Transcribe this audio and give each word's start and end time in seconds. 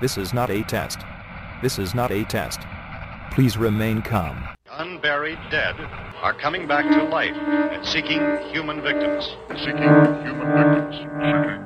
This 0.00 0.16
is 0.16 0.32
not 0.32 0.48
a 0.48 0.62
test. 0.62 1.00
This 1.60 1.78
is 1.78 1.92
not 1.92 2.12
a 2.12 2.24
test. 2.24 2.60
Please 3.32 3.56
remain 3.58 4.00
calm. 4.00 4.48
Unburied 4.70 5.38
dead 5.50 5.74
are 6.22 6.34
coming 6.34 6.68
back 6.68 6.84
to 6.84 7.02
life 7.08 7.34
and 7.34 7.84
seeking 7.84 8.20
human 8.52 8.80
victims. 8.80 9.36
Seeking 9.56 9.82
human 10.22 10.54
victims. 10.54 11.57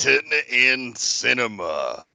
Satan 0.00 0.32
in 0.48 0.96
cinema 0.96 2.06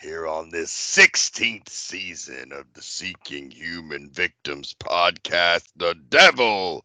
here 0.00 0.26
on 0.26 0.50
this 0.50 0.72
16th 0.72 1.68
season 1.68 2.50
of 2.50 2.64
the 2.74 2.82
Seeking 2.82 3.52
Human 3.52 4.10
Victims 4.10 4.74
podcast. 4.80 5.68
The 5.76 5.94
devil 6.08 6.84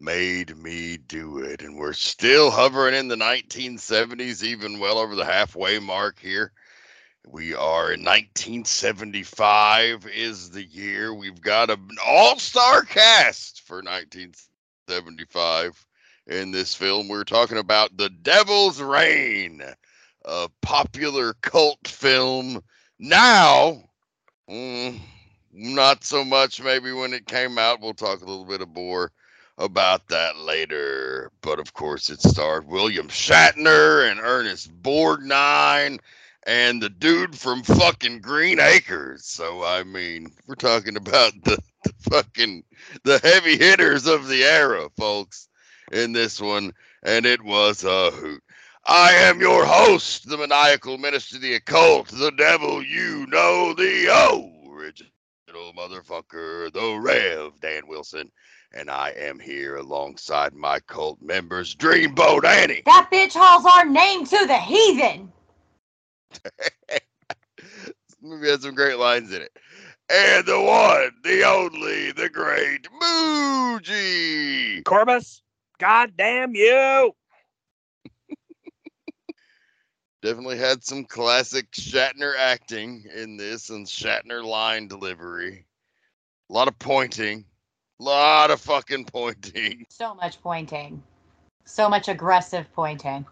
made 0.00 0.56
me 0.56 0.96
do 0.96 1.38
it. 1.38 1.62
And 1.62 1.78
we're 1.78 1.92
still 1.92 2.50
hovering 2.50 2.96
in 2.96 3.06
the 3.06 3.14
1970s, 3.14 4.42
even 4.42 4.80
well 4.80 4.98
over 4.98 5.14
the 5.14 5.24
halfway 5.24 5.78
mark 5.78 6.18
here. 6.18 6.50
We 7.28 7.54
are 7.54 7.92
in 7.92 8.00
1975 8.00 10.08
is 10.08 10.50
the 10.50 10.64
year. 10.64 11.14
We've 11.14 11.40
got 11.40 11.70
an 11.70 11.90
all-star 12.04 12.82
cast 12.82 13.60
for 13.60 13.76
1975 13.76 15.86
in 16.26 16.50
this 16.50 16.74
film. 16.74 17.06
We're 17.06 17.22
talking 17.22 17.58
about 17.58 17.96
The 17.96 18.10
Devil's 18.10 18.80
Rain, 18.80 19.62
a 20.24 20.48
popular 20.60 21.34
cult 21.42 21.86
film. 21.86 22.62
Now, 22.98 23.82
mm, 24.48 24.98
not 25.52 26.04
so 26.04 26.24
much 26.24 26.62
maybe 26.62 26.92
when 26.92 27.12
it 27.12 27.26
came 27.26 27.58
out. 27.58 27.80
We'll 27.80 27.94
talk 27.94 28.22
a 28.22 28.26
little 28.26 28.44
bit 28.44 28.66
more 28.68 29.10
about 29.58 30.08
that 30.08 30.36
later. 30.38 31.30
But 31.40 31.58
of 31.58 31.74
course, 31.74 32.10
it 32.10 32.20
starred 32.22 32.66
William 32.66 33.08
Shatner 33.08 34.10
and 34.10 34.20
Ernest 34.20 34.70
Borgnine 34.82 35.98
and 36.46 36.82
the 36.82 36.88
dude 36.88 37.38
from 37.38 37.62
fucking 37.62 38.20
Green 38.20 38.58
Acres. 38.60 39.24
So 39.26 39.64
I 39.64 39.84
mean, 39.84 40.32
we're 40.46 40.54
talking 40.54 40.96
about 40.96 41.32
the, 41.44 41.58
the 41.84 41.92
fucking 42.10 42.64
the 43.04 43.18
heavy 43.22 43.56
hitters 43.56 44.06
of 44.06 44.28
the 44.28 44.44
era, 44.44 44.88
folks, 44.96 45.48
in 45.92 46.12
this 46.12 46.40
one, 46.40 46.72
and 47.02 47.26
it 47.26 47.42
was 47.42 47.84
a 47.84 48.10
hoot. 48.10 48.42
I 48.86 49.12
am 49.12 49.40
your 49.40 49.64
host, 49.64 50.28
the 50.28 50.36
maniacal 50.36 50.98
minister 50.98 51.36
of 51.36 51.42
the 51.42 51.54
occult, 51.54 52.08
the 52.08 52.32
devil 52.32 52.82
you 52.82 53.26
know, 53.28 53.74
the 53.74 54.08
original 54.68 55.72
motherfucker, 55.72 56.72
the 56.72 56.98
Rev 57.00 57.52
Dan 57.60 57.86
Wilson, 57.86 58.32
and 58.72 58.90
I 58.90 59.10
am 59.10 59.38
here 59.38 59.76
alongside 59.76 60.54
my 60.54 60.80
cult 60.80 61.22
members, 61.22 61.76
Dreamboat 61.76 62.44
Annie. 62.44 62.82
That 62.84 63.08
bitch 63.12 63.34
hauls 63.34 63.64
our 63.64 63.88
name 63.88 64.26
to 64.26 64.46
the 64.48 64.58
heathen. 64.58 65.32
this 67.56 67.92
movie 68.20 68.48
has 68.48 68.62
some 68.62 68.74
great 68.74 68.98
lines 68.98 69.32
in 69.32 69.42
it. 69.42 69.56
And 70.10 70.44
the 70.44 70.60
one, 70.60 71.12
the 71.22 71.44
only, 71.44 72.10
the 72.10 72.28
great 72.28 72.88
Muji. 73.00 74.82
Corbis, 74.82 75.40
goddamn 75.78 76.56
you! 76.56 77.14
Definitely 80.22 80.58
had 80.58 80.84
some 80.84 81.04
classic 81.04 81.68
Shatner 81.72 82.34
acting 82.38 83.04
in 83.12 83.36
this 83.36 83.70
and 83.70 83.84
Shatner 83.84 84.44
line 84.44 84.86
delivery. 84.86 85.66
A 86.48 86.52
lot 86.52 86.68
of 86.68 86.78
pointing. 86.78 87.44
A 87.98 88.02
lot 88.04 88.52
of 88.52 88.60
fucking 88.60 89.06
pointing. 89.06 89.84
So 89.90 90.14
much 90.14 90.40
pointing. 90.40 91.02
So 91.64 91.88
much 91.88 92.08
aggressive 92.08 92.72
pointing. 92.72 93.26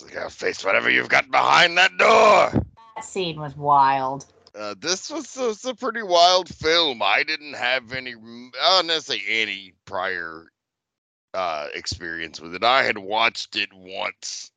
You 0.00 0.10
gotta 0.14 0.30
face 0.30 0.64
whatever 0.64 0.88
you've 0.88 1.08
got 1.08 1.28
behind 1.32 1.76
that 1.78 1.96
door. 1.98 2.52
That 2.94 3.04
scene 3.04 3.40
was 3.40 3.56
wild. 3.56 4.26
Uh, 4.54 4.76
this 4.78 5.10
was, 5.10 5.36
was 5.36 5.64
a 5.64 5.74
pretty 5.74 6.02
wild 6.02 6.48
film. 6.48 7.02
I 7.02 7.24
didn't 7.24 7.54
have 7.54 7.92
any, 7.92 8.14
I 8.14 8.82
don't 8.82 9.02
say 9.02 9.20
any 9.28 9.74
prior 9.84 10.46
uh, 11.34 11.66
experience 11.74 12.40
with 12.40 12.54
it. 12.54 12.62
I 12.62 12.84
had 12.84 12.98
watched 12.98 13.56
it 13.56 13.68
once 13.74 14.52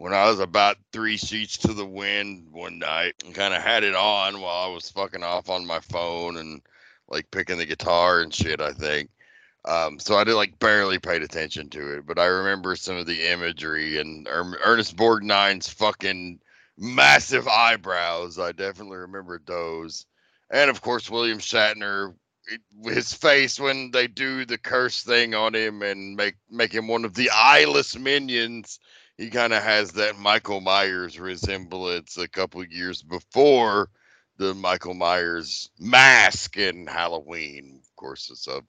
when 0.00 0.14
I 0.14 0.30
was 0.30 0.40
about 0.40 0.78
three 0.94 1.18
sheets 1.18 1.58
to 1.58 1.74
the 1.74 1.84
wind 1.84 2.48
one 2.52 2.78
night 2.78 3.16
and 3.22 3.34
kind 3.34 3.52
of 3.52 3.60
had 3.60 3.84
it 3.84 3.94
on 3.94 4.40
while 4.40 4.70
I 4.70 4.72
was 4.72 4.88
fucking 4.88 5.22
off 5.22 5.50
on 5.50 5.66
my 5.66 5.80
phone 5.80 6.38
and 6.38 6.62
like 7.08 7.30
picking 7.30 7.58
the 7.58 7.66
guitar 7.66 8.22
and 8.22 8.32
shit, 8.32 8.62
I 8.62 8.72
think. 8.72 9.10
Um, 9.66 9.98
so 9.98 10.16
I 10.16 10.24
did 10.24 10.36
like 10.36 10.58
barely 10.58 10.98
paid 10.98 11.22
attention 11.22 11.68
to 11.70 11.98
it, 11.98 12.06
but 12.06 12.18
I 12.18 12.24
remember 12.24 12.76
some 12.76 12.96
of 12.96 13.04
the 13.04 13.30
imagery 13.30 13.98
and 13.98 14.26
er- 14.26 14.58
Ernest 14.64 14.96
Borgnine's 14.96 15.68
fucking 15.68 16.40
massive 16.78 17.46
eyebrows. 17.46 18.38
I 18.38 18.52
definitely 18.52 18.96
remembered 18.96 19.42
those. 19.44 20.06
And 20.50 20.70
of 20.70 20.80
course, 20.80 21.10
William 21.10 21.40
Shatner, 21.40 22.14
it- 22.46 22.62
his 22.90 23.12
face 23.12 23.60
when 23.60 23.90
they 23.90 24.06
do 24.06 24.46
the 24.46 24.56
curse 24.56 25.02
thing 25.02 25.34
on 25.34 25.54
him 25.54 25.82
and 25.82 26.16
make 26.16 26.36
make 26.50 26.72
him 26.72 26.88
one 26.88 27.04
of 27.04 27.12
the 27.12 27.28
eyeless 27.34 27.98
minions. 27.98 28.80
He 29.20 29.28
kind 29.28 29.52
of 29.52 29.62
has 29.62 29.92
that 29.92 30.18
Michael 30.18 30.62
Myers 30.62 31.20
resemblance 31.20 32.16
a 32.16 32.26
couple 32.26 32.64
years 32.64 33.02
before 33.02 33.90
the 34.38 34.54
Michael 34.54 34.94
Myers 34.94 35.68
mask 35.78 36.56
in 36.56 36.86
Halloween. 36.86 37.82
Of 37.82 37.96
course, 37.96 38.30
it's 38.30 38.48
of 38.48 38.64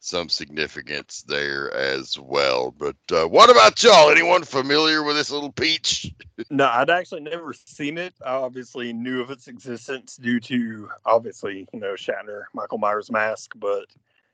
some 0.00 0.28
significance 0.28 1.24
there 1.26 1.72
as 1.72 2.18
well. 2.18 2.70
But 2.70 2.96
uh, 3.10 3.26
what 3.26 3.48
about 3.48 3.82
y'all? 3.82 4.10
Anyone 4.10 4.42
familiar 4.42 5.02
with 5.02 5.16
this 5.16 5.30
little 5.30 5.52
peach? 5.52 6.12
No, 6.50 6.66
I'd 6.66 6.90
actually 6.90 7.22
never 7.22 7.54
seen 7.54 7.96
it. 7.96 8.12
I 8.22 8.34
obviously 8.34 8.92
knew 8.92 9.22
of 9.22 9.30
its 9.30 9.48
existence 9.48 10.16
due 10.16 10.38
to 10.40 10.90
obviously, 11.06 11.66
you 11.72 11.80
know, 11.80 11.94
Shatner, 11.94 12.42
Michael 12.52 12.76
Myers 12.76 13.10
mask, 13.10 13.52
but 13.56 13.86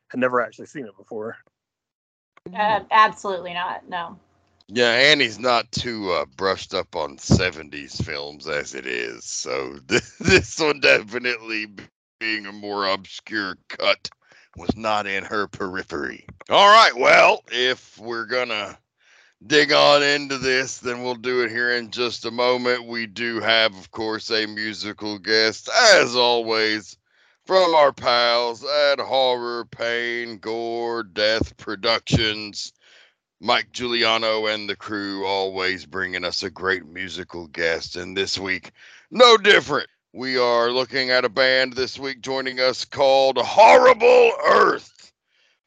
had 0.08 0.19
never 0.19 0.41
actually 0.41 0.66
seen 0.66 0.87
it 0.87 0.97
before. 0.97 1.37
Uh, 2.52 2.81
absolutely 2.91 3.54
not. 3.54 3.88
No. 3.88 4.19
Yeah, 4.72 4.92
Annie's 4.92 5.41
not 5.41 5.72
too 5.72 6.12
uh, 6.12 6.26
brushed 6.36 6.75
up 6.75 6.94
on 6.94 7.16
70s 7.16 8.04
films 8.04 8.47
as 8.47 8.72
it 8.72 8.86
is. 8.86 9.25
So 9.25 9.81
this, 9.86 10.14
this 10.20 10.60
one 10.60 10.78
definitely 10.78 11.66
being 12.20 12.47
a 12.47 12.53
more 12.53 12.86
obscure 12.86 13.56
cut 13.69 14.08
was 14.56 14.76
not 14.76 15.08
in 15.08 15.25
her 15.25 15.48
periphery. 15.48 16.25
All 16.50 16.69
right, 16.69 16.97
well, 16.97 17.42
if 17.50 17.98
we're 17.98 18.26
gonna 18.26 18.78
dig 19.44 19.72
on 19.72 20.05
into 20.05 20.38
this, 20.38 20.78
then 20.78 21.02
we'll 21.02 21.14
do 21.16 21.43
it 21.43 21.50
here 21.50 21.73
in 21.73 21.90
just 21.90 22.25
a 22.25 22.31
moment. 22.31 22.87
We 22.87 23.06
do 23.06 23.40
have, 23.40 23.75
of 23.75 23.90
course, 23.90 24.31
a 24.31 24.46
musical 24.46 25.19
guest, 25.19 25.69
as 25.94 26.14
always, 26.14 26.96
from 27.44 27.75
our 27.75 27.93
pals 27.93 28.64
at 28.64 29.00
Horror, 29.00 29.64
Pain, 29.64 30.38
Gore, 30.38 31.02
Death 31.02 31.56
Productions. 31.56 32.73
Mike 33.42 33.72
Giuliano 33.72 34.44
and 34.46 34.69
the 34.69 34.76
crew 34.76 35.25
always 35.25 35.87
bringing 35.87 36.26
us 36.26 36.42
a 36.42 36.50
great 36.50 36.84
musical 36.84 37.46
guest. 37.46 37.96
And 37.96 38.14
this 38.14 38.38
week, 38.38 38.72
no 39.10 39.38
different. 39.38 39.88
We 40.12 40.37
are 40.37 40.70
looking 40.70 41.08
at 41.10 41.25
a 41.25 41.31
band 41.31 41.72
this 41.72 41.98
week 41.98 42.20
joining 42.20 42.60
us 42.60 42.84
called 42.84 43.38
Horrible 43.38 44.32
Earth 44.44 45.12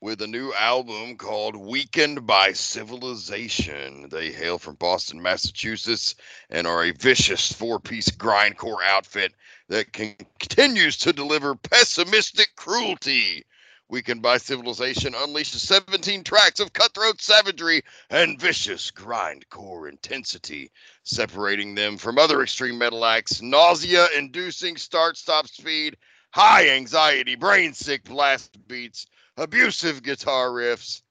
with 0.01 0.21
a 0.21 0.27
new 0.27 0.53
album 0.53 1.17
called 1.17 1.55
Weakened 1.55 2.27
by 2.27 2.53
Civilization. 2.53 4.07
They 4.09 4.31
hail 4.31 4.59
from 4.59 4.75
Boston, 4.75 5.19
Massachusetts, 5.19 6.13
and 6.51 6.67
are 6.67 6.83
a 6.83 6.91
vicious 6.91 7.51
four 7.51 7.79
piece 7.79 8.09
grindcore 8.09 8.83
outfit 8.85 9.33
that 9.69 9.93
continues 9.93 10.95
to 10.97 11.11
deliver 11.11 11.55
pessimistic 11.55 12.49
cruelty 12.55 13.43
Weakened 13.89 14.21
by 14.21 14.37
Civilization 14.37 15.13
unleashes 15.13 15.59
17 15.59 16.23
tracks 16.23 16.59
of 16.59 16.71
cutthroat 16.71 17.21
savagery 17.21 17.83
and 18.09 18.39
vicious 18.39 18.89
grindcore 18.89 19.89
intensity, 19.89 20.71
separating 21.03 21.75
them 21.75 21.97
from 21.97 22.17
other 22.17 22.41
extreme 22.41 22.77
metal 22.77 23.03
acts, 23.05 23.41
nausea 23.41 24.07
inducing 24.17 24.77
start 24.77 25.17
stop 25.17 25.47
speed, 25.47 25.97
high 26.31 26.69
anxiety, 26.69 27.35
brain 27.35 27.73
sick 27.73 28.05
blast 28.05 28.57
beats, 28.67 29.05
abusive 29.37 30.01
guitar 30.01 30.49
riffs, 30.49 31.01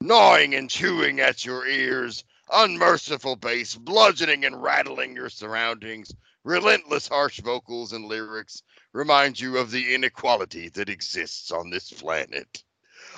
gnawing 0.00 0.54
and 0.54 0.70
chewing 0.70 1.20
at 1.20 1.44
your 1.44 1.66
ears, 1.66 2.24
unmerciful 2.52 3.36
bass, 3.36 3.74
bludgeoning 3.74 4.44
and 4.44 4.62
rattling 4.62 5.14
your 5.14 5.30
surroundings, 5.30 6.14
relentless 6.44 7.08
harsh 7.08 7.40
vocals 7.40 7.92
and 7.92 8.06
lyrics 8.06 8.62
remind 8.92 9.38
you 9.38 9.58
of 9.58 9.70
the 9.70 9.94
inequality 9.94 10.68
that 10.70 10.88
exists 10.88 11.50
on 11.50 11.70
this 11.70 11.92
planet. 11.92 12.62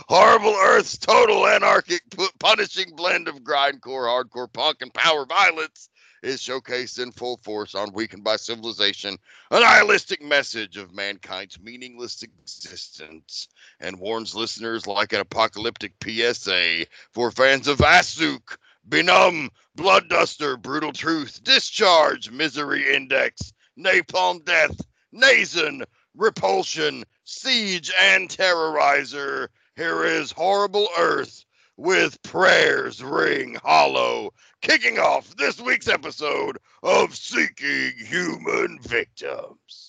Horrible 0.09 0.55
Earth's 0.55 0.99
total 0.99 1.47
anarchic, 1.47 2.03
pu- 2.11 2.29
punishing 2.39 2.97
blend 2.97 3.29
of 3.29 3.43
grindcore, 3.43 4.07
hardcore 4.07 4.53
punk, 4.53 4.83
and 4.83 4.93
power 4.93 5.27
violence 5.27 5.89
is 6.23 6.41
showcased 6.41 7.03
in 7.03 7.11
full 7.13 7.37
force 7.39 7.75
on 7.75 7.93
Weakened 7.93 8.23
by 8.25 8.37
Civilization, 8.37 9.19
a 9.51 9.61
nihilistic 9.61 10.23
message 10.23 10.77
of 10.77 10.95
mankind's 10.95 11.61
meaningless 11.61 12.23
existence, 12.23 13.49
and 13.81 13.99
warns 13.99 14.35
listeners 14.35 14.87
like 14.87 15.13
an 15.13 15.21
apocalyptic 15.21 15.95
PSA 16.03 16.87
for 17.13 17.31
fans 17.33 17.67
of 17.67 17.79
Assück, 17.79 18.57
Benumb, 18.89 19.51
Blood 19.75 20.09
Duster, 20.09 20.57
Brutal 20.57 20.93
Truth, 20.93 21.43
Discharge, 21.43 22.31
Misery 22.31 22.95
Index, 22.95 23.53
Napalm 23.79 24.45
Death, 24.45 24.81
Nasum, 25.15 25.85
Repulsion, 26.15 27.05
Siege, 27.25 27.93
and 27.99 28.29
Terrorizer. 28.29 29.49
Here 29.77 30.05
is 30.05 30.33
Horrible 30.33 30.89
Earth 30.99 31.45
with 31.77 32.21
Prayers 32.23 33.03
Ring 33.03 33.57
Hollow, 33.63 34.33
kicking 34.61 34.99
off 34.99 35.35
this 35.37 35.61
week's 35.61 35.89
episode 35.89 36.59
of 36.83 37.17
Seeking 37.17 37.93
Human 38.07 38.79
Victims. 38.83 39.87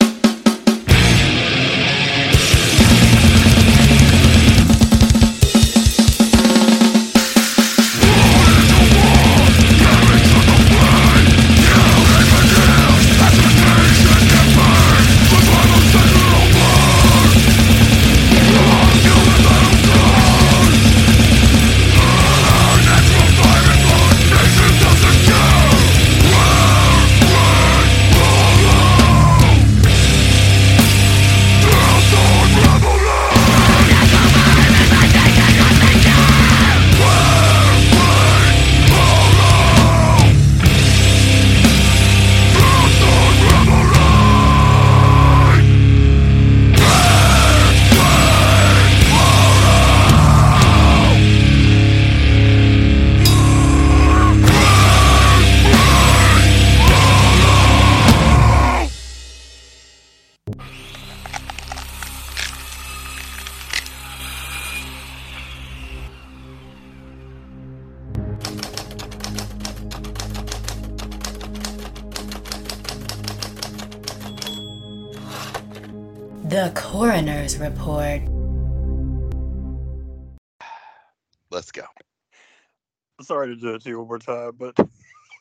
Time, 84.26 84.54
but 84.58 84.76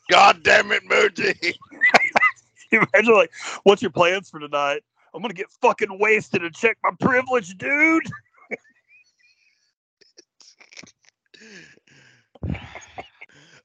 God 0.09 0.43
damn 0.43 0.71
it, 0.71 0.83
Moody. 0.87 1.55
imagine 2.71 3.13
like, 3.13 3.31
what's 3.63 3.81
your 3.81 3.91
plans 3.91 4.29
for 4.29 4.39
tonight? 4.39 4.81
I'm 5.13 5.21
gonna 5.21 5.33
get 5.33 5.51
fucking 5.61 5.99
wasted 5.99 6.43
and 6.43 6.53
check 6.55 6.77
my 6.83 6.91
privilege, 6.99 7.57
dude. 7.57 8.03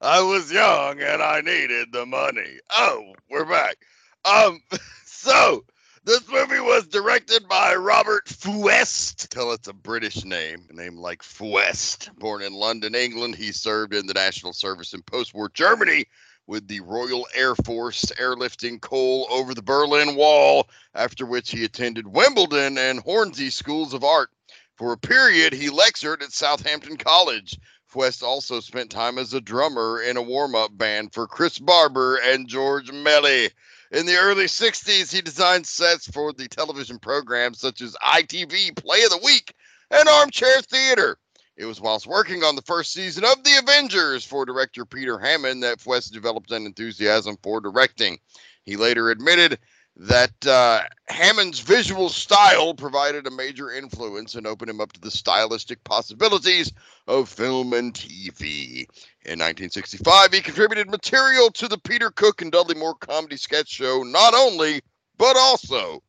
I 0.00 0.20
was 0.22 0.52
young 0.52 1.00
and 1.00 1.22
I 1.22 1.40
needed 1.40 1.88
the 1.92 2.06
money. 2.06 2.58
Oh, 2.76 3.14
we're 3.28 3.46
back. 3.46 3.76
Um, 4.24 4.60
so 5.04 5.64
this 6.08 6.26
movie 6.26 6.58
was 6.58 6.86
directed 6.86 7.46
by 7.48 7.74
Robert 7.74 8.26
Fuest. 8.28 9.28
Tell 9.28 9.52
it's 9.52 9.68
a 9.68 9.74
British 9.74 10.24
name, 10.24 10.64
a 10.70 10.72
name 10.72 10.96
like 10.96 11.22
Fuest. 11.22 12.08
Born 12.18 12.40
in 12.40 12.54
London, 12.54 12.94
England, 12.94 13.34
he 13.34 13.52
served 13.52 13.92
in 13.92 14.06
the 14.06 14.14
National 14.14 14.54
Service 14.54 14.94
in 14.94 15.02
post-war 15.02 15.50
Germany 15.52 16.06
with 16.46 16.66
the 16.66 16.80
Royal 16.80 17.26
Air 17.34 17.54
Force 17.56 18.06
airlifting 18.18 18.80
coal 18.80 19.26
over 19.28 19.52
the 19.52 19.60
Berlin 19.60 20.16
Wall, 20.16 20.70
after 20.94 21.26
which 21.26 21.50
he 21.50 21.64
attended 21.64 22.06
Wimbledon 22.06 22.78
and 22.78 23.00
Hornsey 23.00 23.50
Schools 23.50 23.92
of 23.92 24.02
Art. 24.02 24.30
For 24.76 24.94
a 24.94 24.98
period, 24.98 25.52
he 25.52 25.68
lectured 25.68 26.22
at 26.22 26.32
Southampton 26.32 26.96
College. 26.96 27.58
Fuest 27.92 28.22
also 28.22 28.60
spent 28.60 28.90
time 28.90 29.18
as 29.18 29.34
a 29.34 29.42
drummer 29.42 30.00
in 30.00 30.16
a 30.16 30.22
warm 30.22 30.54
up 30.54 30.70
band 30.78 31.12
for 31.12 31.26
Chris 31.26 31.58
Barber 31.58 32.16
and 32.16 32.48
George 32.48 32.90
Melly. 32.90 33.50
In 33.90 34.04
the 34.04 34.16
early 34.16 34.44
60s, 34.44 35.10
he 35.10 35.22
designed 35.22 35.66
sets 35.66 36.10
for 36.10 36.34
the 36.34 36.46
television 36.46 36.98
programs 36.98 37.58
such 37.58 37.80
as 37.80 37.96
ITV 38.04 38.76
Play 38.76 39.02
of 39.04 39.10
the 39.10 39.20
Week 39.24 39.54
and 39.90 40.06
Armchair 40.06 40.60
Theater. 40.60 41.18
It 41.56 41.64
was 41.64 41.80
whilst 41.80 42.06
working 42.06 42.44
on 42.44 42.54
the 42.54 42.62
first 42.62 42.92
season 42.92 43.24
of 43.24 43.42
The 43.42 43.58
Avengers 43.58 44.26
for 44.26 44.44
director 44.44 44.84
Peter 44.84 45.18
Hammond 45.18 45.62
that 45.62 45.80
Fuest 45.80 46.12
developed 46.12 46.50
an 46.52 46.66
enthusiasm 46.66 47.38
for 47.42 47.62
directing. 47.62 48.18
He 48.62 48.76
later 48.76 49.10
admitted 49.10 49.58
that 49.98 50.46
uh, 50.46 50.82
Hammond's 51.08 51.58
visual 51.58 52.08
style 52.08 52.72
provided 52.72 53.26
a 53.26 53.32
major 53.32 53.72
influence 53.72 54.36
and 54.36 54.46
opened 54.46 54.70
him 54.70 54.80
up 54.80 54.92
to 54.92 55.00
the 55.00 55.10
stylistic 55.10 55.82
possibilities 55.82 56.72
of 57.08 57.28
film 57.28 57.72
and 57.72 57.92
TV. 57.92 58.86
In 59.24 59.40
1965, 59.40 60.32
he 60.32 60.40
contributed 60.40 60.88
material 60.88 61.50
to 61.50 61.66
the 61.66 61.78
Peter 61.78 62.10
Cook 62.10 62.42
and 62.42 62.52
Dudley 62.52 62.76
Moore 62.76 62.94
comedy 62.94 63.36
sketch 63.36 63.68
show, 63.68 64.02
not 64.04 64.34
only, 64.34 64.80
but 65.18 65.36
also. 65.36 66.02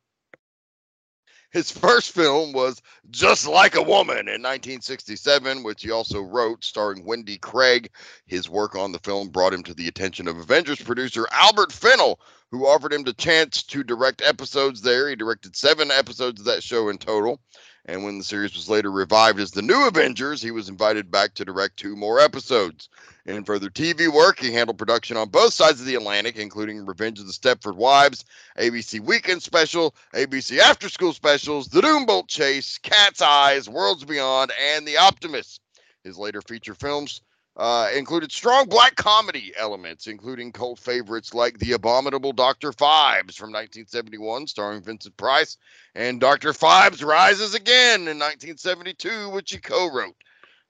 His 1.51 1.71
first 1.71 2.11
film 2.11 2.51
was 2.53 2.79
Just 3.09 3.47
Like 3.47 3.73
a 3.75 3.81
Woman 3.81 4.27
in 4.27 4.43
1967, 4.43 5.63
which 5.63 5.81
he 5.81 5.89
also 5.89 6.21
wrote, 6.21 6.63
starring 6.63 7.03
Wendy 7.03 7.39
Craig. 7.39 7.89
His 8.27 8.47
work 8.47 8.75
on 8.75 8.91
the 8.91 8.99
film 8.99 9.29
brought 9.29 9.53
him 9.53 9.63
to 9.63 9.73
the 9.73 9.87
attention 9.87 10.27
of 10.27 10.37
Avengers 10.37 10.79
producer 10.79 11.27
Albert 11.31 11.71
Fennell, 11.71 12.19
who 12.51 12.67
offered 12.67 12.93
him 12.93 13.03
the 13.03 13.13
chance 13.13 13.63
to 13.63 13.83
direct 13.83 14.21
episodes 14.21 14.81
there. 14.81 15.09
He 15.09 15.15
directed 15.15 15.55
seven 15.55 15.89
episodes 15.89 16.39
of 16.39 16.45
that 16.45 16.61
show 16.61 16.89
in 16.89 16.99
total. 16.99 17.41
And 17.85 18.03
when 18.03 18.17
the 18.17 18.23
series 18.23 18.55
was 18.55 18.69
later 18.69 18.91
revived 18.91 19.39
as 19.39 19.51
The 19.51 19.61
New 19.61 19.87
Avengers, 19.87 20.41
he 20.41 20.51
was 20.51 20.69
invited 20.69 21.09
back 21.09 21.33
to 21.35 21.45
direct 21.45 21.77
two 21.77 21.95
more 21.95 22.19
episodes. 22.19 22.89
In 23.25 23.43
further 23.43 23.69
TV 23.69 24.07
work, 24.07 24.39
he 24.39 24.51
handled 24.51 24.77
production 24.77 25.17
on 25.17 25.29
both 25.29 25.53
sides 25.53 25.79
of 25.79 25.85
the 25.85 25.95
Atlantic, 25.95 26.35
including 26.35 26.85
Revenge 26.85 27.19
of 27.19 27.27
the 27.27 27.33
Stepford 27.33 27.75
Wives, 27.75 28.25
ABC 28.57 28.99
Weekend 28.99 29.41
Special, 29.41 29.95
ABC 30.13 30.59
After 30.59 30.89
School 30.89 31.13
Specials, 31.13 31.67
The 31.67 31.81
Doombolt 31.81 32.27
Chase, 32.27 32.77
Cat's 32.79 33.21
Eyes, 33.21 33.69
Worlds 33.69 34.03
Beyond, 34.03 34.51
and 34.59 34.87
The 34.87 34.97
Optimist. 34.97 35.61
His 36.03 36.17
later 36.17 36.41
feature 36.41 36.75
films 36.75 37.21
uh, 37.59 37.89
included 37.93 38.31
strong 38.31 38.69
black 38.69 38.95
comedy 38.95 39.51
elements, 39.57 40.07
including 40.07 40.49
cult 40.49 40.79
favorites 40.79 41.33
like 41.33 41.59
The 41.59 41.73
Abominable 41.73 42.31
Dr. 42.31 42.71
Phibes 42.71 43.35
from 43.35 43.51
1971, 43.51 44.47
starring 44.47 44.81
Vincent 44.81 45.17
Price, 45.17 45.57
and 45.93 46.21
Dr. 46.21 46.53
Phibes 46.53 47.03
Rises 47.03 47.55
Again 47.55 48.07
in 48.07 48.17
1972, 48.17 49.29
which 49.29 49.51
he 49.51 49.57
co 49.57 49.91
wrote. 49.91 50.15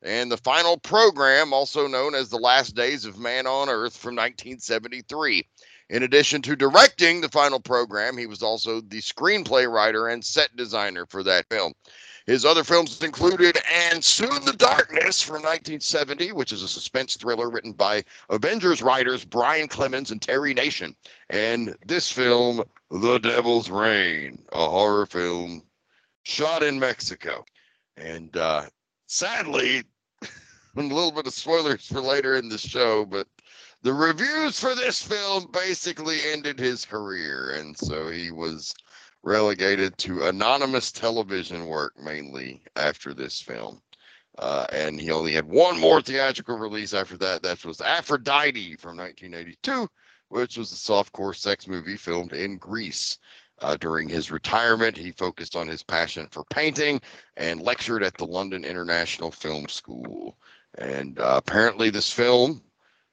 And 0.01 0.31
the 0.31 0.37
final 0.37 0.77
program, 0.77 1.53
also 1.53 1.85
known 1.87 2.15
as 2.15 2.29
The 2.29 2.37
Last 2.37 2.73
Days 2.73 3.05
of 3.05 3.19
Man 3.19 3.45
on 3.45 3.69
Earth 3.69 3.95
from 3.95 4.15
1973. 4.15 5.45
In 5.91 6.03
addition 6.03 6.41
to 6.43 6.55
directing 6.55 7.21
the 7.21 7.29
final 7.29 7.59
program, 7.59 8.17
he 8.17 8.25
was 8.25 8.41
also 8.41 8.81
the 8.81 9.01
screenplay 9.01 9.71
writer 9.71 10.07
and 10.07 10.25
set 10.25 10.55
designer 10.55 11.05
for 11.05 11.21
that 11.21 11.45
film. 11.49 11.73
His 12.29 12.45
other 12.45 12.63
films 12.63 13.01
included 13.01 13.57
And 13.73 14.05
Soon 14.05 14.45
the 14.45 14.53
Darkness 14.53 15.19
from 15.19 15.41
1970, 15.41 16.31
which 16.33 16.51
is 16.51 16.61
a 16.61 16.67
suspense 16.67 17.15
thriller 17.15 17.49
written 17.49 17.71
by 17.71 18.03
Avengers 18.29 18.83
writers 18.83 19.25
Brian 19.25 19.67
Clemens 19.67 20.11
and 20.11 20.21
Terry 20.21 20.53
Nation. 20.53 20.95
And 21.31 21.75
this 21.87 22.11
film, 22.11 22.63
The 22.91 23.17
Devil's 23.17 23.71
Rain, 23.71 24.45
a 24.51 24.69
horror 24.69 25.07
film 25.07 25.63
shot 26.21 26.61
in 26.61 26.79
Mexico. 26.79 27.43
And 27.97 28.37
uh, 28.37 28.67
sadly, 29.07 29.81
a 30.21 30.81
little 30.81 31.11
bit 31.11 31.25
of 31.25 31.33
spoilers 31.33 31.87
for 31.87 31.99
later 31.99 32.35
in 32.35 32.47
the 32.47 32.59
show, 32.59 33.05
but 33.05 33.25
the 33.81 33.93
reviews 33.93 34.59
for 34.59 34.75
this 34.75 35.01
film 35.01 35.49
basically 35.51 36.19
ended 36.27 36.59
his 36.59 36.85
career. 36.85 37.55
And 37.55 37.75
so 37.75 38.07
he 38.07 38.29
was 38.29 38.71
relegated 39.23 39.97
to 39.97 40.27
anonymous 40.27 40.91
television 40.91 41.65
work 41.67 41.93
mainly 42.01 42.61
after 42.75 43.13
this 43.13 43.41
film. 43.41 43.81
Uh, 44.37 44.65
and 44.71 44.99
he 44.99 45.11
only 45.11 45.33
had 45.33 45.45
one 45.45 45.79
more 45.79 46.01
theatrical 46.01 46.57
release 46.57 46.93
after 46.93 47.17
that. 47.17 47.43
That 47.43 47.63
was 47.65 47.81
Aphrodite 47.81 48.75
from 48.77 48.95
1982, 48.97 49.89
which 50.29 50.57
was 50.57 50.71
a 50.71 50.75
softcore 50.75 51.35
sex 51.35 51.67
movie 51.67 51.97
filmed 51.97 52.33
in 52.33 52.57
Greece. 52.57 53.17
Uh, 53.61 53.75
during 53.75 54.07
his 54.07 54.31
retirement, 54.31 54.95
he 54.95 55.11
focused 55.11 55.57
on 55.57 55.67
his 55.67 55.83
passion 55.83 56.27
for 56.31 56.45
painting 56.45 57.01
and 57.35 57.61
lectured 57.61 58.03
at 58.03 58.17
the 58.17 58.25
London 58.25 58.63
International 58.63 59.31
Film 59.31 59.67
School. 59.67 60.37
And 60.77 61.19
uh, 61.19 61.41
apparently, 61.43 61.89
this 61.89 62.09
film 62.09 62.61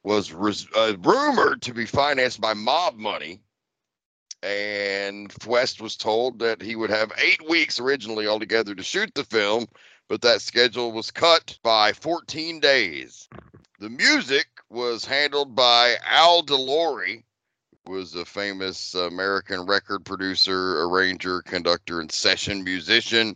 was 0.03 0.31
res- 0.31 0.67
uh, 0.73 0.95
rumored 0.99 1.61
to 1.63 1.73
be 1.73 1.85
financed 1.85 2.39
by 2.39 2.53
mob 2.53 2.95
money 2.95 3.41
and 4.43 5.31
Fuest 5.41 5.81
was 5.81 5.95
told 5.95 6.39
that 6.39 6.61
he 6.61 6.75
would 6.75 6.89
have 6.89 7.11
eight 7.17 7.47
weeks 7.49 7.79
originally 7.79 8.27
altogether 8.27 8.75
to 8.75 8.83
shoot 8.83 9.11
the 9.13 9.23
film, 9.23 9.65
but 10.07 10.21
that 10.21 10.41
schedule 10.41 10.91
was 10.91 11.11
cut 11.11 11.57
by 11.63 11.93
14 11.93 12.59
days. 12.59 13.27
The 13.79 13.89
music 13.89 14.47
was 14.69 15.05
handled 15.05 15.55
by 15.55 15.95
Al 16.05 16.43
De 16.43 16.55
Lory, 16.55 17.25
who 17.85 17.93
was 17.93 18.13
a 18.15 18.25
famous 18.25 18.93
American 18.93 19.65
record 19.65 20.05
producer, 20.05 20.81
arranger, 20.83 21.41
conductor, 21.41 21.99
and 21.99 22.11
session 22.11 22.63
musician. 22.63 23.35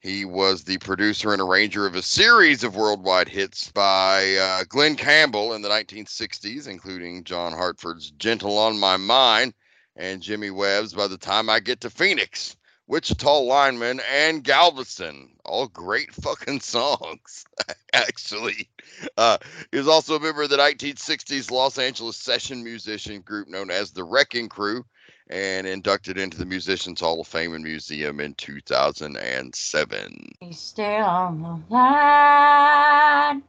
He 0.00 0.24
was 0.24 0.64
the 0.64 0.78
producer 0.78 1.32
and 1.32 1.40
arranger 1.40 1.86
of 1.86 1.94
a 1.94 2.02
series 2.02 2.64
of 2.64 2.74
worldwide 2.74 3.28
hits 3.28 3.70
by 3.70 4.34
uh, 4.34 4.64
Glen 4.68 4.96
Campbell 4.96 5.52
in 5.54 5.62
the 5.62 5.68
1960s, 5.68 6.66
including 6.66 7.22
John 7.22 7.52
Hartford's 7.52 8.10
Gentle 8.12 8.58
on 8.58 8.78
My 8.78 8.96
Mind 8.96 9.54
and 9.96 10.22
Jimmy 10.22 10.50
Webb's 10.50 10.94
By 10.94 11.06
the 11.06 11.18
Time 11.18 11.50
I 11.50 11.60
Get 11.60 11.80
to 11.82 11.90
Phoenix, 11.90 12.56
Wichita 12.86 13.40
Lineman, 13.40 14.00
and 14.10 14.42
Galveston. 14.42 15.30
All 15.44 15.68
great 15.68 16.12
fucking 16.22 16.60
songs, 16.60 17.44
actually. 17.92 18.68
Uh, 19.16 19.38
he 19.70 19.78
was 19.78 19.88
also 19.88 20.16
a 20.16 20.20
member 20.20 20.42
of 20.42 20.50
the 20.50 20.56
1960s 20.56 21.50
Los 21.50 21.78
Angeles 21.78 22.16
session 22.16 22.62
musician 22.64 23.20
group 23.20 23.48
known 23.48 23.70
as 23.70 23.90
the 23.92 24.04
Wrecking 24.04 24.48
Crew 24.48 24.84
and 25.30 25.66
inducted 25.66 26.18
into 26.18 26.36
the 26.36 26.44
Musicians 26.44 27.00
Hall 27.00 27.20
of 27.20 27.26
Fame 27.26 27.54
and 27.54 27.64
Museum 27.64 28.20
in 28.20 28.34
2007. 28.34 30.32
He's 30.40 30.58
still 30.58 30.84
on 30.84 31.42
the 31.42 31.74
line. 31.74 33.42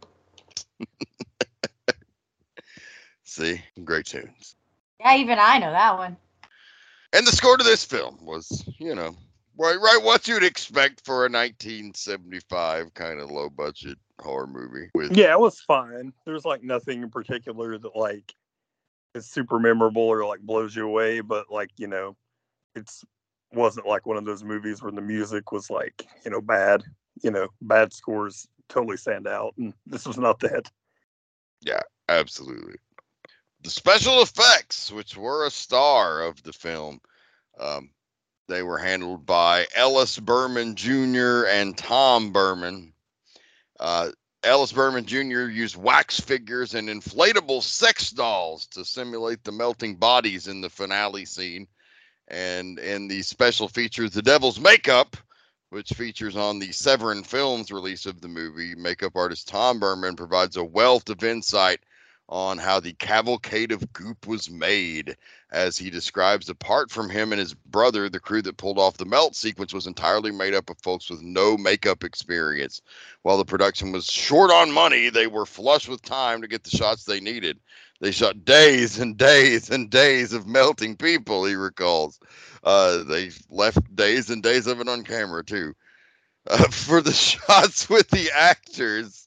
See, 3.24 3.62
great 3.84 4.06
tunes. 4.06 4.56
Yeah, 5.00 5.16
even 5.16 5.40
I 5.40 5.58
know 5.58 5.72
that 5.72 5.98
one. 5.98 6.16
And 7.14 7.28
the 7.28 7.32
score 7.32 7.58
to 7.58 7.64
this 7.64 7.86
film 7.86 8.18
was, 8.22 8.64
you 8.80 8.96
know, 8.96 9.16
right, 9.58 9.80
right 9.80 10.00
what 10.02 10.28
you'd 10.28 10.44
expect 10.44 11.06
for 11.06 11.26
a 11.26 11.30
1975 11.30 12.94
kind 12.96 13.20
of 13.20 13.30
low 13.30 13.50
budget 13.50 14.00
horror 14.20 14.48
movie. 14.48 14.90
With 14.96 15.16
Yeah, 15.16 15.34
it 15.34 15.40
was 15.40 15.62
fine. 15.62 16.12
There's 16.26 16.44
like 16.44 16.64
nothing 16.64 17.04
in 17.04 17.12
particular 17.12 17.78
that 17.78 17.96
like 17.96 18.34
is 19.14 19.28
super 19.28 19.60
memorable 19.60 20.02
or 20.02 20.26
like 20.26 20.40
blows 20.40 20.76
you 20.76 20.88
away, 20.88 21.20
but 21.20 21.52
like, 21.52 21.70
you 21.78 21.88
know, 21.88 22.18
it's 22.76 23.06
wasn't 23.52 23.86
like 23.86 24.08
one 24.08 24.18
of 24.18 24.26
those 24.26 24.44
movies 24.44 24.82
where 24.82 24.92
the 24.92 25.02
music 25.02 25.52
was 25.52 25.70
like, 25.70 26.08
you 26.26 26.32
know, 26.32 26.42
bad. 26.42 26.84
You 27.22 27.30
know, 27.30 27.48
bad 27.62 27.94
scores 27.94 28.48
totally 28.70 28.98
stand 28.98 29.28
out. 29.28 29.54
And 29.58 29.72
this 29.86 30.08
was 30.08 30.18
not 30.18 30.40
that. 30.40 30.72
Yeah, 31.62 31.82
absolutely. 32.10 32.76
The 33.64 33.70
special 33.70 34.22
effects, 34.22 34.92
which 34.92 35.16
were 35.16 35.46
a 35.46 35.50
star 35.50 36.22
of 36.22 36.44
the 36.44 36.52
film, 36.52 37.00
um, 37.58 37.92
they 38.50 38.62
were 38.62 38.78
handled 38.78 39.26
by 39.26 39.68
Ellis 39.74 40.20
Berman 40.20 40.76
Jr. 40.76 41.46
and 41.46 41.78
Tom 41.78 42.34
Berman. 42.34 42.92
Uh, 43.80 44.12
Ellis 44.44 44.74
Berman 44.74 45.06
Jr. 45.06 45.48
used 45.48 45.78
wax 45.78 46.20
figures 46.20 46.74
and 46.74 46.90
inflatable 46.90 47.64
sex 47.64 48.10
dolls 48.10 48.68
to 48.68 48.84
simulate 48.84 49.46
the 49.46 49.54
melting 49.54 49.96
bodies 49.96 50.50
in 50.50 50.60
the 50.60 50.70
finale 50.70 51.24
scene. 51.24 51.66
And 52.28 52.78
in 52.80 53.08
the 53.08 53.22
special 53.22 53.70
features, 53.70 54.12
The 54.12 54.22
Devil's 54.22 54.60
Makeup, 54.60 55.16
which 55.70 55.94
features 55.94 56.36
on 56.36 56.60
the 56.60 56.74
Severin 56.74 57.24
Films 57.24 57.72
release 57.72 58.06
of 58.06 58.20
the 58.20 58.28
movie, 58.28 58.76
makeup 58.76 59.16
artist 59.16 59.48
Tom 59.48 59.80
Berman 59.80 60.18
provides 60.18 60.58
a 60.58 60.64
wealth 60.66 61.10
of 61.10 61.24
insight 61.24 61.80
on 62.30 62.58
how 62.58 62.80
the 62.80 62.94
cavalcade 62.94 63.72
of 63.72 63.92
goop 63.94 64.28
was 64.28 64.50
made. 64.50 65.16
As 65.52 65.78
he 65.78 65.90
describes, 65.90 66.50
apart 66.50 66.90
from 66.90 67.10
him 67.10 67.32
and 67.32 67.40
his 67.40 67.54
brother, 67.54 68.10
the 68.10 68.20
crew 68.20 68.42
that 68.42 68.58
pulled 68.58 68.80
off 68.80 68.98
the 68.98 69.06
melt 69.06 69.36
sequence 69.36 69.74
was 69.74 69.86
entirely 69.86 70.32
made 70.32 70.56
up 70.56 70.70
of 70.70 70.80
folks 70.80 71.10
with 71.10 71.22
no 71.22 71.58
makeup 71.58 72.04
experience. 72.04 72.82
While 73.22 73.38
the 73.38 73.46
production 73.46 73.92
was 73.92 74.06
short 74.06 74.50
on 74.50 74.72
money, 74.72 75.10
they 75.10 75.28
were 75.28 75.46
flush 75.46 75.88
with 75.88 76.02
time 76.02 76.42
to 76.42 76.48
get 76.48 76.64
the 76.64 76.76
shots 76.76 77.04
they 77.04 77.20
needed. 77.20 77.60
They 78.00 78.12
shot 78.12 78.44
days 78.44 79.00
and 79.00 79.18
days 79.18 79.70
and 79.70 79.90
days 79.90 80.34
of 80.34 80.48
melting 80.48 80.98
people, 80.98 81.46
he 81.46 81.56
recalls. 81.56 82.20
Uh, 82.64 83.04
they 83.04 83.32
left 83.50 83.96
days 83.96 84.30
and 84.30 84.42
days 84.42 84.68
of 84.68 84.82
it 84.82 84.90
on 84.90 85.04
camera, 85.04 85.44
too. 85.44 85.74
Uh, 86.50 86.64
for 86.72 87.00
the 87.00 87.14
shots 87.14 87.90
with 87.90 88.10
the 88.10 88.30
actors, 88.36 89.23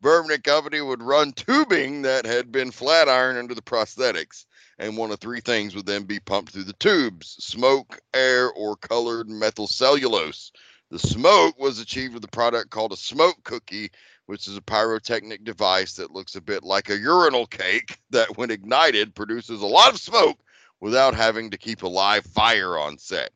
Berman 0.00 0.30
and 0.30 0.42
Company 0.42 0.80
would 0.80 1.02
run 1.02 1.32
tubing 1.32 2.02
that 2.02 2.24
had 2.24 2.50
been 2.50 2.70
flat 2.70 3.08
ironed 3.08 3.38
under 3.38 3.54
the 3.54 3.60
prosthetics, 3.60 4.46
and 4.78 4.96
one 4.96 5.10
of 5.10 5.20
three 5.20 5.40
things 5.40 5.74
would 5.74 5.84
then 5.84 6.04
be 6.04 6.18
pumped 6.18 6.52
through 6.52 6.64
the 6.64 6.72
tubes 6.74 7.36
smoke, 7.44 8.00
air, 8.14 8.50
or 8.52 8.76
colored 8.76 9.28
methyl 9.28 9.66
cellulose. 9.66 10.52
The 10.90 10.98
smoke 10.98 11.58
was 11.58 11.78
achieved 11.78 12.14
with 12.14 12.24
a 12.24 12.28
product 12.28 12.70
called 12.70 12.92
a 12.92 12.96
smoke 12.96 13.36
cookie, 13.44 13.90
which 14.24 14.48
is 14.48 14.56
a 14.56 14.62
pyrotechnic 14.62 15.44
device 15.44 15.94
that 15.94 16.12
looks 16.12 16.34
a 16.34 16.40
bit 16.40 16.64
like 16.64 16.88
a 16.88 16.98
urinal 16.98 17.46
cake 17.46 17.98
that, 18.10 18.38
when 18.38 18.50
ignited, 18.50 19.14
produces 19.14 19.60
a 19.60 19.66
lot 19.66 19.92
of 19.92 20.00
smoke 20.00 20.38
without 20.80 21.14
having 21.14 21.50
to 21.50 21.58
keep 21.58 21.82
a 21.82 21.88
live 21.88 22.24
fire 22.24 22.78
on 22.78 22.96
set. 22.96 23.32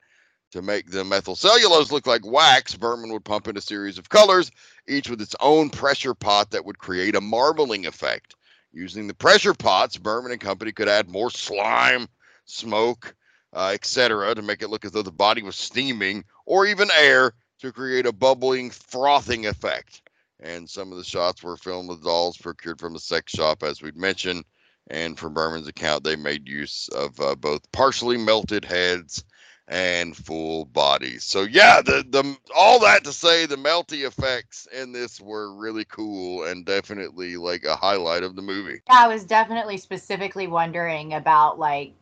To 0.54 0.62
make 0.62 0.88
the 0.88 1.02
methyl 1.02 1.34
cellulose 1.34 1.90
look 1.90 2.06
like 2.06 2.24
wax, 2.24 2.76
Berman 2.76 3.12
would 3.12 3.24
pump 3.24 3.48
in 3.48 3.56
a 3.56 3.60
series 3.60 3.98
of 3.98 4.08
colors, 4.08 4.52
each 4.86 5.10
with 5.10 5.20
its 5.20 5.34
own 5.40 5.68
pressure 5.68 6.14
pot 6.14 6.52
that 6.52 6.64
would 6.64 6.78
create 6.78 7.16
a 7.16 7.20
marbling 7.20 7.86
effect. 7.86 8.36
Using 8.72 9.08
the 9.08 9.14
pressure 9.14 9.52
pots, 9.52 9.96
Berman 9.96 10.30
and 10.30 10.40
Company 10.40 10.70
could 10.70 10.88
add 10.88 11.08
more 11.08 11.28
slime, 11.28 12.06
smoke, 12.44 13.16
uh, 13.52 13.72
etc., 13.74 14.32
to 14.32 14.42
make 14.42 14.62
it 14.62 14.70
look 14.70 14.84
as 14.84 14.92
though 14.92 15.02
the 15.02 15.10
body 15.10 15.42
was 15.42 15.56
steaming, 15.56 16.22
or 16.46 16.66
even 16.66 16.88
air 16.96 17.32
to 17.58 17.72
create 17.72 18.06
a 18.06 18.12
bubbling, 18.12 18.70
frothing 18.70 19.48
effect. 19.48 20.02
And 20.38 20.70
some 20.70 20.92
of 20.92 20.98
the 20.98 21.02
shots 21.02 21.42
were 21.42 21.56
filmed 21.56 21.88
with 21.88 22.04
dolls 22.04 22.36
procured 22.36 22.78
from 22.78 22.94
a 22.94 23.00
sex 23.00 23.32
shop, 23.32 23.64
as 23.64 23.82
we'd 23.82 23.96
mentioned. 23.96 24.44
And 24.86 25.18
from 25.18 25.34
Berman's 25.34 25.66
account, 25.66 26.04
they 26.04 26.14
made 26.14 26.46
use 26.46 26.88
of 26.90 27.18
uh, 27.18 27.34
both 27.34 27.72
partially 27.72 28.18
melted 28.18 28.64
heads 28.64 29.24
and 29.68 30.16
full 30.16 30.66
bodies. 30.66 31.24
So 31.24 31.42
yeah, 31.42 31.80
the 31.80 32.04
the 32.08 32.36
all 32.54 32.78
that 32.80 33.04
to 33.04 33.12
say 33.12 33.46
the 33.46 33.56
melty 33.56 34.06
effects 34.06 34.68
in 34.76 34.92
this 34.92 35.20
were 35.20 35.54
really 35.54 35.84
cool 35.86 36.44
and 36.44 36.64
definitely 36.66 37.36
like 37.36 37.64
a 37.64 37.76
highlight 37.76 38.22
of 38.22 38.36
the 38.36 38.42
movie. 38.42 38.82
I 38.88 39.08
was 39.08 39.24
definitely 39.24 39.78
specifically 39.78 40.46
wondering 40.46 41.14
about 41.14 41.58
like 41.58 41.92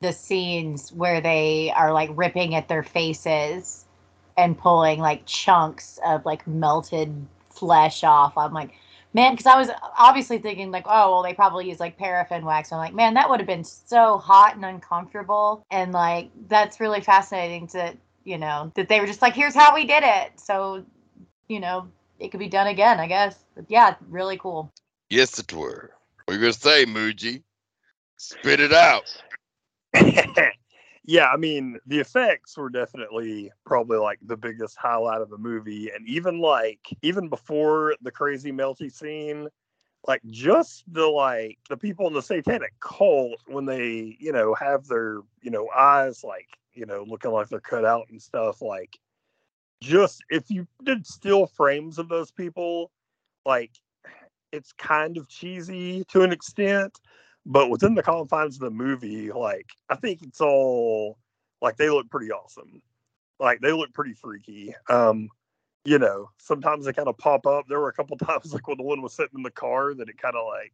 the 0.00 0.12
scenes 0.12 0.92
where 0.92 1.20
they 1.20 1.72
are 1.76 1.92
like 1.92 2.10
ripping 2.14 2.54
at 2.54 2.68
their 2.68 2.82
faces 2.82 3.86
and 4.36 4.58
pulling 4.58 4.98
like 4.98 5.24
chunks 5.26 5.98
of 6.04 6.24
like 6.26 6.46
melted 6.46 7.26
flesh 7.50 8.02
off. 8.02 8.36
I'm 8.36 8.52
like, 8.52 8.72
man, 9.14 9.32
because 9.32 9.46
I 9.46 9.58
was 9.58 9.70
obviously 9.96 10.38
thinking 10.38 10.70
like, 10.70 10.84
oh, 10.86 11.12
well, 11.12 11.22
they 11.22 11.32
probably 11.32 11.68
use 11.68 11.80
like 11.80 11.96
paraffin 11.96 12.44
wax. 12.44 12.72
I'm 12.72 12.78
like, 12.78 12.94
man, 12.94 13.14
that 13.14 13.30
would 13.30 13.40
have 13.40 13.46
been 13.46 13.64
so 13.64 14.18
hot 14.18 14.56
and 14.56 14.64
uncomfortable. 14.64 15.64
And 15.70 15.92
like, 15.92 16.30
that's 16.48 16.80
really 16.80 17.00
fascinating 17.00 17.68
to, 17.68 17.96
you 18.24 18.36
know, 18.36 18.72
that 18.74 18.88
they 18.88 19.00
were 19.00 19.06
just 19.06 19.22
like, 19.22 19.34
here's 19.34 19.54
how 19.54 19.74
we 19.74 19.86
did 19.86 20.02
it. 20.04 20.38
So, 20.38 20.84
you 21.48 21.60
know, 21.60 21.88
it 22.18 22.30
could 22.30 22.40
be 22.40 22.48
done 22.48 22.66
again, 22.66 22.98
I 23.00 23.06
guess. 23.06 23.44
But 23.54 23.66
yeah, 23.68 23.94
really 24.08 24.36
cool. 24.36 24.70
Yes, 25.08 25.38
it 25.38 25.52
were. 25.52 25.92
What 26.24 26.34
are 26.34 26.36
you 26.36 26.40
gonna 26.40 26.52
say, 26.52 26.84
Muji? 26.84 27.42
Spit 28.16 28.60
it 28.60 28.72
out. 28.72 29.04
yeah, 31.06 31.26
I 31.26 31.36
mean, 31.36 31.78
the 31.86 32.00
effects 32.00 32.56
were 32.56 32.70
definitely 32.70 33.52
probably 33.66 33.98
like 33.98 34.18
the 34.22 34.36
biggest 34.36 34.76
highlight 34.78 35.20
of 35.20 35.28
the 35.28 35.36
movie. 35.38 35.90
And 35.94 36.06
even 36.08 36.38
like, 36.38 36.80
even 37.02 37.28
before 37.28 37.94
the 38.00 38.10
crazy 38.10 38.52
melty 38.52 38.90
scene, 38.90 39.48
like 40.08 40.22
just 40.30 40.84
the 40.92 41.06
like 41.06 41.58
the 41.68 41.76
people 41.76 42.06
in 42.06 42.14
the 42.14 42.22
satanic 42.22 42.72
cult 42.80 43.40
when 43.46 43.66
they, 43.66 44.16
you 44.18 44.32
know, 44.32 44.54
have 44.54 44.86
their, 44.86 45.20
you 45.42 45.50
know, 45.50 45.68
eyes 45.76 46.24
like, 46.24 46.48
you 46.72 46.86
know, 46.86 47.04
looking 47.06 47.32
like 47.32 47.48
they're 47.48 47.60
cut 47.60 47.84
out 47.84 48.06
and 48.10 48.20
stuff, 48.20 48.62
like 48.62 48.98
just 49.82 50.24
if 50.30 50.50
you 50.50 50.66
did 50.84 51.06
still 51.06 51.46
frames 51.46 51.98
of 51.98 52.08
those 52.08 52.30
people, 52.30 52.90
like 53.44 53.72
it's 54.52 54.72
kind 54.72 55.18
of 55.18 55.28
cheesy 55.28 56.04
to 56.04 56.22
an 56.22 56.32
extent 56.32 56.98
but 57.46 57.70
within 57.70 57.94
the 57.94 58.02
confines 58.02 58.56
of 58.56 58.60
the 58.60 58.70
movie, 58.70 59.30
like 59.32 59.70
I 59.88 59.96
think 59.96 60.22
it's 60.22 60.40
all 60.40 61.18
like 61.60 61.76
they 61.76 61.90
look 61.90 62.10
pretty 62.10 62.32
awesome. 62.32 62.82
Like 63.38 63.60
they 63.60 63.72
look 63.72 63.92
pretty 63.92 64.14
freaky. 64.14 64.74
Um, 64.88 65.28
you 65.84 65.98
know, 65.98 66.30
sometimes 66.38 66.86
they 66.86 66.92
kind 66.92 67.08
of 67.08 67.18
pop 67.18 67.46
up. 67.46 67.66
There 67.68 67.80
were 67.80 67.88
a 67.88 67.94
couple 67.94 68.16
times 68.18 68.52
like 68.52 68.66
when 68.66 68.78
the 68.78 68.82
one 68.82 69.02
was 69.02 69.14
sitting 69.14 69.36
in 69.36 69.42
the 69.42 69.50
car 69.50 69.94
that 69.94 70.08
it 70.08 70.18
kind 70.18 70.36
of 70.36 70.46
like 70.46 70.72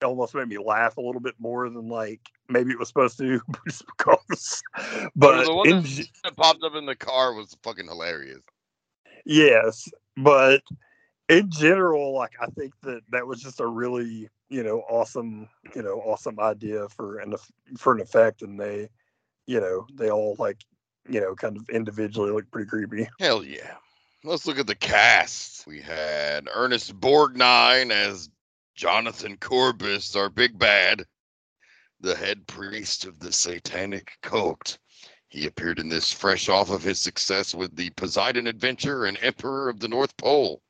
it 0.00 0.04
almost 0.04 0.34
made 0.34 0.48
me 0.48 0.58
laugh 0.58 0.96
a 0.96 1.00
little 1.00 1.20
bit 1.20 1.34
more 1.38 1.68
than 1.68 1.88
like 1.88 2.20
maybe 2.48 2.70
it 2.70 2.78
was 2.78 2.88
supposed 2.88 3.18
to 3.18 3.40
just 3.68 3.84
because 3.86 4.62
but 5.16 5.44
the 5.44 5.54
one 5.54 5.68
in 5.68 5.82
that 5.82 6.36
popped 6.36 6.62
up 6.62 6.74
in 6.76 6.86
the 6.86 6.96
car 6.96 7.34
was 7.34 7.56
fucking 7.62 7.86
hilarious. 7.86 8.42
Yes, 9.24 9.88
but 10.16 10.62
in 11.28 11.50
general, 11.50 12.14
like 12.14 12.32
I 12.40 12.46
think 12.46 12.72
that 12.82 13.00
that 13.10 13.26
was 13.26 13.42
just 13.42 13.60
a 13.60 13.66
really 13.66 14.28
you 14.48 14.62
know 14.62 14.80
awesome 14.88 15.48
you 15.74 15.82
know 15.82 16.00
awesome 16.04 16.40
idea 16.40 16.88
for 16.88 17.18
an 17.18 17.34
for 17.76 17.94
an 17.94 18.00
effect, 18.00 18.42
and 18.42 18.58
they 18.58 18.88
you 19.46 19.60
know 19.60 19.86
they 19.94 20.10
all 20.10 20.36
like 20.38 20.64
you 21.08 21.20
know 21.20 21.34
kind 21.34 21.56
of 21.56 21.68
individually 21.70 22.30
look 22.30 22.50
pretty 22.50 22.68
creepy. 22.68 23.08
Hell 23.20 23.44
yeah. 23.44 23.74
Let's 24.24 24.46
look 24.46 24.58
at 24.58 24.66
the 24.66 24.74
cast. 24.74 25.66
We 25.66 25.80
had 25.80 26.48
Ernest 26.52 26.98
Borgnine 27.00 27.92
as 27.92 28.28
Jonathan 28.74 29.36
Corbis, 29.36 30.16
our 30.16 30.28
big 30.28 30.58
bad, 30.58 31.06
the 32.00 32.16
head 32.16 32.46
priest 32.46 33.04
of 33.04 33.20
the 33.20 33.32
satanic 33.32 34.12
cult. 34.22 34.78
He 35.28 35.46
appeared 35.46 35.78
in 35.78 35.88
this 35.88 36.12
fresh 36.12 36.48
off 36.48 36.70
of 36.70 36.82
his 36.82 36.98
success 37.00 37.54
with 37.54 37.76
the 37.76 37.90
Poseidon 37.90 38.46
Adventure 38.46 39.04
and 39.04 39.18
Emperor 39.20 39.68
of 39.68 39.78
the 39.78 39.88
North 39.88 40.16
Pole. 40.16 40.62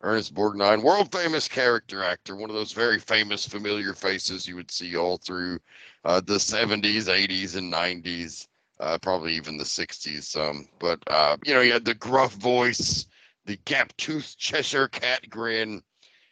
Ernest 0.00 0.34
Borgnine, 0.34 0.82
world 0.82 1.10
famous 1.10 1.48
character 1.48 2.04
actor, 2.04 2.36
one 2.36 2.50
of 2.50 2.56
those 2.56 2.72
very 2.72 2.98
famous 2.98 3.46
familiar 3.46 3.94
faces 3.94 4.46
you 4.46 4.54
would 4.54 4.70
see 4.70 4.96
all 4.96 5.16
through 5.18 5.58
uh, 6.04 6.20
the 6.20 6.34
70s, 6.34 7.04
80s, 7.04 7.56
and 7.56 7.72
90s 7.72 8.46
uh, 8.80 8.98
probably 8.98 9.34
even 9.34 9.56
the 9.56 9.64
60s. 9.64 10.36
Um, 10.36 10.68
but 10.78 11.00
uh, 11.08 11.36
you 11.44 11.54
know, 11.54 11.60
he 11.60 11.70
had 11.70 11.84
the 11.84 11.94
gruff 11.94 12.34
voice, 12.34 13.06
the 13.46 13.56
gap-toothed 13.64 14.38
Cheshire 14.38 14.88
cat 14.88 15.28
grin, 15.28 15.82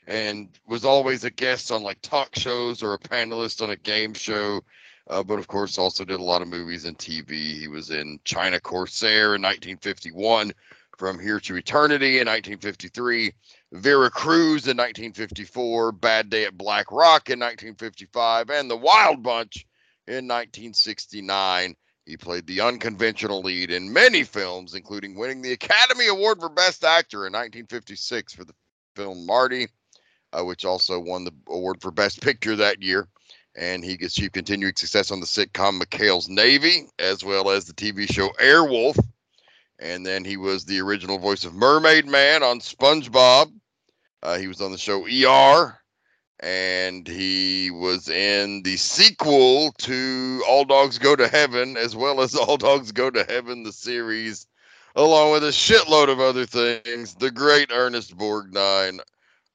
and 0.07 0.49
was 0.67 0.85
always 0.85 1.25
a 1.25 1.31
guest 1.31 1.73
on 1.73 1.83
like 1.83 2.01
talk 2.03 2.37
shows 2.37 2.83
or 2.83 2.95
a 2.95 2.99
panelist 2.99 3.63
on 3.63 3.71
a 3.71 3.77
game 3.77 4.15
show. 4.15 4.61
Uh, 5.09 5.23
but 5.23 5.39
of 5.39 5.47
course, 5.47 5.79
also 5.79 6.05
did 6.05 6.21
a 6.21 6.23
lot 6.23 6.43
of 6.43 6.49
movies 6.49 6.85
and 6.85 6.99
TV. 6.99 7.59
He 7.59 7.69
was 7.69 7.91
in 7.91 8.19
China 8.25 8.61
Corsair 8.61 9.37
in 9.37 9.43
1951, 9.43 10.53
From 10.99 11.19
Here 11.19 11.39
to 11.41 11.57
Eternity 11.57 12.19
in 12.19 12.27
1953, 12.27 13.33
Vera 13.73 14.11
Cruz 14.11 14.67
in 14.67 14.77
1954, 14.77 15.93
Bad 15.93 16.31
Day 16.31 16.45
at 16.45 16.57
Black 16.57 16.93
Rock 16.93 17.31
in 17.31 17.41
1955, 17.41 18.51
and 18.51 18.71
The 18.71 18.77
Wild 18.77 19.23
Bunch 19.23 19.67
in 20.07 20.29
1969. 20.29 21.75
He 22.05 22.17
played 22.17 22.47
the 22.47 22.61
unconventional 22.61 23.41
lead 23.41 23.73
in 23.73 23.93
many 23.93 24.23
films, 24.23 24.75
including 24.75 25.17
winning 25.17 25.43
the 25.43 25.53
Academy 25.53 26.07
Award 26.07 26.41
for 26.41 26.49
Best 26.49 26.85
Actor 26.85 27.27
in 27.27 27.33
1956 27.33 28.33
for 28.33 28.45
the 28.45 28.55
film 28.95 29.27
Marty, 29.27 29.67
uh, 30.33 30.45
which 30.45 30.65
also 30.65 31.01
won 31.01 31.25
the 31.25 31.33
award 31.49 31.83
for 31.83 31.91
Best 31.91 32.23
Picture 32.23 32.55
that 32.55 32.81
year. 32.81 33.09
And 33.57 33.85
he 33.85 33.95
achieved 33.95 34.35
continuing 34.35 34.77
success 34.77 35.11
on 35.11 35.19
the 35.19 35.27
sitcom 35.27 35.81
McHale's 35.81 36.29
Navy, 36.29 36.87
as 37.01 37.25
well 37.25 37.51
as 37.51 37.65
the 37.65 37.73
TV 37.73 38.11
show 38.11 38.29
Airwolf. 38.41 38.97
And 39.79 40.07
then 40.07 40.25
he 40.25 40.37
was 40.37 40.65
the 40.65 40.81
original 40.81 41.19
voice 41.19 41.45
of 41.45 41.55
Mermaid 41.55 42.07
Man 42.07 42.43
on 42.43 42.61
SpongeBob. 42.61 43.53
Uh, 44.23 44.39
he 44.39 44.49
was 44.49 44.61
on 44.61 44.73
the 44.73 44.79
show 44.79 45.07
ER, 45.07 45.79
and 46.41 47.07
he 47.07 47.71
was 47.71 48.09
in 48.09 48.63
the 48.63 48.77
sequel 48.77 49.73
to 49.79 50.43
All 50.49 50.65
Dogs 50.65 50.99
Go 50.99 51.15
to 51.15 51.29
Heaven, 51.29 51.77
as 51.77 51.95
well 51.95 52.21
as 52.21 52.35
All 52.35 52.57
Dogs 52.57 52.93
Go 52.93 53.11
to 53.11 53.25
Heaven, 53.25 53.63
the 53.63 53.73
series, 53.73 54.47
along 54.95 55.33
with 55.33 55.45
a 55.45 55.49
shitload 55.49 56.09
of 56.09 56.21
other 56.21 56.47
things. 56.47 57.15
The 57.15 57.31
great 57.31 57.71
Ernest 57.71 58.17
Borgnine, 58.17 59.01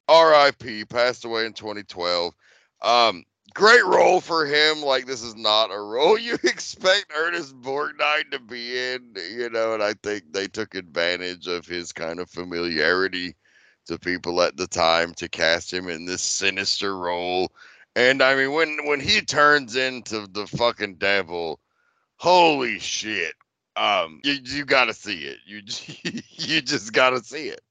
R.I.P., 0.07 0.85
passed 0.85 1.25
away 1.25 1.45
in 1.45 1.53
2012. 1.53 2.33
Um, 2.83 3.25
great 3.53 3.85
role 3.85 4.21
for 4.21 4.45
him. 4.45 4.81
Like 4.81 5.05
this 5.05 5.21
is 5.21 5.35
not 5.35 5.71
a 5.71 5.79
role 5.79 6.17
you 6.17 6.35
expect 6.43 7.11
Ernest 7.15 7.59
Borgnine 7.61 8.31
to 8.31 8.39
be 8.39 8.77
in, 8.77 9.15
you 9.35 9.49
know. 9.49 9.73
And 9.73 9.83
I 9.83 9.93
think 10.03 10.31
they 10.31 10.47
took 10.47 10.75
advantage 10.75 11.47
of 11.47 11.65
his 11.65 11.91
kind 11.91 12.19
of 12.19 12.29
familiarity 12.29 13.35
to 13.87 13.97
people 13.97 14.41
at 14.41 14.57
the 14.57 14.67
time 14.67 15.13
to 15.15 15.27
cast 15.29 15.73
him 15.73 15.89
in 15.89 16.05
this 16.05 16.21
sinister 16.21 16.97
role. 16.97 17.51
And 17.95 18.21
I 18.21 18.35
mean, 18.35 18.53
when 18.53 18.77
when 18.85 18.99
he 18.99 19.21
turns 19.21 19.75
into 19.75 20.27
the 20.27 20.47
fucking 20.47 20.95
devil, 20.95 21.59
holy 22.17 22.79
shit! 22.79 23.33
Um, 23.75 24.21
you 24.23 24.37
you 24.43 24.65
gotta 24.65 24.93
see 24.93 25.25
it. 25.25 25.39
You 25.45 25.61
you 26.31 26.61
just 26.61 26.93
gotta 26.93 27.21
see 27.23 27.47
it. 27.47 27.61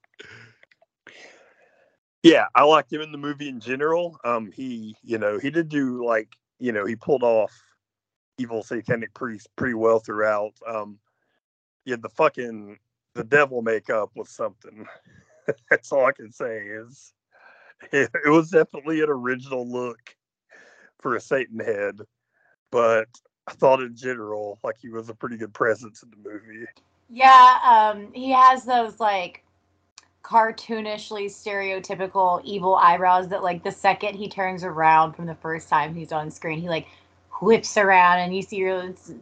Yeah, 2.23 2.47
I 2.55 2.65
liked 2.65 2.93
him 2.93 3.01
in 3.01 3.13
the 3.13 3.19
movie 3.19 3.49
in 3.49 3.61
general. 3.61 4.19
Um, 4.25 4.53
he, 4.53 4.95
you 5.03 5.19
know, 5.19 5.39
he 5.39 5.51
did 5.51 5.69
do 5.69 6.05
like, 6.05 6.29
you 6.59 6.73
know, 6.73 6.85
he 6.85 6.97
pulled 6.97 7.23
off 7.23 7.53
evil 8.39 8.63
satanic 8.63 9.15
priest 9.15 9.49
pretty 9.57 9.75
well 9.75 10.01
throughout. 10.01 10.53
Um, 10.67 10.99
yeah, 11.85 11.97
the 12.01 12.11
fucking 12.11 12.79
the 13.15 13.25
devil 13.25 13.63
makeup 13.63 14.11
was 14.15 14.31
something. 14.31 14.87
That's 15.71 15.91
all 15.93 16.05
I 16.05 16.13
can 16.13 16.31
say 16.31 16.59
is 16.59 17.13
it, 17.93 18.11
it 18.25 18.29
was 18.29 18.51
definitely 18.51 19.01
an 19.01 19.09
original 19.09 19.67
look 19.67 20.15
for 21.01 21.17
a 21.17 21.21
Satan 21.21 21.59
head, 21.59 22.01
but 22.71 23.09
I 23.47 23.53
thought 23.53 23.81
in 23.81 23.97
general 23.97 24.59
like 24.63 24.77
he 24.79 24.91
was 24.91 25.09
a 25.09 25.15
pretty 25.15 25.39
good 25.39 25.55
presence 25.55 26.03
in 26.03 26.11
the 26.11 26.31
movie. 26.31 26.67
Yeah, 27.09 27.59
um, 27.65 28.13
he 28.13 28.31
has 28.31 28.65
those 28.65 29.01
like 29.01 29.43
cartoonishly 30.23 31.27
stereotypical 31.27 32.43
evil 32.45 32.77
eyebrows 32.77 33.29
that 33.29 33.43
like 33.43 33.63
the 33.63 33.73
second 33.73 34.15
he 34.15 34.29
turns 34.29 34.65
around 34.65 35.15
from 35.15 35.27
the 35.27 35.35
first 35.37 35.69
time 35.69 35.95
he's 35.95 36.13
on 36.13 36.31
screen, 36.31 36.61
he 36.61 36.69
like 36.69 36.87
whips 37.41 37.77
around 37.77 38.19
and 38.19 38.35
you 38.35 38.43
see 38.43 38.57
your 38.57 38.83
it's, 38.83 39.13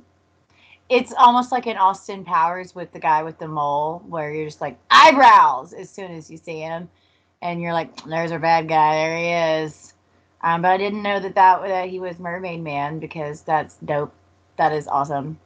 it's 0.89 1.13
almost 1.19 1.53
like 1.53 1.67
an 1.67 1.77
Austin 1.77 2.25
Powers 2.25 2.75
with 2.75 2.93
the 2.93 2.99
guy 2.99 3.23
with 3.23 3.39
the 3.39 3.49
mole 3.49 4.03
where 4.09 4.33
you're 4.33 4.47
just 4.47 4.61
like 4.61 4.79
eyebrows! 4.91 5.73
as 5.73 5.91
soon 5.91 6.13
as 6.13 6.31
you 6.31 6.37
see 6.37 6.61
him. 6.61 6.89
And 7.41 7.61
you're 7.61 7.73
like 7.73 8.05
there's 8.05 8.33
our 8.33 8.39
bad 8.39 8.69
guy. 8.69 8.95
There 8.97 9.17
he 9.17 9.65
is. 9.65 9.95
Um, 10.43 10.63
but 10.63 10.69
I 10.69 10.77
didn't 10.77 11.03
know 11.03 11.21
that 11.21 11.35
that 11.35 11.63
that 11.63 11.89
he 11.89 12.01
was 12.01 12.19
Mermaid 12.19 12.63
Man 12.63 12.99
because 12.99 13.43
that's 13.43 13.77
dope. 13.77 14.13
That 14.57 14.73
is 14.73 14.89
awesome. 14.89 15.39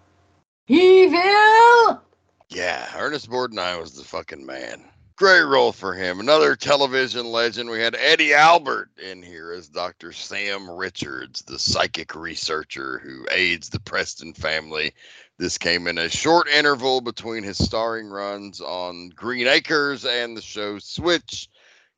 Evil! 0.68 2.00
Yeah, 2.48 2.88
Ernest 2.96 3.28
Borgnine 3.28 3.80
was 3.80 3.94
the 3.94 4.04
fucking 4.04 4.44
man. 4.44 4.84
Great 5.22 5.42
role 5.42 5.70
for 5.70 5.94
him. 5.94 6.18
Another 6.18 6.56
television 6.56 7.26
legend. 7.26 7.70
We 7.70 7.78
had 7.78 7.94
Eddie 7.94 8.34
Albert 8.34 8.90
in 9.00 9.22
here 9.22 9.52
as 9.52 9.68
Dr. 9.68 10.12
Sam 10.12 10.68
Richards, 10.68 11.42
the 11.42 11.60
psychic 11.60 12.16
researcher 12.16 12.98
who 12.98 13.24
aids 13.30 13.68
the 13.68 13.78
Preston 13.78 14.34
family. 14.34 14.92
This 15.38 15.58
came 15.58 15.86
in 15.86 15.98
a 15.98 16.08
short 16.08 16.48
interval 16.48 17.00
between 17.00 17.44
his 17.44 17.56
starring 17.56 18.08
runs 18.08 18.60
on 18.60 19.10
Green 19.10 19.46
Acres 19.46 20.04
and 20.04 20.36
the 20.36 20.42
show 20.42 20.80
Switch. 20.80 21.48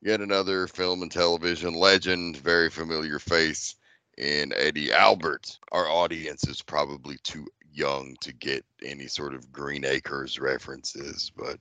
Yet 0.03 0.21
another 0.21 0.67
film 0.67 1.01
and 1.01 1.11
television 1.11 1.73
legend, 1.73 2.37
very 2.37 2.69
familiar 2.69 3.19
face 3.19 3.77
in 4.19 4.53
Eddie 4.55 4.93
Albert. 4.93 5.59
Our 5.73 5.89
audience 5.89 6.47
is 6.47 6.61
probably 6.61 7.17
too 7.25 7.47
young 7.73 8.17
to 8.21 8.35
get 8.35 8.67
any 8.85 9.07
sort 9.07 9.33
of 9.33 9.51
Green 9.51 9.87
Acres 9.87 10.39
references, 10.39 11.33
but 11.35 11.59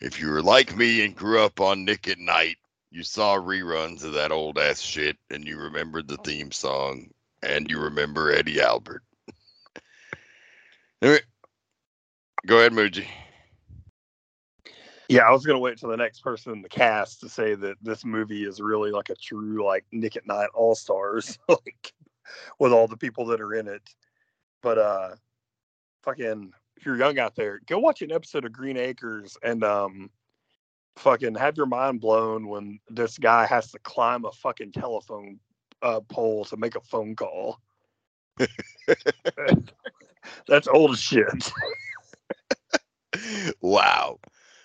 if 0.00 0.20
you 0.20 0.30
were 0.30 0.42
like 0.42 0.76
me 0.76 1.04
and 1.04 1.14
grew 1.14 1.40
up 1.40 1.60
on 1.60 1.84
Nick 1.84 2.08
at 2.08 2.18
Night, 2.18 2.56
you 2.90 3.02
saw 3.02 3.36
reruns 3.36 4.04
of 4.04 4.12
that 4.12 4.32
old 4.32 4.58
ass 4.58 4.80
shit 4.80 5.16
and 5.30 5.44
you 5.44 5.58
remembered 5.58 6.06
the 6.06 6.16
theme 6.18 6.52
song 6.52 7.10
and 7.42 7.70
you 7.70 7.80
remember 7.80 8.30
Eddie 8.30 8.60
Albert. 8.60 9.02
Go 12.46 12.58
ahead, 12.58 12.72
Muji. 12.72 13.06
Yeah, 15.08 15.22
I 15.22 15.30
was 15.32 15.44
gonna 15.44 15.58
wait 15.58 15.78
till 15.78 15.90
the 15.90 15.96
next 15.96 16.20
person 16.20 16.52
in 16.52 16.62
the 16.62 16.68
cast 16.68 17.20
to 17.20 17.28
say 17.28 17.54
that 17.54 17.76
this 17.82 18.04
movie 18.04 18.44
is 18.44 18.60
really 18.60 18.90
like 18.90 19.10
a 19.10 19.14
true 19.14 19.64
like 19.64 19.84
Nick 19.92 20.16
at 20.16 20.26
Night 20.26 20.48
All 20.54 20.74
Stars, 20.74 21.38
like 21.48 21.92
with 22.58 22.72
all 22.72 22.88
the 22.88 22.96
people 22.96 23.26
that 23.26 23.40
are 23.40 23.54
in 23.54 23.68
it. 23.68 23.82
But 24.62 24.78
uh 24.78 25.10
fucking 26.02 26.52
if 26.76 26.84
you're 26.86 26.96
young 26.96 27.18
out 27.18 27.36
there, 27.36 27.60
go 27.66 27.78
watch 27.78 28.02
an 28.02 28.12
episode 28.12 28.44
of 28.44 28.52
Green 28.52 28.76
Acres 28.76 29.36
and 29.42 29.64
um 29.64 30.10
fucking 30.96 31.34
have 31.34 31.56
your 31.56 31.66
mind 31.66 32.00
blown 32.00 32.48
when 32.48 32.78
this 32.88 33.18
guy 33.18 33.46
has 33.46 33.70
to 33.72 33.78
climb 33.80 34.24
a 34.24 34.32
fucking 34.32 34.72
telephone 34.72 35.38
uh, 35.82 36.00
pole 36.08 36.44
to 36.46 36.56
make 36.56 36.76
a 36.76 36.80
phone 36.80 37.16
call. 37.16 37.60
That's 40.48 40.68
old 40.68 40.92
as 40.92 41.00
shit. 41.00 41.52
wow. 43.60 44.18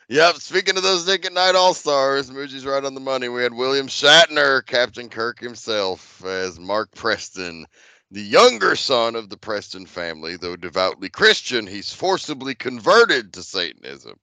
Yep. 0.07 0.35
Speaking 0.37 0.77
of 0.77 0.83
those 0.83 1.05
Nick 1.05 1.25
at 1.25 1.33
Night 1.33 1.55
All 1.55 1.73
Stars, 1.73 2.31
Muji's 2.31 2.65
right 2.65 2.83
on 2.83 2.95
the 2.95 2.99
money. 2.99 3.29
We 3.29 3.43
had 3.43 3.53
William 3.53 3.87
Shatner, 3.87 4.65
Captain 4.65 5.07
Kirk 5.09 5.39
himself, 5.39 6.23
as 6.25 6.59
Mark 6.59 6.91
Preston, 6.95 7.65
the 8.11 8.21
younger 8.21 8.75
son 8.75 9.15
of 9.15 9.29
the 9.29 9.37
Preston 9.37 9.85
family. 9.85 10.35
Though 10.35 10.55
devoutly 10.55 11.09
Christian, 11.09 11.67
he's 11.67 11.93
forcibly 11.93 12.55
converted 12.55 13.33
to 13.33 13.43
Satanism. 13.43 14.19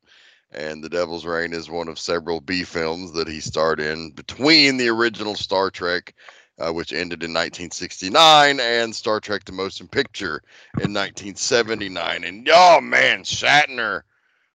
And 0.53 0.83
The 0.83 0.88
Devil's 0.88 1.27
Rain 1.27 1.53
is 1.53 1.68
one 1.68 1.88
of 1.88 1.99
several 1.99 2.40
B 2.40 2.64
films 2.64 3.12
that 3.12 3.29
he 3.29 3.40
starred 3.40 3.81
in 3.81 4.11
between 4.11 4.77
the 4.77 4.88
original 4.88 5.35
Star 5.35 5.70
Trek, 5.70 6.14
uh, 6.59 6.72
which 6.72 6.92
ended 6.92 7.22
in 7.22 7.31
1969, 7.33 8.61
and 8.61 8.94
Star 8.94 9.20
Trek 9.20 9.44
The 9.44 9.53
Motion 9.53 9.88
Picture 9.88 10.42
in 10.75 10.94
1979. 10.94 12.25
And 12.25 12.49
oh 12.53 12.81
man, 12.81 13.22
Shatner 13.22 14.03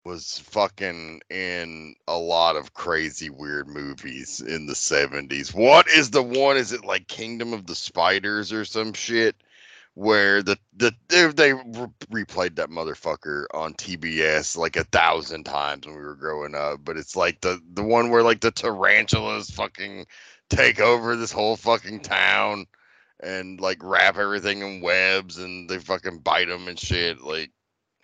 was 0.05 0.39
fucking 0.39 1.21
in 1.29 1.95
a 2.07 2.17
lot 2.17 2.55
of 2.55 2.73
crazy 2.73 3.29
weird 3.29 3.67
movies 3.67 4.41
in 4.41 4.65
the 4.65 4.73
70s. 4.73 5.53
What 5.53 5.87
is 5.87 6.11
the 6.11 6.23
one? 6.23 6.57
Is 6.57 6.71
it 6.71 6.85
like 6.85 7.07
Kingdom 7.07 7.53
of 7.53 7.65
the 7.65 7.75
Spiders 7.75 8.51
or 8.53 8.65
some 8.65 8.93
shit? 8.93 9.35
Where 9.95 10.41
the 10.41 10.57
the 10.77 10.93
they, 11.09 11.27
they 11.27 11.53
re- 11.53 12.23
replayed 12.23 12.55
that 12.55 12.69
motherfucker 12.69 13.45
on 13.53 13.73
TBS 13.73 14.55
like 14.55 14.77
a 14.77 14.85
thousand 14.85 15.43
times 15.43 15.85
when 15.85 15.95
we 15.95 16.01
were 16.01 16.15
growing 16.15 16.55
up, 16.55 16.79
but 16.85 16.95
it's 16.95 17.17
like 17.17 17.41
the 17.41 17.59
the 17.73 17.83
one 17.83 18.09
where 18.09 18.23
like 18.23 18.39
the 18.39 18.51
tarantulas 18.51 19.49
fucking 19.49 20.05
take 20.49 20.79
over 20.79 21.17
this 21.17 21.33
whole 21.33 21.57
fucking 21.57 21.99
town 21.99 22.65
and 23.19 23.59
like 23.59 23.79
wrap 23.83 24.17
everything 24.17 24.61
in 24.61 24.81
webs 24.81 25.37
and 25.37 25.69
they 25.69 25.79
fucking 25.79 26.19
bite 26.19 26.47
them 26.47 26.67
and 26.69 26.79
shit. 26.79 27.21
Like 27.21 27.51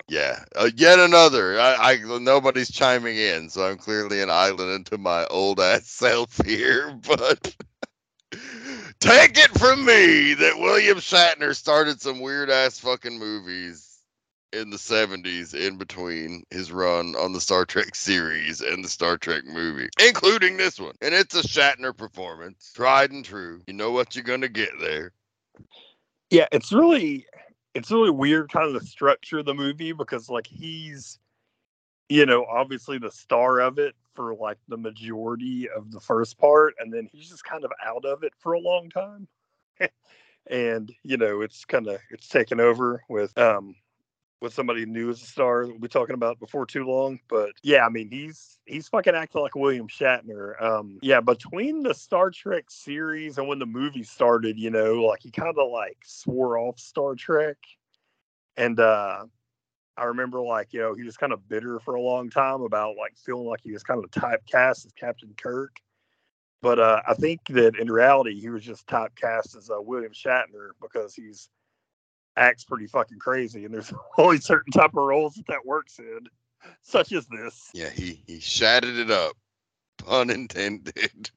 yeah, 0.08 0.44
uh, 0.54 0.70
yet 0.76 0.98
another. 0.98 1.58
I, 1.60 1.92
I 1.92 2.18
nobody's 2.18 2.70
chiming 2.70 3.16
in, 3.16 3.48
so 3.48 3.66
I'm 3.66 3.76
clearly 3.76 4.22
an 4.22 4.30
island 4.30 4.70
into 4.70 4.98
my 4.98 5.26
old 5.26 5.60
ass 5.60 5.86
self 5.90 6.44
here. 6.44 6.98
But 7.06 7.54
take 9.00 9.38
it 9.38 9.58
from 9.58 9.84
me 9.84 10.34
that 10.34 10.58
William 10.58 10.98
Shatner 10.98 11.54
started 11.54 12.00
some 12.00 12.20
weird 12.20 12.50
ass 12.50 12.78
fucking 12.78 13.18
movies 13.18 13.86
in 14.52 14.70
the 14.70 14.76
70s 14.76 15.54
in 15.54 15.76
between 15.76 16.42
his 16.50 16.72
run 16.72 17.14
on 17.16 17.32
the 17.32 17.40
Star 17.40 17.64
Trek 17.64 17.94
series 17.94 18.60
and 18.60 18.84
the 18.84 18.88
Star 18.88 19.18
Trek 19.18 19.44
movie, 19.44 19.88
including 20.00 20.56
this 20.56 20.78
one. 20.78 20.94
And 21.02 21.14
it's 21.14 21.34
a 21.34 21.42
Shatner 21.42 21.96
performance, 21.96 22.72
tried 22.74 23.10
and 23.10 23.24
true. 23.24 23.60
You 23.66 23.74
know 23.74 23.90
what 23.90 24.14
you're 24.14 24.24
gonna 24.24 24.48
get 24.48 24.70
there. 24.80 25.12
Yeah, 26.30 26.46
it's 26.52 26.72
really 26.72 27.26
it's 27.76 27.90
really 27.90 28.10
weird 28.10 28.50
kind 28.50 28.66
of 28.66 28.72
the 28.72 28.86
structure 28.86 29.38
of 29.38 29.44
the 29.44 29.54
movie 29.54 29.92
because 29.92 30.30
like 30.30 30.46
he's 30.46 31.18
you 32.08 32.24
know 32.24 32.44
obviously 32.46 32.98
the 32.98 33.10
star 33.10 33.60
of 33.60 33.78
it 33.78 33.94
for 34.14 34.34
like 34.34 34.56
the 34.68 34.78
majority 34.78 35.68
of 35.68 35.92
the 35.92 36.00
first 36.00 36.38
part 36.38 36.74
and 36.80 36.92
then 36.92 37.06
he's 37.12 37.28
just 37.28 37.44
kind 37.44 37.64
of 37.64 37.72
out 37.84 38.04
of 38.06 38.22
it 38.22 38.32
for 38.38 38.52
a 38.54 38.60
long 38.60 38.90
time. 38.90 39.28
And 40.48 40.92
you 41.02 41.16
know 41.16 41.40
it's 41.40 41.64
kind 41.64 41.88
of 41.88 41.98
it's 42.10 42.28
taken 42.28 42.60
over 42.60 43.02
with 43.08 43.36
um 43.36 43.74
with 44.40 44.52
somebody 44.52 44.84
new 44.84 45.08
as 45.10 45.22
a 45.22 45.26
star 45.26 45.66
we'll 45.66 45.78
be 45.78 45.88
talking 45.88 46.14
about 46.14 46.38
before 46.38 46.66
too 46.66 46.84
long 46.84 47.18
but 47.28 47.50
yeah 47.62 47.86
i 47.86 47.88
mean 47.88 48.08
he's 48.10 48.58
he's 48.66 48.88
fucking 48.88 49.14
acting 49.14 49.40
like 49.40 49.54
william 49.54 49.88
shatner. 49.88 50.60
Um 50.62 50.98
yeah 51.02 51.20
between 51.20 51.82
the 51.82 51.94
star 51.94 52.30
trek 52.30 52.64
series 52.68 53.38
and 53.38 53.48
when 53.48 53.58
the 53.58 53.66
movie 53.66 54.02
started 54.02 54.58
you 54.58 54.70
know 54.70 54.94
like 54.94 55.20
he 55.22 55.30
kind 55.30 55.56
of 55.56 55.70
like 55.70 55.98
swore 56.04 56.58
off 56.58 56.78
star 56.78 57.14
trek. 57.14 57.56
And 58.56 58.78
uh 58.78 59.24
i 59.96 60.04
remember 60.04 60.40
like 60.40 60.72
you 60.72 60.80
know 60.80 60.94
he 60.94 61.02
was 61.02 61.16
kind 61.16 61.32
of 61.32 61.48
bitter 61.48 61.80
for 61.80 61.94
a 61.94 62.02
long 62.02 62.28
time 62.28 62.60
about 62.60 62.96
like 62.96 63.16
feeling 63.16 63.46
like 63.46 63.60
he 63.62 63.72
was 63.72 63.82
kind 63.82 64.04
of 64.04 64.10
typecast 64.10 64.84
as 64.84 64.92
captain 64.98 65.34
kirk. 65.36 65.76
But 66.60 66.78
uh 66.78 67.00
i 67.08 67.14
think 67.14 67.40
that 67.48 67.76
in 67.76 67.90
reality 67.90 68.38
he 68.38 68.50
was 68.50 68.64
just 68.64 68.86
typecast 68.86 69.56
as 69.56 69.70
uh, 69.70 69.80
william 69.80 70.12
shatner 70.12 70.70
because 70.80 71.14
he's 71.14 71.48
acts 72.36 72.64
pretty 72.64 72.86
fucking 72.86 73.18
crazy, 73.18 73.64
and 73.64 73.74
there's 73.74 73.92
only 74.18 74.38
certain 74.38 74.72
type 74.72 74.90
of 74.90 75.04
roles 75.04 75.34
that 75.34 75.46
that 75.48 75.64
works 75.64 75.98
in, 75.98 76.20
such 76.82 77.12
as 77.12 77.26
this. 77.26 77.70
Yeah, 77.74 77.90
he 77.90 78.22
he 78.26 78.40
shattered 78.40 78.96
it 78.96 79.10
up, 79.10 79.36
pun 79.98 80.30
intended. 80.30 81.30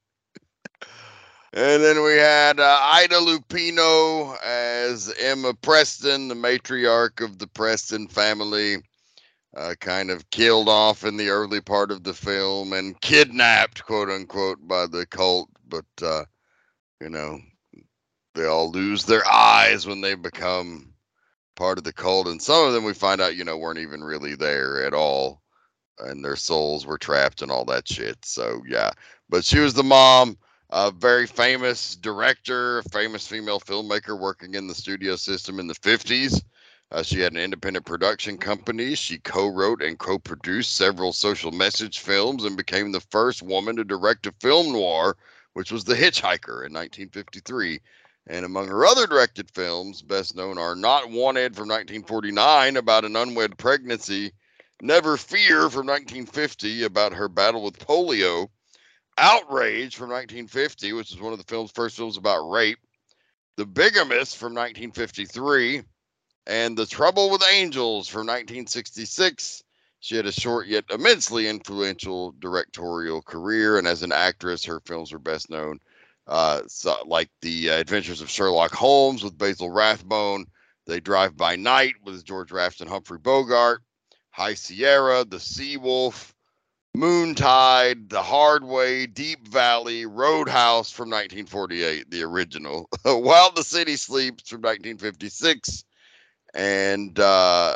and 1.54 1.84
then 1.84 2.04
we 2.04 2.14
had 2.14 2.60
uh, 2.60 2.80
Ida 2.82 3.16
Lupino 3.16 4.38
as 4.44 5.14
Emma 5.20 5.54
Preston, 5.54 6.28
the 6.28 6.36
matriarch 6.36 7.24
of 7.24 7.40
the 7.40 7.48
Preston 7.48 8.08
family. 8.08 8.78
Uh, 9.58 9.74
kind 9.80 10.12
of 10.12 10.30
killed 10.30 10.70
off 10.70 11.04
in 11.04 11.18
the 11.18 11.30
early 11.30 11.60
part 11.60 11.90
of 11.90 12.04
the 12.04 12.14
film 12.14 12.72
and 12.72 13.02
kidnapped, 13.02 13.84
quote 13.84 14.08
unquote, 14.08 14.60
by 14.68 14.86
the 14.86 15.08
cult. 15.08 15.50
But, 15.68 15.86
uh, 16.04 16.24
you 17.02 17.10
know, 17.10 17.40
they 18.36 18.46
all 18.46 18.72
lose 18.72 19.06
their 19.06 19.28
eyes 19.28 19.88
when 19.88 20.02
they 20.02 20.14
become 20.14 20.89
part 21.60 21.78
of 21.78 21.84
the 21.84 21.92
cult, 21.92 22.28
and 22.28 22.42
some 22.42 22.66
of 22.66 22.74
them 22.74 22.86
we 22.86 22.94
find 22.94 23.20
out, 23.20 23.36
you 23.36 23.44
know, 23.44 23.58
weren't 23.58 23.80
even 23.80 24.02
really 24.02 24.34
there 24.34 24.82
at 24.86 24.94
all, 24.94 25.42
and 26.00 26.24
their 26.24 26.38
souls 26.38 26.86
were 26.86 26.98
trapped 26.98 27.42
and 27.42 27.52
all 27.52 27.66
that 27.66 27.86
shit. 27.86 28.18
So 28.24 28.64
yeah, 28.66 28.92
but 29.28 29.44
she 29.44 29.60
was 29.60 29.74
the 29.74 29.84
mom, 29.84 30.38
a 30.70 30.90
very 30.90 31.28
famous 31.28 31.98
director, 31.98 32.82
famous 32.94 33.28
female 33.28 33.60
filmmaker 33.60 34.18
working 34.18 34.56
in 34.56 34.68
the 34.68 34.74
studio 34.74 35.18
system 35.18 35.60
in 35.60 35.68
the 35.68 35.76
fifties. 35.76 36.42
Uh, 36.92 37.04
she 37.04 37.20
had 37.20 37.34
an 37.34 37.40
independent 37.40 37.86
production 37.86 38.38
company. 38.38 38.96
She 38.96 39.20
co-wrote 39.20 39.84
and 39.84 40.00
co-produced 40.00 40.78
several 40.78 41.12
social 41.12 41.52
message 41.52 42.00
films 42.00 42.46
and 42.46 42.56
became 42.56 42.94
the 42.94 43.06
first 43.12 43.44
woman 43.44 43.76
to 43.76 43.84
direct 43.84 44.26
a 44.28 44.32
film 44.40 44.72
noir, 44.72 45.18
which 45.54 45.74
was 45.74 45.84
The 45.84 45.94
Hitchhiker 45.94 46.66
in 46.66 46.74
1953. 46.74 47.82
And 48.30 48.46
among 48.46 48.68
her 48.68 48.86
other 48.86 49.08
directed 49.08 49.50
films, 49.50 50.04
best 50.04 50.36
known 50.36 50.60
are 50.60 50.76
Not 50.76 51.10
Wanted 51.10 51.56
from 51.56 51.68
1949 51.68 52.78
about 52.78 53.04
an 53.04 53.16
unwed 53.16 53.58
pregnancy, 53.58 54.34
Never 54.84 55.18
Fear 55.18 55.72
from 55.72 55.88
1950 55.88 56.84
about 56.84 57.14
her 57.14 57.28
battle 57.28 57.64
with 57.64 57.80
polio, 57.80 58.48
Outrage 59.18 59.96
from 59.96 60.12
1950, 60.12 60.94
which 60.94 61.12
is 61.12 61.20
one 61.20 61.34
of 61.34 61.40
the 61.40 61.46
film's 61.46 61.72
first 61.72 61.98
films 61.98 62.18
about 62.18 62.48
rape, 62.48 62.78
The 63.58 63.66
Bigamist 63.66 64.38
from 64.38 64.54
1953, 64.54 65.82
and 66.46 66.78
The 66.78 66.86
Trouble 66.86 67.32
with 67.32 67.44
Angels 67.52 68.08
from 68.08 68.28
1966. 68.28 69.64
She 70.02 70.16
had 70.16 70.28
a 70.28 70.32
short 70.32 70.68
yet 70.68 70.86
immensely 70.92 71.48
influential 71.48 72.34
directorial 72.38 73.24
career, 73.24 73.80
and 73.80 73.88
as 73.88 74.04
an 74.04 74.12
actress, 74.12 74.66
her 74.66 74.82
films 74.82 75.12
are 75.14 75.20
best 75.20 75.50
known 75.50 75.80
uh, 76.30 76.62
so, 76.68 76.96
like 77.08 77.30
the 77.42 77.72
uh, 77.72 77.80
Adventures 77.80 78.22
of 78.22 78.30
Sherlock 78.30 78.72
Holmes 78.72 79.24
with 79.24 79.38
Basil 79.38 79.72
Rathbone, 79.72 80.46
They 80.86 81.00
Drive 81.00 81.36
by 81.36 81.56
Night 81.56 81.96
with 82.04 82.24
George 82.24 82.52
Raft 82.52 82.82
and 82.82 82.90
Humphrey 82.90 83.18
Bogart, 83.18 83.82
High 84.30 84.54
Sierra, 84.54 85.26
The 85.26 85.40
Sea 85.40 85.78
Wolf, 85.78 86.36
Moontide, 86.96 88.10
The 88.10 88.22
Hard 88.22 88.64
Way, 88.64 89.08
Deep 89.08 89.48
Valley, 89.48 90.06
Roadhouse 90.06 90.92
from 90.92 91.10
1948, 91.10 92.12
the 92.12 92.22
original, 92.22 92.88
While 93.04 93.52
the 93.52 93.64
City 93.64 93.96
Sleeps 93.96 94.50
from 94.50 94.62
1956, 94.62 95.84
and 96.54 97.20
uh, 97.20 97.76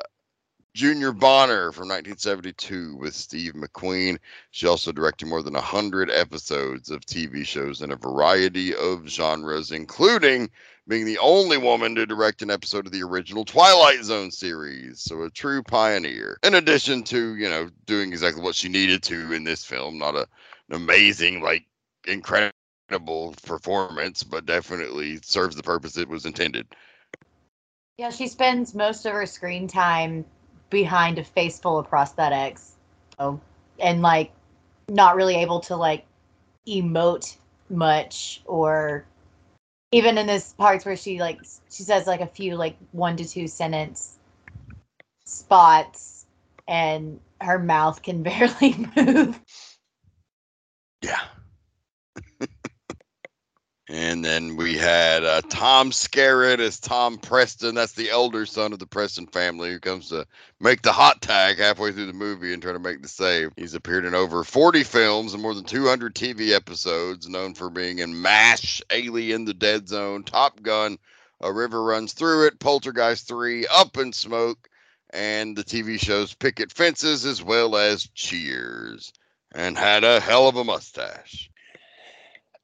Junior 0.73 1.11
Bonner 1.11 1.71
from 1.71 1.87
1972 1.87 2.95
with 2.95 3.13
Steve 3.13 3.53
McQueen. 3.53 4.17
She 4.49 4.65
also 4.65 4.91
directed 4.91 5.27
more 5.27 5.43
than 5.43 5.53
100 5.53 6.09
episodes 6.09 6.89
of 6.89 7.05
TV 7.05 7.45
shows 7.45 7.83
in 7.83 7.91
a 7.91 7.95
variety 7.95 8.75
of 8.75 9.07
genres, 9.07 9.69
including 9.69 10.49
being 10.87 11.05
the 11.05 11.19
only 11.19 11.59
woman 11.59 11.93
to 11.95 12.07
direct 12.07 12.41
an 12.41 12.49
episode 12.49 12.87
of 12.87 12.91
the 12.91 13.03
original 13.03 13.45
Twilight 13.45 14.03
Zone 14.03 14.31
series. 14.31 14.99
So 14.99 15.21
a 15.21 15.29
true 15.29 15.61
pioneer. 15.61 16.39
In 16.41 16.55
addition 16.55 17.03
to, 17.03 17.35
you 17.35 17.49
know, 17.49 17.69
doing 17.85 18.11
exactly 18.11 18.41
what 18.41 18.55
she 18.55 18.67
needed 18.67 19.03
to 19.03 19.31
in 19.31 19.43
this 19.43 19.63
film, 19.63 19.99
not 19.99 20.15
a, 20.15 20.27
an 20.69 20.75
amazing, 20.75 21.43
like, 21.43 21.67
incredible 22.07 23.35
performance, 23.45 24.23
but 24.23 24.47
definitely 24.47 25.19
serves 25.21 25.55
the 25.55 25.61
purpose 25.61 25.97
it 25.97 26.09
was 26.09 26.25
intended. 26.25 26.65
Yeah, 27.99 28.09
she 28.09 28.27
spends 28.27 28.73
most 28.73 29.05
of 29.05 29.13
her 29.13 29.27
screen 29.27 29.67
time 29.67 30.25
behind 30.73 31.17
a 31.19 31.23
face 31.23 31.59
full 31.59 31.77
of 31.77 31.89
prosthetics. 31.89 32.71
And 33.79 34.01
like 34.01 34.31
not 34.89 35.15
really 35.15 35.35
able 35.35 35.61
to 35.61 35.77
like 35.77 36.05
emote 36.67 37.37
much 37.69 38.41
or 38.45 39.05
even 39.91 40.17
in 40.17 40.27
this 40.27 40.53
parts 40.53 40.85
where 40.85 40.95
she 40.97 41.19
like 41.19 41.39
she 41.69 41.83
says 41.83 42.07
like 42.07 42.19
a 42.19 42.27
few 42.27 42.55
like 42.55 42.75
one 42.91 43.15
to 43.15 43.27
two 43.27 43.47
sentence 43.47 44.17
spots 45.25 46.25
and 46.67 47.19
her 47.41 47.59
mouth 47.59 48.01
can 48.01 48.23
barely 48.27 48.75
move. 48.95 49.39
Yeah. 51.01 51.21
and 53.93 54.25
then 54.25 54.55
we 54.55 54.75
had 54.75 55.23
uh, 55.23 55.39
Tom 55.49 55.91
Skerritt 55.91 56.57
as 56.57 56.79
Tom 56.79 57.19
Preston. 57.19 57.75
That's 57.75 57.91
the 57.91 58.09
elder 58.09 58.47
son 58.47 58.73
of 58.73 58.79
the 58.79 58.87
Preston 58.87 59.27
family 59.27 59.69
who 59.69 59.79
comes 59.79 60.09
to 60.09 60.25
make 60.59 60.81
the 60.81 60.91
hot 60.91 61.21
tag 61.21 61.59
halfway 61.59 61.91
through 61.91 62.07
the 62.07 62.13
movie 62.13 62.53
and 62.53 62.61
try 62.63 62.73
to 62.73 62.79
make 62.79 63.03
the 63.03 63.07
save. 63.07 63.51
He's 63.55 63.75
appeared 63.75 64.05
in 64.05 64.15
over 64.15 64.43
40 64.43 64.83
films 64.83 65.33
and 65.35 65.43
more 65.43 65.53
than 65.53 65.65
200 65.65 66.15
TV 66.15 66.55
episodes, 66.55 67.29
known 67.29 67.53
for 67.53 67.69
being 67.69 67.99
in 67.99 68.19
MASH, 68.19 68.81
Alien, 68.89 69.45
The 69.45 69.53
Dead 69.53 69.87
Zone, 69.87 70.23
Top 70.23 70.63
Gun, 70.63 70.97
A 71.41 71.53
River 71.53 71.83
Runs 71.83 72.13
Through 72.13 72.47
It, 72.47 72.59
Poltergeist 72.59 73.27
3, 73.27 73.67
Up 73.67 73.95
in 73.97 74.11
Smoke, 74.11 74.69
and 75.11 75.55
the 75.55 75.63
TV 75.63 75.99
shows 75.99 76.33
Picket 76.33 76.71
Fences 76.71 77.25
as 77.25 77.43
well 77.43 77.75
as 77.75 78.09
Cheers. 78.15 79.13
And 79.53 79.77
had 79.77 80.03
a 80.03 80.19
hell 80.19 80.47
of 80.47 80.55
a 80.55 80.63
mustache. 80.63 81.51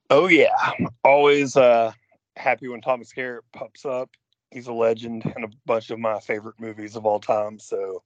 Oh 0.10 0.28
yeah, 0.28 0.72
always 1.04 1.56
uh, 1.56 1.92
happy 2.36 2.68
when 2.68 2.82
Tom 2.82 3.02
Skerritt 3.04 3.42
pops 3.54 3.86
up. 3.86 4.10
He's 4.52 4.68
a 4.68 4.74
legend 4.74 5.24
in 5.38 5.44
a 5.44 5.50
bunch 5.66 5.92
of 5.92 6.00
my 6.00 6.20
favorite 6.20 6.60
movies 6.60 6.96
of 6.96 7.06
all 7.06 7.20
time. 7.20 7.60
So, 7.60 8.02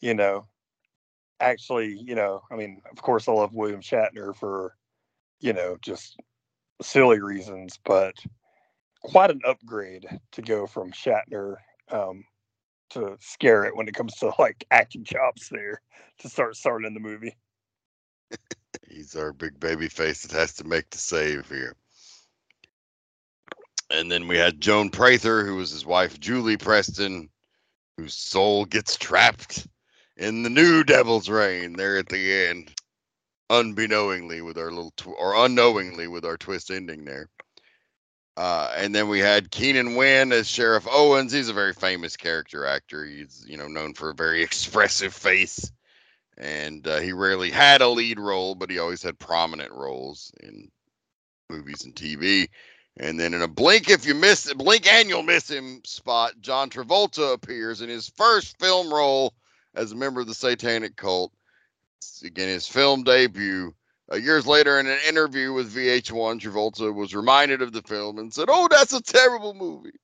you 0.00 0.14
know, 0.14 0.46
actually, 1.40 1.96
you 2.04 2.16
know, 2.16 2.42
I 2.50 2.56
mean, 2.56 2.82
of 2.90 3.00
course, 3.02 3.28
I 3.28 3.32
love 3.32 3.54
William 3.54 3.80
Shatner 3.80 4.34
for, 4.34 4.76
you 5.40 5.52
know, 5.52 5.76
just 5.80 6.18
silly 6.82 7.20
reasons, 7.20 7.78
but 7.84 8.16
quite 9.02 9.30
an 9.30 9.40
upgrade 9.46 10.06
to 10.32 10.42
go 10.42 10.66
from 10.66 10.92
Shatner 10.92 11.56
um, 11.90 12.24
to 12.90 13.16
Skerritt 13.20 13.76
when 13.76 13.88
it 13.88 13.94
comes 13.94 14.14
to 14.16 14.32
like 14.38 14.64
acting 14.72 15.04
chops 15.04 15.48
there 15.50 15.80
to 16.18 16.28
start 16.28 16.56
starting 16.56 16.86
in 16.86 16.94
the 16.94 17.00
movie. 17.00 17.36
He's 18.92 19.16
our 19.16 19.32
big 19.32 19.58
baby 19.58 19.88
face 19.88 20.22
that 20.22 20.36
has 20.36 20.52
to 20.54 20.64
make 20.64 20.90
the 20.90 20.98
save 20.98 21.48
here. 21.48 21.74
And 23.90 24.12
then 24.12 24.28
we 24.28 24.36
had 24.36 24.60
Joan 24.60 24.90
Prather, 24.90 25.46
who 25.46 25.56
was 25.56 25.70
his 25.70 25.86
wife, 25.86 26.20
Julie 26.20 26.58
Preston, 26.58 27.30
whose 27.96 28.14
soul 28.14 28.66
gets 28.66 28.96
trapped 28.96 29.66
in 30.18 30.42
the 30.42 30.50
new 30.50 30.84
Devil's 30.84 31.30
Rain 31.30 31.72
there 31.72 31.96
at 31.96 32.08
the 32.08 32.46
end, 32.48 32.74
unbeknowingly 33.48 34.42
with 34.42 34.58
our 34.58 34.70
little, 34.70 34.92
tw- 34.96 35.18
or 35.18 35.42
unknowingly 35.44 36.06
with 36.06 36.26
our 36.26 36.36
twist 36.36 36.70
ending 36.70 37.06
there. 37.06 37.30
Uh, 38.36 38.72
and 38.76 38.94
then 38.94 39.08
we 39.08 39.20
had 39.20 39.50
Keenan 39.50 39.94
Wynn 39.94 40.32
as 40.32 40.48
Sheriff 40.48 40.86
Owens. 40.90 41.32
He's 41.32 41.48
a 41.48 41.54
very 41.54 41.72
famous 41.72 42.16
character 42.16 42.66
actor. 42.66 43.06
He's, 43.06 43.44
you 43.46 43.56
know, 43.56 43.68
known 43.68 43.94
for 43.94 44.10
a 44.10 44.14
very 44.14 44.42
expressive 44.42 45.14
face 45.14 45.72
and 46.38 46.86
uh, 46.86 46.98
he 46.98 47.12
rarely 47.12 47.50
had 47.50 47.80
a 47.80 47.88
lead 47.88 48.18
role, 48.18 48.54
but 48.54 48.70
he 48.70 48.78
always 48.78 49.02
had 49.02 49.18
prominent 49.18 49.72
roles 49.72 50.32
in 50.40 50.70
movies 51.50 51.84
and 51.84 51.94
TV. 51.94 52.48
And 52.98 53.18
then 53.18 53.32
in 53.34 53.42
a 53.42 53.48
blink, 53.48 53.88
if 53.88 54.06
you 54.06 54.14
miss 54.14 54.46
it, 54.48 54.58
blink 54.58 54.86
and 54.86 55.08
you'll 55.08 55.22
miss 55.22 55.50
him 55.50 55.80
spot, 55.84 56.32
John 56.40 56.68
Travolta 56.68 57.32
appears 57.32 57.80
in 57.80 57.88
his 57.88 58.08
first 58.16 58.58
film 58.58 58.92
role 58.92 59.34
as 59.74 59.92
a 59.92 59.96
member 59.96 60.20
of 60.20 60.26
the 60.26 60.34
Satanic 60.34 60.96
Cult. 60.96 61.32
It's, 61.98 62.22
again, 62.22 62.48
his 62.48 62.66
film 62.66 63.02
debut. 63.04 63.74
Uh, 64.12 64.16
years 64.16 64.46
later, 64.46 64.78
in 64.78 64.86
an 64.86 64.98
interview 65.08 65.52
with 65.52 65.74
VH1, 65.74 66.40
Travolta 66.40 66.92
was 66.92 67.14
reminded 67.14 67.62
of 67.62 67.72
the 67.72 67.82
film 67.82 68.18
and 68.18 68.32
said, 68.32 68.48
"Oh, 68.50 68.68
that's 68.68 68.92
a 68.92 69.00
terrible 69.00 69.54
movie." 69.54 69.98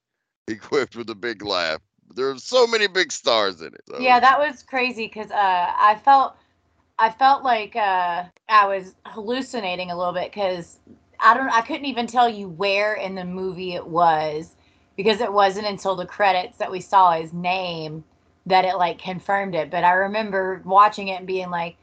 He 0.47 0.55
quipped 0.57 0.95
with 0.95 1.09
a 1.11 1.15
big 1.15 1.43
laugh. 1.43 1.81
There 2.15 2.29
are 2.29 2.37
so 2.37 2.65
many 2.67 2.87
big 2.87 3.11
stars 3.11 3.61
in 3.61 3.67
it. 3.67 3.81
So. 3.87 3.99
Yeah, 3.99 4.19
that 4.19 4.39
was 4.39 4.63
crazy 4.63 5.07
because 5.07 5.31
uh, 5.31 5.35
I 5.77 5.99
felt 6.03 6.35
I 6.97 7.09
felt 7.09 7.43
like 7.43 7.75
uh, 7.75 8.25
I 8.49 8.67
was 8.67 8.95
hallucinating 9.05 9.91
a 9.91 9.97
little 9.97 10.13
bit 10.13 10.31
because 10.31 10.79
I 11.19 11.33
don't 11.33 11.49
I 11.49 11.61
couldn't 11.61 11.85
even 11.85 12.07
tell 12.07 12.29
you 12.29 12.49
where 12.49 12.95
in 12.95 13.15
the 13.15 13.25
movie 13.25 13.73
it 13.73 13.85
was 13.85 14.55
because 14.97 15.21
it 15.21 15.31
wasn't 15.31 15.67
until 15.67 15.95
the 15.95 16.05
credits 16.05 16.57
that 16.57 16.71
we 16.71 16.81
saw 16.81 17.11
his 17.11 17.31
name 17.31 18.03
that 18.45 18.65
it 18.65 18.75
like 18.75 18.99
confirmed 18.99 19.55
it. 19.55 19.69
But 19.69 19.83
I 19.83 19.91
remember 19.93 20.61
watching 20.65 21.09
it 21.09 21.19
and 21.19 21.27
being 21.27 21.49
like, 21.49 21.77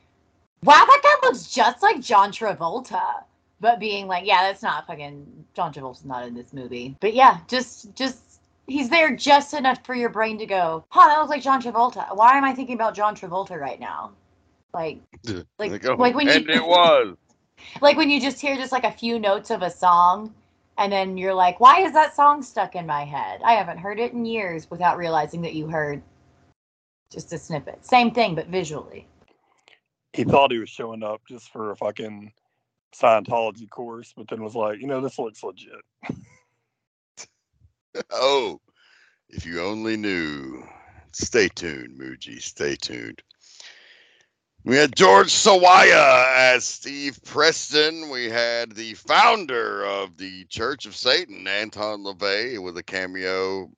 "Wow, 0.62 0.84
that 0.86 1.00
guy 1.02 1.26
looks 1.26 1.50
just 1.50 1.82
like 1.82 2.00
John 2.00 2.30
Travolta." 2.30 3.24
But 3.58 3.80
being 3.80 4.06
like, 4.06 4.26
"Yeah, 4.26 4.42
that's 4.42 4.62
not 4.62 4.86
fucking 4.86 5.46
John 5.54 5.72
Travolta's 5.72 6.04
not 6.04 6.26
in 6.26 6.34
this 6.34 6.52
movie." 6.52 6.96
But 7.00 7.14
yeah, 7.14 7.38
just 7.48 7.94
just 7.94 8.25
he's 8.66 8.88
there 8.88 9.14
just 9.14 9.54
enough 9.54 9.84
for 9.84 9.94
your 9.94 10.10
brain 10.10 10.38
to 10.38 10.46
go, 10.46 10.84
"Huh, 10.88 11.08
that 11.08 11.18
looks 11.18 11.30
like 11.30 11.42
John 11.42 11.62
Travolta." 11.62 12.14
Why 12.14 12.36
am 12.36 12.44
I 12.44 12.54
thinking 12.54 12.74
about 12.74 12.94
John 12.94 13.14
Travolta 13.14 13.58
right 13.58 13.80
now? 13.80 14.12
Like, 14.74 15.00
like, 15.58 15.70
Like, 15.72 15.86
oh, 15.86 15.94
like 15.94 16.14
when 16.14 16.28
and 16.28 16.48
you 16.48 16.54
it 16.54 16.66
was. 16.66 17.16
like 17.80 17.96
when 17.96 18.10
you 18.10 18.20
just 18.20 18.40
hear 18.40 18.56
just 18.56 18.72
like 18.72 18.84
a 18.84 18.92
few 18.92 19.18
notes 19.18 19.50
of 19.50 19.62
a 19.62 19.70
song, 19.70 20.34
and 20.78 20.92
then 20.92 21.16
you're 21.16 21.34
like, 21.34 21.60
"Why 21.60 21.80
is 21.82 21.92
that 21.92 22.14
song 22.14 22.42
stuck 22.42 22.74
in 22.76 22.86
my 22.86 23.04
head? 23.04 23.40
I 23.44 23.52
haven't 23.54 23.78
heard 23.78 23.98
it 24.00 24.12
in 24.12 24.24
years." 24.24 24.70
Without 24.70 24.98
realizing 24.98 25.42
that 25.42 25.54
you 25.54 25.66
heard 25.68 26.02
just 27.10 27.32
a 27.32 27.38
snippet. 27.38 27.84
Same 27.86 28.10
thing, 28.10 28.34
but 28.34 28.48
visually. 28.48 29.06
He 30.12 30.24
thought 30.24 30.50
he 30.50 30.58
was 30.58 30.70
showing 30.70 31.02
up 31.02 31.22
just 31.28 31.50
for 31.50 31.70
a 31.70 31.76
fucking 31.76 32.32
Scientology 32.94 33.68
course, 33.68 34.12
but 34.16 34.28
then 34.28 34.42
was 34.42 34.54
like, 34.54 34.80
you 34.80 34.86
know, 34.86 35.00
this 35.00 35.18
looks 35.18 35.42
legit. 35.42 35.82
Oh, 38.10 38.60
if 39.28 39.46
you 39.46 39.62
only 39.62 39.96
knew. 39.96 40.66
Stay 41.12 41.48
tuned, 41.48 41.98
Muji. 41.98 42.42
Stay 42.42 42.76
tuned. 42.76 43.22
We 44.64 44.76
had 44.76 44.94
George 44.94 45.28
Sawaya 45.28 46.34
as 46.36 46.64
Steve 46.64 47.18
Preston. 47.24 48.10
We 48.10 48.28
had 48.28 48.72
the 48.72 48.94
founder 48.94 49.84
of 49.86 50.16
the 50.16 50.44
Church 50.46 50.86
of 50.86 50.96
Satan, 50.96 51.46
Anton 51.46 52.04
LaVey, 52.04 52.62
with 52.62 52.76
a 52.76 52.82
cameo 52.82 53.70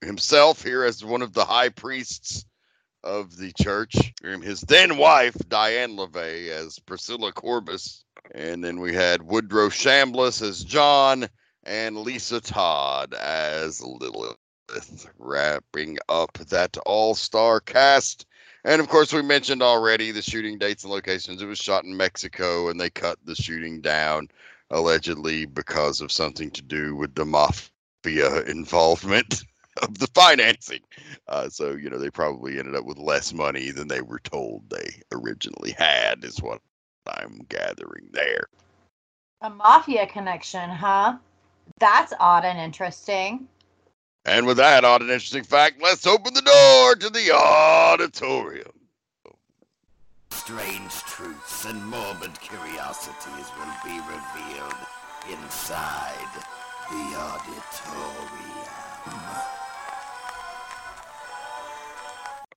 himself 0.00 0.62
here 0.62 0.84
as 0.84 1.04
one 1.04 1.22
of 1.22 1.32
the 1.32 1.44
high 1.44 1.70
priests 1.70 2.44
of 3.02 3.36
the 3.36 3.52
church. 3.60 4.12
His 4.22 4.60
then 4.60 4.96
wife, 4.96 5.36
Diane 5.48 5.96
LaVey, 5.96 6.50
as 6.50 6.78
Priscilla 6.78 7.32
Corbis. 7.32 8.04
And 8.32 8.62
then 8.62 8.78
we 8.78 8.94
had 8.94 9.22
Woodrow 9.22 9.70
Chambliss 9.70 10.42
as 10.42 10.62
John 10.62 11.28
and 11.64 11.96
Lisa 11.96 12.40
Todd 12.40 13.14
as 13.14 13.82
Lilith, 13.82 14.36
wrapping 15.18 15.98
up 16.08 16.32
that 16.48 16.76
all 16.86 17.14
star 17.14 17.60
cast. 17.60 18.26
And 18.64 18.80
of 18.80 18.88
course, 18.88 19.12
we 19.12 19.22
mentioned 19.22 19.62
already 19.62 20.10
the 20.10 20.22
shooting 20.22 20.58
dates 20.58 20.84
and 20.84 20.92
locations. 20.92 21.40
It 21.40 21.46
was 21.46 21.58
shot 21.58 21.84
in 21.84 21.96
Mexico, 21.96 22.68
and 22.68 22.80
they 22.80 22.90
cut 22.90 23.18
the 23.24 23.34
shooting 23.34 23.80
down 23.80 24.28
allegedly 24.70 25.46
because 25.46 26.00
of 26.00 26.12
something 26.12 26.50
to 26.52 26.62
do 26.62 26.94
with 26.94 27.14
the 27.14 27.24
mafia 27.24 28.42
involvement 28.42 29.42
of 29.82 29.98
the 29.98 30.06
financing. 30.08 30.80
Uh, 31.26 31.48
so, 31.48 31.72
you 31.72 31.90
know, 31.90 31.98
they 31.98 32.10
probably 32.10 32.58
ended 32.58 32.74
up 32.76 32.84
with 32.84 32.98
less 32.98 33.32
money 33.32 33.70
than 33.70 33.88
they 33.88 34.02
were 34.02 34.20
told 34.20 34.68
they 34.68 35.02
originally 35.12 35.72
had, 35.72 36.24
is 36.24 36.42
what 36.42 36.60
I'm 37.06 37.40
gathering 37.48 38.10
there. 38.12 38.46
A 39.40 39.48
mafia 39.48 40.06
connection, 40.06 40.68
huh? 40.68 41.16
That's 41.78 42.12
odd 42.20 42.44
and 42.44 42.58
interesting. 42.58 43.48
And 44.24 44.46
with 44.46 44.58
that 44.58 44.84
odd 44.84 45.00
and 45.00 45.10
interesting 45.10 45.44
fact, 45.44 45.82
let's 45.82 46.06
open 46.06 46.34
the 46.34 46.42
door 46.42 46.94
to 46.96 47.10
the 47.10 47.32
auditorium. 47.32 48.72
Strange 50.30 50.92
truths 50.92 51.64
and 51.64 51.84
morbid 51.86 52.38
curiosities 52.40 53.46
will 53.58 53.74
be 53.84 53.98
revealed 54.00 54.74
inside 55.30 56.28
the 56.90 57.16
auditorium. 57.16 58.40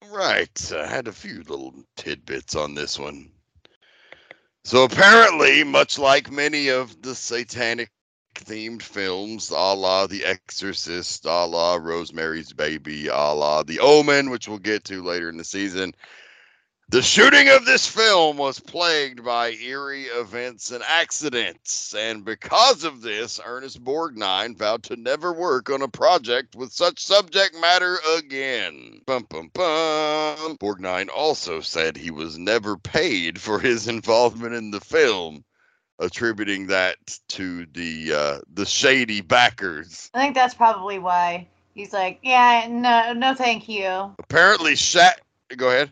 Right, 0.10 0.71
I 0.73 0.86
had 0.86 1.08
a 1.08 1.13
few 1.13 1.38
little 1.43 1.73
tidbits 1.95 2.56
on 2.56 2.76
this 2.76 2.99
one. 2.99 3.32
So 4.63 4.84
apparently, 4.84 5.63
much 5.63 5.97
like 5.97 6.32
many 6.32 6.69
of 6.69 7.02
the 7.02 7.15
satanic 7.15 7.91
themed 8.36 8.82
films, 8.82 9.50
a 9.50 9.74
la 9.74 10.08
The 10.08 10.26
Exorcist, 10.26 11.26
a 11.26 11.46
la 11.46 11.76
Rosemary's 11.76 12.54
Baby, 12.54 13.08
a 13.08 13.34
la 13.34 13.63
The 13.63 13.80
Omen, 13.80 14.30
which 14.30 14.48
we'll 14.48 14.60
get 14.60 14.84
to 14.86 15.04
later 15.04 15.30
in 15.30 15.38
the 15.38 15.43
season, 15.43 15.93
the 16.89 17.02
shooting 17.02 17.50
of 17.50 17.65
this 17.65 17.88
film 17.88 18.38
was 18.38 18.60
plagued 18.60 19.24
by 19.24 19.54
eerie 19.54 20.04
events 20.04 20.69
and 20.69 20.84
accidents, 20.88 21.96
and 21.96 22.24
because 22.24 22.84
of 22.84 23.02
this, 23.02 23.39
Ernest 23.43 23.84
Borgnine 23.84 24.56
vowed 24.56 24.84
to 24.84 24.96
never 24.96 25.34
work 25.34 25.72
on 25.72 25.82
a 25.82 25.88
project 25.88 26.56
with 26.56 26.72
such 26.72 27.04
subject 27.04 27.56
matter 27.60 27.98
again. 28.17 29.02
Bum, 29.08 29.26
bum, 29.28 29.50
bum. 29.54 30.58
Borgnine 30.58 31.10
also 31.10 31.62
said 31.62 31.98
he 31.98 32.12
was 32.12 32.38
never 32.38 32.78
paid 32.78 33.41
for 33.41 33.60
his 33.60 33.88
involvement 33.88 34.54
in 34.54 34.69
the 34.69 34.82
film, 34.82 35.43
attributing 36.04 36.68
that 36.68 36.98
to 37.30 37.66
the 37.74 38.13
uh, 38.13 38.39
the 38.54 38.66
shady 38.66 39.22
backers. 39.22 40.12
I 40.13 40.22
think 40.22 40.36
that's 40.36 40.54
probably 40.54 41.00
why 41.00 41.48
He's 41.74 41.92
like, 41.92 42.20
yeah, 42.22 42.68
no, 42.70 43.13
no, 43.13 43.34
thank 43.34 43.68
you. 43.68 44.13
Apparently, 44.20 44.76
Shat. 44.76 45.22
Go 45.58 45.70
ahead. 45.70 45.92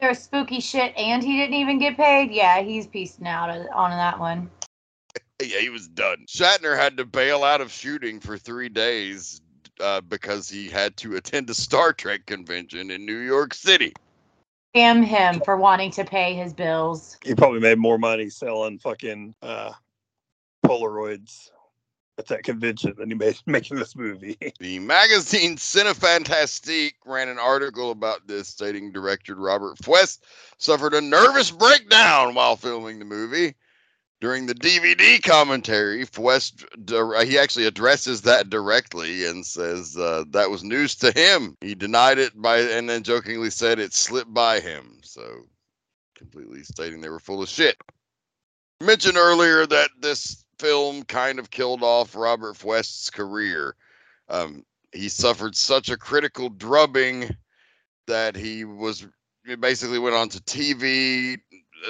There's 0.00 0.18
spooky 0.18 0.60
shit, 0.60 0.96
and 0.96 1.22
he 1.22 1.36
didn't 1.36 1.54
even 1.54 1.78
get 1.78 1.96
paid. 1.96 2.30
Yeah, 2.30 2.60
he's 2.60 2.86
piecing 2.86 3.26
out 3.26 3.50
on 3.50 3.90
that 3.90 4.18
one. 4.18 4.50
Yeah, 5.40 5.60
he 5.60 5.70
was 5.70 5.88
done. 5.88 6.24
Shatner 6.28 6.76
had 6.76 6.96
to 6.98 7.04
bail 7.04 7.44
out 7.44 7.60
of 7.60 7.72
shooting 7.72 8.20
for 8.20 8.38
three 8.38 8.68
days 8.68 9.40
uh, 9.80 10.00
because 10.02 10.48
he 10.48 10.68
had 10.68 10.96
to 10.98 11.16
attend 11.16 11.50
a 11.50 11.54
Star 11.54 11.92
Trek 11.92 12.26
convention 12.26 12.90
in 12.90 13.04
New 13.04 13.18
York 13.18 13.54
City. 13.54 13.94
Damn 14.76 15.02
him 15.02 15.40
for 15.40 15.56
wanting 15.56 15.90
to 15.92 16.04
pay 16.04 16.34
his 16.34 16.52
bills. 16.52 17.16
He 17.24 17.34
probably 17.34 17.60
made 17.60 17.78
more 17.78 17.96
money 17.96 18.28
selling 18.28 18.78
fucking 18.78 19.34
uh, 19.40 19.72
Polaroids 20.66 21.48
at 22.18 22.26
that 22.26 22.42
convention 22.42 22.92
than 22.98 23.08
he 23.08 23.14
made 23.14 23.38
making 23.46 23.78
this 23.78 23.96
movie. 23.96 24.36
The 24.60 24.78
magazine 24.80 25.56
Cinefantastique 25.56 26.96
ran 27.06 27.30
an 27.30 27.38
article 27.38 27.90
about 27.90 28.26
this, 28.26 28.48
stating 28.48 28.92
director 28.92 29.34
Robert 29.34 29.78
Fuest 29.78 30.18
suffered 30.58 30.92
a 30.92 31.00
nervous 31.00 31.50
breakdown 31.50 32.34
while 32.34 32.56
filming 32.56 32.98
the 32.98 33.06
movie. 33.06 33.54
During 34.20 34.46
the 34.46 34.54
DVD 34.54 35.22
commentary, 35.22 36.04
Fuest 36.06 36.64
he 37.26 37.38
actually 37.38 37.66
addresses 37.66 38.22
that 38.22 38.48
directly 38.48 39.26
and 39.26 39.44
says 39.44 39.96
uh, 39.96 40.24
that 40.30 40.50
was 40.50 40.64
news 40.64 40.94
to 40.96 41.12
him. 41.12 41.54
He 41.60 41.74
denied 41.74 42.18
it 42.18 42.32
by 42.40 42.60
and 42.60 42.88
then 42.88 43.02
jokingly 43.02 43.50
said 43.50 43.78
it 43.78 43.92
slipped 43.92 44.32
by 44.32 44.60
him. 44.60 45.00
So 45.02 45.42
completely 46.14 46.62
stating 46.62 47.00
they 47.00 47.10
were 47.10 47.20
full 47.20 47.42
of 47.42 47.48
shit. 47.48 47.76
Mentioned 48.80 49.18
earlier 49.18 49.66
that 49.66 49.90
this 50.00 50.44
film 50.58 51.02
kind 51.04 51.38
of 51.38 51.50
killed 51.50 51.82
off 51.82 52.16
Robert 52.16 52.56
Fuest's 52.56 53.10
career. 53.10 53.76
Um, 54.28 54.64
he 54.92 55.08
suffered 55.08 55.54
such 55.54 55.90
a 55.90 55.96
critical 55.96 56.48
drubbing 56.48 57.36
that 58.06 58.36
he 58.36 58.64
was 58.64 59.06
basically 59.60 59.98
went 59.98 60.16
on 60.16 60.28
to 60.30 60.40
TV, 60.40 61.38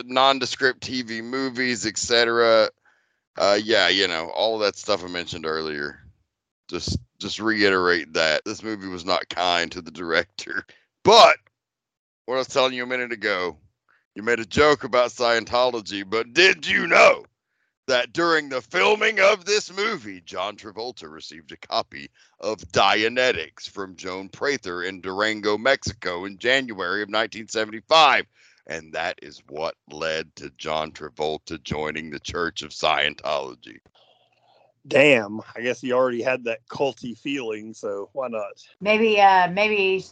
nondescript 0.04 0.80
TV 0.80 1.22
movies, 1.22 1.86
etc. 1.86 2.68
Uh, 3.38 3.58
yeah, 3.62 3.88
you 3.88 4.08
know 4.08 4.30
all 4.30 4.58
that 4.58 4.76
stuff 4.76 5.04
I 5.04 5.08
mentioned 5.08 5.46
earlier. 5.46 6.00
Just 6.68 6.98
just 7.18 7.38
reiterate 7.38 8.12
that 8.14 8.44
this 8.44 8.62
movie 8.62 8.88
was 8.88 9.04
not 9.04 9.28
kind 9.28 9.70
to 9.72 9.80
the 9.80 9.90
director. 9.90 10.66
But 11.04 11.36
what 12.26 12.34
I 12.34 12.38
was 12.38 12.48
telling 12.48 12.74
you 12.74 12.82
a 12.82 12.86
minute 12.86 13.12
ago, 13.12 13.56
you 14.14 14.22
made 14.22 14.40
a 14.40 14.46
joke 14.46 14.84
about 14.84 15.10
Scientology, 15.10 16.08
but 16.08 16.32
did 16.32 16.66
you 16.66 16.86
know 16.86 17.24
that 17.86 18.12
during 18.12 18.48
the 18.48 18.60
filming 18.60 19.20
of 19.20 19.44
this 19.44 19.72
movie, 19.72 20.20
John 20.20 20.56
Travolta 20.56 21.10
received 21.10 21.52
a 21.52 21.56
copy 21.56 22.10
of 22.40 22.58
Dianetics 22.72 23.68
from 23.68 23.96
Joan 23.96 24.28
Prather 24.28 24.82
in 24.82 25.00
Durango, 25.00 25.56
Mexico 25.56 26.24
in 26.24 26.38
January 26.38 27.02
of 27.02 27.08
1975. 27.08 28.26
And 28.66 28.92
that 28.94 29.18
is 29.22 29.42
what 29.48 29.76
led 29.90 30.34
to 30.36 30.50
John 30.58 30.90
Travolta 30.90 31.62
joining 31.62 32.10
the 32.10 32.18
Church 32.18 32.62
of 32.62 32.70
Scientology. 32.70 33.78
Damn, 34.88 35.40
I 35.54 35.60
guess 35.60 35.80
he 35.80 35.92
already 35.92 36.22
had 36.22 36.44
that 36.44 36.66
culty 36.68 37.16
feeling, 37.16 37.74
so 37.74 38.08
why 38.12 38.28
not? 38.28 38.64
Maybe, 38.80 39.20
uh, 39.20 39.48
maybe 39.50 39.76
he 39.76 40.04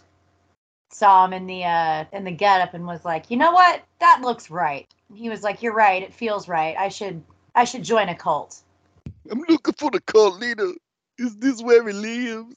saw 0.90 1.24
him 1.24 1.32
in 1.32 1.46
the 1.46 1.64
uh 1.64 2.04
in 2.12 2.22
the 2.22 2.30
getup 2.30 2.72
and 2.74 2.86
was 2.86 3.04
like, 3.04 3.28
you 3.28 3.36
know 3.36 3.50
what, 3.50 3.82
that 3.98 4.20
looks 4.22 4.48
right. 4.50 4.86
He 5.12 5.28
was 5.28 5.42
like, 5.42 5.62
you're 5.62 5.74
right, 5.74 6.02
it 6.02 6.14
feels 6.14 6.46
right. 6.48 6.76
I 6.76 6.88
should, 6.88 7.22
I 7.54 7.64
should 7.64 7.82
join 7.82 8.08
a 8.08 8.14
cult. 8.14 8.62
I'm 9.30 9.42
looking 9.48 9.74
for 9.74 9.90
the 9.90 10.00
cult 10.00 10.38
leader. 10.40 10.72
Is 11.18 11.36
this 11.36 11.62
where 11.62 11.86
he 11.86 11.92
lives? 11.92 12.54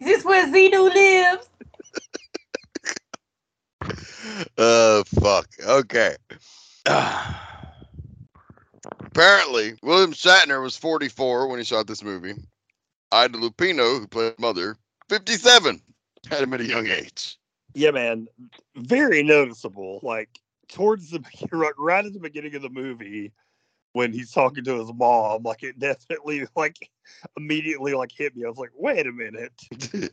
Is 0.00 0.06
this 0.06 0.24
where 0.24 0.46
Xenu 0.46 0.92
lives? 0.92 1.48
Uh, 4.58 5.02
fuck. 5.20 5.48
Okay. 5.64 6.16
Apparently, 9.00 9.74
William 9.82 10.12
Shatner 10.12 10.62
was 10.62 10.76
44 10.76 11.48
when 11.48 11.58
he 11.58 11.64
shot 11.64 11.86
this 11.86 12.02
movie. 12.02 12.34
Ida 13.12 13.38
Lupino, 13.38 13.98
who 13.98 14.06
played 14.06 14.38
mother, 14.38 14.76
57. 15.08 15.80
Had 16.28 16.42
him 16.42 16.54
at 16.54 16.60
a 16.60 16.66
young 16.66 16.86
age. 16.86 17.38
Yeah, 17.74 17.92
man, 17.92 18.26
very 18.76 19.22
noticeable. 19.22 20.00
Like 20.02 20.40
towards 20.68 21.10
the 21.10 21.22
right, 21.52 21.72
right 21.78 22.04
at 22.04 22.12
the 22.12 22.20
beginning 22.20 22.54
of 22.54 22.62
the 22.62 22.70
movie, 22.70 23.32
when 23.92 24.12
he's 24.12 24.30
talking 24.30 24.64
to 24.64 24.78
his 24.78 24.92
mom, 24.92 25.42
like 25.42 25.62
it 25.62 25.78
definitely 25.78 26.46
like 26.56 26.90
immediately 27.36 27.94
like 27.94 28.12
hit 28.12 28.36
me. 28.36 28.44
I 28.44 28.48
was 28.48 28.58
like, 28.58 28.72
wait 28.74 29.06
a 29.06 29.12
minute. 29.12 29.52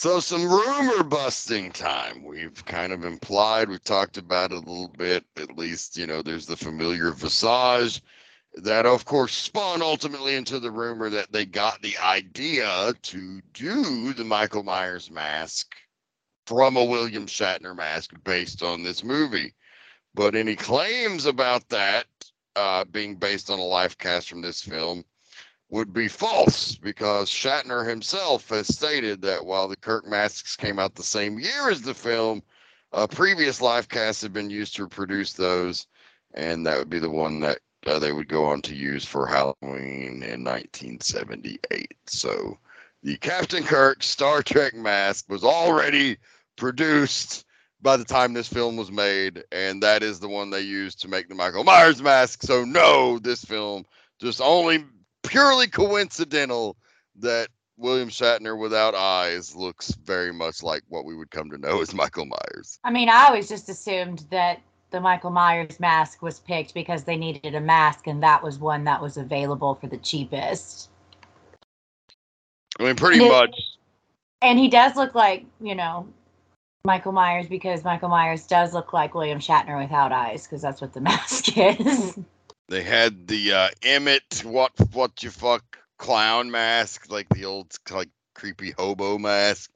So 0.00 0.18
some 0.18 0.50
rumor 0.50 1.02
busting 1.02 1.72
time. 1.72 2.24
We've 2.24 2.64
kind 2.64 2.90
of 2.94 3.04
implied, 3.04 3.68
we've 3.68 3.84
talked 3.84 4.16
about 4.16 4.50
it 4.50 4.54
a 4.54 4.58
little 4.60 4.88
bit. 4.88 5.26
At 5.36 5.58
least, 5.58 5.98
you 5.98 6.06
know, 6.06 6.22
there's 6.22 6.46
the 6.46 6.56
familiar 6.56 7.10
visage 7.10 8.00
that 8.54 8.86
of 8.86 9.04
course 9.04 9.34
spun 9.34 9.82
ultimately 9.82 10.36
into 10.36 10.58
the 10.58 10.70
rumor 10.70 11.10
that 11.10 11.30
they 11.32 11.44
got 11.44 11.82
the 11.82 11.98
idea 11.98 12.94
to 13.02 13.42
do 13.52 14.14
the 14.14 14.24
Michael 14.24 14.62
Myers 14.62 15.10
mask 15.10 15.74
from 16.46 16.78
a 16.78 16.84
William 16.86 17.26
Shatner 17.26 17.76
mask 17.76 18.12
based 18.24 18.62
on 18.62 18.82
this 18.82 19.04
movie. 19.04 19.52
But 20.14 20.34
any 20.34 20.56
claims 20.56 21.26
about 21.26 21.68
that 21.68 22.06
uh, 22.56 22.86
being 22.86 23.16
based 23.16 23.50
on 23.50 23.58
a 23.58 23.64
life 23.64 23.98
cast 23.98 24.30
from 24.30 24.40
this 24.40 24.62
film 24.62 25.04
would 25.70 25.92
be 25.92 26.08
false 26.08 26.76
because 26.76 27.30
Shatner 27.30 27.88
himself 27.88 28.48
has 28.48 28.66
stated 28.66 29.22
that 29.22 29.44
while 29.44 29.68
the 29.68 29.76
Kirk 29.76 30.06
masks 30.06 30.56
came 30.56 30.78
out 30.78 30.94
the 30.94 31.02
same 31.02 31.38
year 31.38 31.70
as 31.70 31.80
the 31.82 31.94
film, 31.94 32.42
uh, 32.92 33.06
previous 33.06 33.60
live 33.60 33.88
casts 33.88 34.22
had 34.22 34.32
been 34.32 34.50
used 34.50 34.74
to 34.76 34.88
produce 34.88 35.32
those, 35.32 35.86
and 36.34 36.66
that 36.66 36.78
would 36.78 36.90
be 36.90 36.98
the 36.98 37.10
one 37.10 37.38
that 37.40 37.60
uh, 37.86 37.98
they 37.98 38.12
would 38.12 38.28
go 38.28 38.44
on 38.44 38.60
to 38.62 38.74
use 38.74 39.04
for 39.04 39.26
Halloween 39.26 40.22
in 40.22 40.44
1978. 40.44 41.94
So 42.06 42.58
the 43.02 43.16
Captain 43.18 43.62
Kirk 43.62 44.02
Star 44.02 44.42
Trek 44.42 44.74
mask 44.74 45.26
was 45.28 45.44
already 45.44 46.18
produced 46.56 47.44
by 47.80 47.96
the 47.96 48.04
time 48.04 48.34
this 48.34 48.48
film 48.48 48.76
was 48.76 48.90
made, 48.90 49.44
and 49.52 49.82
that 49.82 50.02
is 50.02 50.18
the 50.18 50.28
one 50.28 50.50
they 50.50 50.60
used 50.60 51.00
to 51.00 51.08
make 51.08 51.28
the 51.28 51.34
Michael 51.34 51.64
Myers 51.64 52.02
mask. 52.02 52.42
So 52.42 52.64
no, 52.64 53.18
this 53.20 53.44
film 53.44 53.86
just 54.20 54.40
only 54.40 54.84
purely 55.30 55.68
coincidental 55.68 56.76
that 57.20 57.48
William 57.76 58.08
Shatner 58.08 58.58
without 58.58 58.94
eyes 58.96 59.54
looks 59.54 59.92
very 60.04 60.32
much 60.32 60.62
like 60.62 60.82
what 60.88 61.04
we 61.04 61.14
would 61.16 61.30
come 61.30 61.48
to 61.50 61.58
know 61.58 61.80
as 61.80 61.94
Michael 62.02 62.26
Myers. 62.26 62.78
I 62.84 62.90
mean, 62.90 63.08
I 63.08 63.26
always 63.26 63.48
just 63.48 63.68
assumed 63.68 64.26
that 64.30 64.60
the 64.90 65.00
Michael 65.00 65.30
Myers 65.30 65.78
mask 65.78 66.20
was 66.20 66.40
picked 66.40 66.74
because 66.74 67.04
they 67.04 67.16
needed 67.16 67.54
a 67.54 67.60
mask, 67.60 68.08
and 68.08 68.20
that 68.24 68.42
was 68.42 68.58
one 68.58 68.82
that 68.84 69.00
was 69.00 69.16
available 69.16 69.76
for 69.76 69.86
the 69.86 69.98
cheapest. 69.98 70.90
I 72.80 72.84
mean, 72.84 72.96
pretty 72.96 73.18
And 73.18 73.26
it- 73.26 73.30
much. 73.32 73.56
And 74.42 74.58
he 74.58 74.68
does 74.68 74.96
look 74.96 75.14
like, 75.14 75.44
you 75.60 75.74
know, 75.74 76.08
Michael 76.84 77.12
Myers 77.12 77.46
because 77.46 77.84
Michael 77.84 78.08
Myers 78.08 78.46
does 78.46 78.72
look 78.72 78.92
like 78.94 79.14
William 79.14 79.38
Shatner 79.38 79.78
without 79.80 80.12
eyes 80.12 80.44
because 80.46 80.62
that's 80.62 80.80
what 80.80 80.92
the 80.94 81.00
mask 81.10 81.56
is. 81.56 82.18
They 82.70 82.84
had 82.84 83.26
the 83.26 83.52
uh, 83.52 83.68
Emmett 83.82 84.42
what 84.44 84.70
what 84.92 85.24
you 85.24 85.30
fuck 85.30 85.76
clown 85.98 86.52
mask, 86.52 87.10
like 87.10 87.28
the 87.30 87.44
old 87.44 87.74
like 87.90 88.10
creepy 88.36 88.70
hobo 88.70 89.18
mask. 89.18 89.72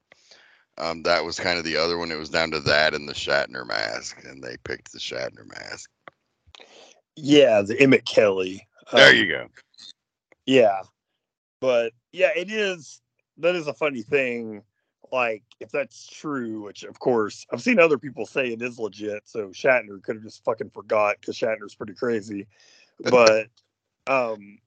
Um, 0.78 1.02
that 1.02 1.24
was 1.24 1.38
kind 1.38 1.58
of 1.58 1.64
the 1.64 1.76
other 1.76 1.98
one. 1.98 2.12
It 2.12 2.18
was 2.18 2.28
down 2.28 2.52
to 2.52 2.60
that 2.60 2.94
and 2.94 3.08
the 3.08 3.12
Shatner 3.12 3.66
mask, 3.66 4.24
and 4.24 4.40
they 4.42 4.56
picked 4.62 4.92
the 4.92 5.00
Shatner 5.00 5.44
mask. 5.44 5.90
Yeah, 7.16 7.62
the 7.62 7.80
Emmett 7.80 8.06
Kelly. 8.06 8.64
There 8.92 9.10
Um, 9.10 9.16
you 9.16 9.26
go. 9.26 9.48
Yeah. 10.46 10.82
But 11.60 11.94
yeah, 12.12 12.30
it 12.36 12.48
is 12.48 13.00
that 13.38 13.56
is 13.56 13.66
a 13.66 13.74
funny 13.74 14.02
thing. 14.02 14.62
Like, 15.10 15.42
if 15.58 15.70
that's 15.70 16.06
true, 16.06 16.62
which 16.62 16.84
of 16.84 17.00
course 17.00 17.44
I've 17.52 17.62
seen 17.62 17.80
other 17.80 17.98
people 17.98 18.24
say 18.24 18.52
it 18.52 18.62
is 18.62 18.78
legit, 18.78 19.22
so 19.24 19.48
Shatner 19.48 20.00
could 20.00 20.16
have 20.16 20.24
just 20.24 20.44
fucking 20.44 20.70
forgot 20.70 21.16
because 21.20 21.36
Shatner's 21.36 21.74
pretty 21.74 21.94
crazy. 21.94 22.46
But 23.00 23.48
um 24.06 24.58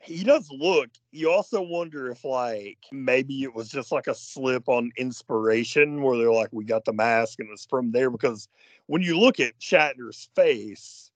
he 0.00 0.22
does 0.22 0.48
look 0.50 0.88
you 1.10 1.30
also 1.30 1.60
wonder 1.60 2.10
if 2.10 2.24
like 2.24 2.78
maybe 2.92 3.42
it 3.42 3.54
was 3.54 3.68
just 3.68 3.90
like 3.90 4.06
a 4.06 4.14
slip 4.14 4.68
on 4.68 4.92
inspiration 4.96 6.02
where 6.02 6.16
they're 6.16 6.32
like, 6.32 6.50
we 6.52 6.64
got 6.64 6.84
the 6.84 6.92
mask 6.92 7.40
and 7.40 7.48
it's 7.50 7.66
from 7.66 7.90
there 7.90 8.10
because 8.10 8.48
when 8.86 9.02
you 9.02 9.18
look 9.18 9.40
at 9.40 9.58
Shatner's 9.58 10.28
face 10.36 11.10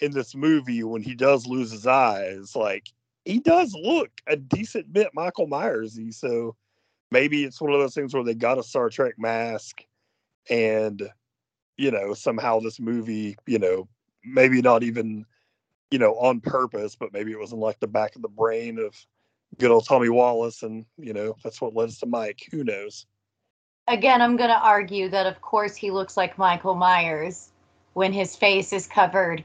in 0.00 0.10
this 0.10 0.34
movie 0.34 0.82
when 0.82 1.02
he 1.02 1.14
does 1.14 1.46
lose 1.46 1.70
his 1.70 1.86
eyes, 1.86 2.56
like 2.56 2.88
he 3.24 3.38
does 3.38 3.74
look 3.74 4.10
a 4.26 4.36
decent 4.36 4.92
bit 4.92 5.10
Michael 5.14 5.46
Myersy. 5.46 6.12
So 6.12 6.56
maybe 7.12 7.44
it's 7.44 7.60
one 7.60 7.72
of 7.72 7.78
those 7.78 7.94
things 7.94 8.12
where 8.12 8.24
they 8.24 8.34
got 8.34 8.58
a 8.58 8.62
Star 8.62 8.90
Trek 8.90 9.14
mask 9.18 9.82
and 10.50 11.08
you 11.76 11.90
know, 11.90 12.14
somehow 12.14 12.60
this 12.60 12.78
movie, 12.78 13.36
you 13.46 13.58
know, 13.58 13.88
maybe 14.24 14.60
not 14.60 14.82
even, 14.82 15.24
you 15.92 15.98
know, 15.98 16.14
on 16.14 16.40
purpose, 16.40 16.96
but 16.96 17.12
maybe 17.12 17.32
it 17.32 17.38
was 17.38 17.52
in 17.52 17.60
like 17.60 17.78
the 17.78 17.86
back 17.86 18.16
of 18.16 18.22
the 18.22 18.28
brain 18.28 18.78
of 18.78 18.96
good 19.58 19.70
old 19.70 19.86
Tommy 19.86 20.08
Wallace, 20.08 20.62
and 20.62 20.86
you 20.96 21.12
know 21.12 21.36
that's 21.44 21.60
what 21.60 21.74
led 21.74 21.90
us 21.90 21.98
to 21.98 22.06
Mike. 22.06 22.40
Who 22.50 22.64
knows? 22.64 23.06
Again, 23.88 24.22
I'm 24.22 24.36
going 24.36 24.48
to 24.48 24.58
argue 24.58 25.08
that, 25.08 25.26
of 25.26 25.40
course, 25.40 25.74
he 25.74 25.90
looks 25.90 26.16
like 26.16 26.38
Michael 26.38 26.76
Myers 26.76 27.50
when 27.94 28.12
his 28.12 28.36
face 28.36 28.72
is 28.72 28.86
covered 28.86 29.44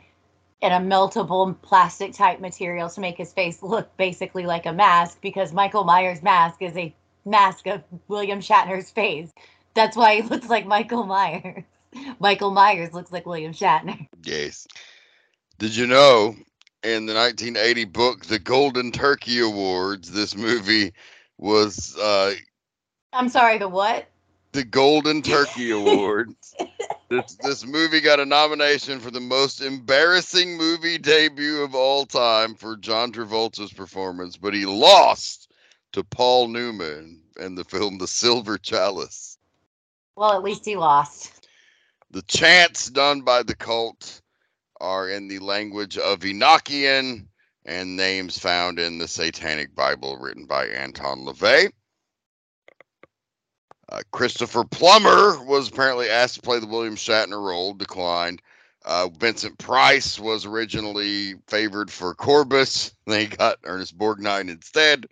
in 0.62 0.72
a 0.72 0.80
meltable 0.80 1.60
plastic 1.64 2.14
type 2.14 2.40
material 2.40 2.88
to 2.90 3.02
make 3.02 3.18
his 3.18 3.34
face 3.34 3.62
look 3.62 3.96
basically 3.98 4.46
like 4.46 4.66
a 4.66 4.74
mask 4.74 5.20
because 5.22 5.54
Michael 5.54 5.84
Myers' 5.84 6.22
mask 6.22 6.62
is 6.62 6.78
a 6.78 6.96
mask 7.26 7.68
of 7.68 7.84
William 8.08 8.40
Shatner's 8.40 8.92
face. 8.92 9.32
That's 9.74 9.98
why 9.98 10.22
he 10.22 10.22
looks 10.22 10.50
like 10.50 10.66
Michael 10.66 11.04
Myers. 11.04 11.64
Michael 12.20 12.52
Myers 12.52 12.94
looks 12.94 13.12
like 13.12 13.26
William 13.26 13.54
Shatner. 13.54 14.08
Yes. 14.24 14.68
Did 15.60 15.76
you 15.76 15.88
know 15.88 16.36
in 16.84 17.08
the 17.08 17.16
1980 17.16 17.86
book, 17.86 18.26
The 18.26 18.38
Golden 18.38 18.92
Turkey 18.92 19.40
Awards, 19.40 20.12
this 20.12 20.38
movie 20.38 20.94
was 21.40 21.98
uh, 21.98 22.34
I'm 23.12 23.30
sorry, 23.30 23.58
the 23.58 23.68
what? 23.68 24.08
the 24.52 24.64
Golden 24.64 25.22
Turkey 25.22 25.72
Awards. 25.72 26.56
this 27.10 27.38
this 27.42 27.66
movie 27.66 28.02
got 28.02 28.20
a 28.20 28.26
nomination 28.26 29.00
for 29.00 29.10
the 29.10 29.20
most 29.20 29.62
embarrassing 29.62 30.58
movie 30.58 31.00
debut 31.00 31.64
of 31.64 31.74
all 31.74 32.06
time 32.06 32.54
for 32.54 32.78
John 32.78 33.12
Travolta's 33.12 33.74
performance, 33.74 34.38
but 34.38 34.54
he 34.54 34.66
lost 34.66 35.52
to 35.94 36.04
Paul 36.04 36.50
Newman 36.50 37.22
in 37.40 37.56
the 37.56 37.64
film 37.64 37.98
The 37.98 38.08
Silver 38.08 38.60
Chalice. 38.60 39.40
Well, 40.16 40.34
at 40.34 40.44
least 40.44 40.66
he 40.66 40.76
lost. 40.76 41.48
The 42.12 42.22
chants 42.24 42.90
done 42.90 43.22
by 43.22 43.44
the 43.44 43.56
cult 43.56 44.22
are 44.80 45.10
in 45.10 45.28
the 45.28 45.40
language 45.40 45.98
of 45.98 46.20
Enochian 46.20 47.28
and 47.66 47.98
names 47.98 48.38
found 48.38 48.80
in 48.80 48.98
the 48.98 49.08
Satanic 49.08 49.76
Bible 49.76 50.18
written 50.18 50.46
by 50.46 50.68
Anton 50.68 51.26
LaVey. 51.26 51.72
Uh, 53.90 54.02
Christopher 54.12 54.66
Plummer 54.66 55.42
was 55.46 55.70
apparently 55.70 56.10
asked 56.10 56.36
to 56.36 56.42
play 56.42 56.60
the 56.60 56.68
William 56.68 56.96
Shatner 56.96 57.42
role, 57.42 57.74
declined. 57.74 58.42
Uh, 58.86 59.10
Vincent 59.18 59.58
Price 59.58 60.20
was 60.20 60.46
originally 60.46 61.36
favored 61.48 61.92
for 61.92 62.14
Corbis. 62.16 62.94
They 63.06 63.28
got 63.28 63.60
Ernest 63.64 63.98
Borgnine 63.98 64.50
instead. 64.50 65.08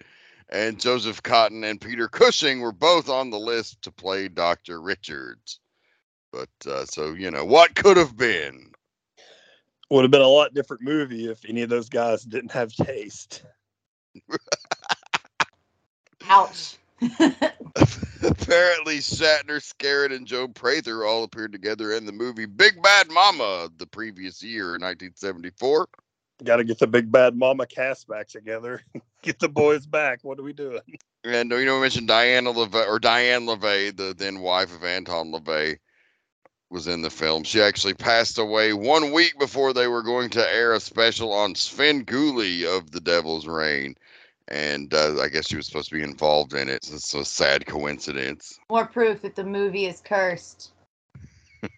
And 0.50 0.80
Joseph 0.80 1.24
Cotten 1.24 1.64
and 1.64 1.80
Peter 1.80 2.08
Cushing 2.10 2.60
were 2.60 2.74
both 2.74 3.10
on 3.10 3.30
the 3.30 3.40
list 3.40 3.82
to 3.84 3.92
play 3.92 4.28
Dr. 4.28 4.82
Richards. 4.82 5.60
But 6.32 6.50
uh, 6.68 6.86
so, 6.86 7.14
you 7.14 7.32
know, 7.32 7.46
what 7.46 7.74
could 7.76 7.96
have 7.96 8.18
been? 8.18 8.72
Would 9.90 10.04
have 10.04 10.12
been 10.12 10.22
a 10.22 10.28
lot 10.28 10.54
different 10.54 10.82
movie 10.84 11.30
if 11.30 11.46
any 11.48 11.62
of 11.62 11.70
those 11.70 11.90
guys 11.90 12.24
didn't 12.24 12.52
have 12.52 12.74
taste. 12.74 13.44
Ouch. 16.28 16.78
Apparently, 17.02 18.98
Shatner, 18.98 19.62
Skerritt, 19.62 20.16
and 20.16 20.26
Joe 20.26 20.48
Prather 20.48 21.06
all 21.06 21.24
appeared 21.24 21.52
together 21.52 21.92
in 21.92 22.06
the 22.06 22.12
movie 22.12 22.46
Big 22.46 22.82
Bad 22.82 23.10
Mama 23.10 23.70
the 23.78 23.86
previous 23.86 24.42
year, 24.42 24.72
1974. 24.72 25.88
Got 26.44 26.58
to 26.58 26.64
get 26.66 26.80
the 26.80 26.88
big 26.88 27.12
bad 27.12 27.38
mama 27.38 27.66
cast 27.66 28.08
back 28.08 28.28
together. 28.28 28.82
get 29.22 29.40
the 29.40 29.48
boys 29.48 29.86
back. 29.86 30.20
What 30.24 30.38
are 30.38 30.44
we 30.44 30.52
doing? 30.52 30.82
And 31.24 31.50
you 31.50 31.66
know, 31.66 31.76
we 31.76 31.82
mentioned 31.82 32.08
Diana 32.08 32.52
LaVey 32.52 32.88
or 32.88 33.00
Diane 33.00 33.46
LaVey, 33.46 33.96
the 33.96 34.14
then 34.16 34.42
wife 34.42 34.76
of 34.76 34.84
Anton 34.84 35.32
LaVey, 35.32 35.78
was 36.70 36.88
in 36.88 37.02
the 37.02 37.10
film. 37.10 37.44
She 37.44 37.62
actually 37.62 37.94
passed 37.94 38.38
away 38.38 38.74
one 38.74 39.12
week 39.12 39.38
before 39.40 39.74
they 39.74 39.88
were 39.88 40.04
going 40.04 40.30
to 40.32 40.54
air 40.54 40.74
a 40.74 40.80
special 40.80 41.32
on 41.32 41.54
Svengoolie 41.54 42.66
of 42.66 42.92
The 42.92 43.00
Devil's 43.00 43.48
Rain. 43.48 43.96
And 44.48 44.94
uh, 44.94 45.20
I 45.22 45.30
guess 45.30 45.48
she 45.48 45.56
was 45.56 45.66
supposed 45.66 45.90
to 45.90 45.96
be 45.96 46.04
involved 46.04 46.54
in 46.54 46.70
it. 46.70 46.88
It's 46.92 47.14
a 47.14 47.26
sad 47.26 47.66
coincidence. 47.66 48.60
More 48.70 48.86
proof 48.86 49.22
that 49.22 49.36
the 49.36 49.44
movie 49.44 49.86
is 49.86 50.02
cursed. 50.02 50.72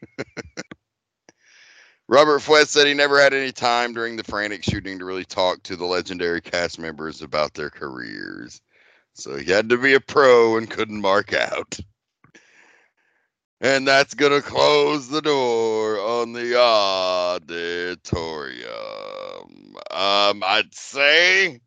Robert 2.10 2.40
Fuest 2.42 2.68
said 2.68 2.88
he 2.88 2.94
never 2.94 3.22
had 3.22 3.34
any 3.34 3.52
time 3.52 3.94
during 3.94 4.16
the 4.16 4.24
frantic 4.24 4.64
shooting 4.64 4.98
to 5.00 5.06
really 5.06 5.26
talk 5.26 5.62
to 5.64 5.76
the 5.76 5.86
legendary 5.86 6.40
cast 6.40 6.80
members 6.80 7.22
about 7.22 7.54
their 7.54 7.70
careers. 7.70 8.62
So 9.14 9.36
he 9.36 9.52
had 9.52 9.70
to 9.70 9.78
be 9.78 9.94
a 9.94 10.00
pro 10.00 10.58
and 10.58 10.70
couldn't 10.70 11.02
mark 11.02 11.34
out. 11.34 11.78
And 13.60 13.88
that's 13.88 14.14
going 14.14 14.34
to 14.34 14.48
close 14.48 15.08
the 15.08 15.22
door 15.22 16.00
on 16.00 16.34
the 16.34 16.60
auditorium. 16.60 18.68
Um, 19.90 20.44
I'd 20.46 20.74
say 20.74 21.60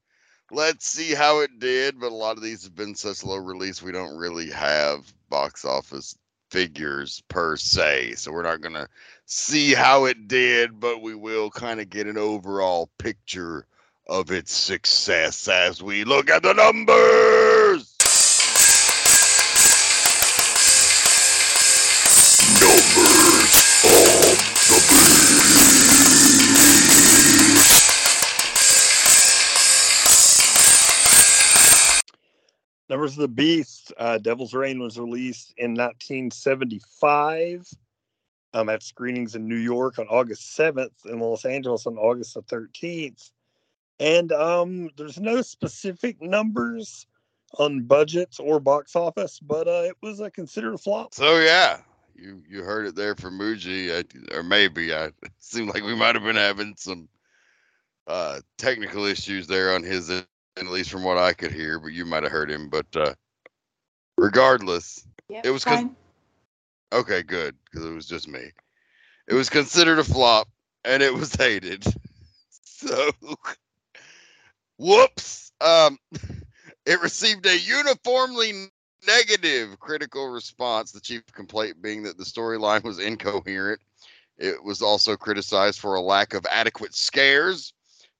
let's 0.50 0.86
see 0.86 1.14
how 1.14 1.40
it 1.40 1.58
did, 1.58 1.98
but 1.98 2.12
a 2.12 2.14
lot 2.14 2.36
of 2.36 2.42
these 2.42 2.64
have 2.64 2.74
been 2.74 2.94
such 2.94 3.24
low 3.24 3.36
release, 3.36 3.82
we 3.82 3.92
don't 3.92 4.16
really 4.16 4.50
have 4.50 5.12
box 5.28 5.64
office 5.64 6.16
figures 6.50 7.22
per 7.28 7.56
se. 7.56 8.14
So 8.16 8.32
we're 8.32 8.42
not 8.42 8.60
going 8.60 8.74
to 8.74 8.88
see 9.26 9.74
how 9.74 10.04
it 10.04 10.28
did, 10.28 10.80
but 10.80 11.02
we 11.02 11.14
will 11.14 11.50
kind 11.50 11.80
of 11.80 11.90
get 11.90 12.06
an 12.06 12.18
overall 12.18 12.90
picture 12.98 13.66
of 14.08 14.32
its 14.32 14.52
success 14.52 15.46
as 15.46 15.82
we 15.82 16.04
look 16.04 16.30
at 16.30 16.42
the 16.42 16.52
numbers. 16.52 17.89
Numbers 32.90 33.12
of 33.12 33.18
the 33.18 33.28
Beast. 33.28 33.92
Uh, 33.96 34.18
Devil's 34.18 34.52
Rain 34.52 34.80
was 34.80 34.98
released 34.98 35.54
in 35.56 35.70
1975. 35.70 37.66
Um, 38.52 38.68
at 38.68 38.82
screenings 38.82 39.36
in 39.36 39.46
New 39.46 39.54
York 39.54 40.00
on 40.00 40.08
August 40.08 40.58
7th 40.58 41.04
and 41.04 41.20
Los 41.20 41.44
Angeles 41.44 41.86
on 41.86 41.96
August 41.96 42.34
the 42.34 42.42
13th. 42.42 43.30
And 44.00 44.32
um, 44.32 44.90
there's 44.96 45.20
no 45.20 45.40
specific 45.40 46.20
numbers 46.20 47.06
on 47.58 47.82
budgets 47.82 48.40
or 48.40 48.58
box 48.58 48.96
office, 48.96 49.38
but 49.38 49.68
uh, 49.68 49.82
it 49.84 49.94
was 50.02 50.18
a 50.18 50.32
considered 50.32 50.80
flop. 50.80 51.14
So 51.14 51.38
yeah, 51.38 51.78
you 52.16 52.42
you 52.48 52.64
heard 52.64 52.86
it 52.86 52.96
there 52.96 53.14
from 53.14 53.38
Muji, 53.38 54.04
or 54.34 54.42
maybe 54.42 54.92
I 54.92 55.04
it 55.04 55.14
seemed 55.38 55.68
like 55.68 55.84
we 55.84 55.94
might 55.94 56.16
have 56.16 56.24
been 56.24 56.34
having 56.34 56.74
some 56.76 57.08
uh, 58.08 58.40
technical 58.58 59.04
issues 59.04 59.46
there 59.46 59.74
on 59.74 59.84
his 59.84 60.10
at 60.66 60.72
least 60.72 60.90
from 60.90 61.04
what 61.04 61.18
I 61.18 61.32
could 61.32 61.52
hear. 61.52 61.78
But 61.78 61.92
you 61.92 62.04
might 62.04 62.22
have 62.22 62.32
heard 62.32 62.50
him. 62.50 62.68
But 62.68 62.86
uh, 62.94 63.14
regardless, 64.16 65.06
Yep, 65.28 65.46
It 65.46 65.50
was 65.50 65.64
fine. 65.64 65.94
okay, 66.92 67.22
good 67.22 67.56
because 67.64 67.86
it 67.86 67.94
was 67.94 68.06
just 68.06 68.28
me. 68.28 68.50
It 69.28 69.34
was 69.34 69.48
considered 69.48 69.98
a 70.00 70.04
flop, 70.04 70.48
and 70.84 71.02
it 71.02 71.14
was 71.14 71.34
hated. 71.38 71.84
So, 72.64 73.10
whoops. 74.76 75.52
Um, 75.60 75.98
it 76.86 77.00
received 77.00 77.46
a 77.46 77.58
uniformly 77.58 78.52
negative 79.06 79.78
critical 79.78 80.28
response. 80.28 80.92
The 80.92 81.00
chief 81.00 81.22
complaint 81.32 81.80
being 81.80 82.02
that 82.04 82.18
the 82.18 82.24
storyline 82.24 82.82
was 82.82 82.98
incoherent. 82.98 83.80
It 84.38 84.62
was 84.64 84.82
also 84.82 85.16
criticized 85.16 85.80
for 85.80 85.94
a 85.94 86.00
lack 86.00 86.34
of 86.34 86.46
adequate 86.50 86.94
scares. 86.94 87.72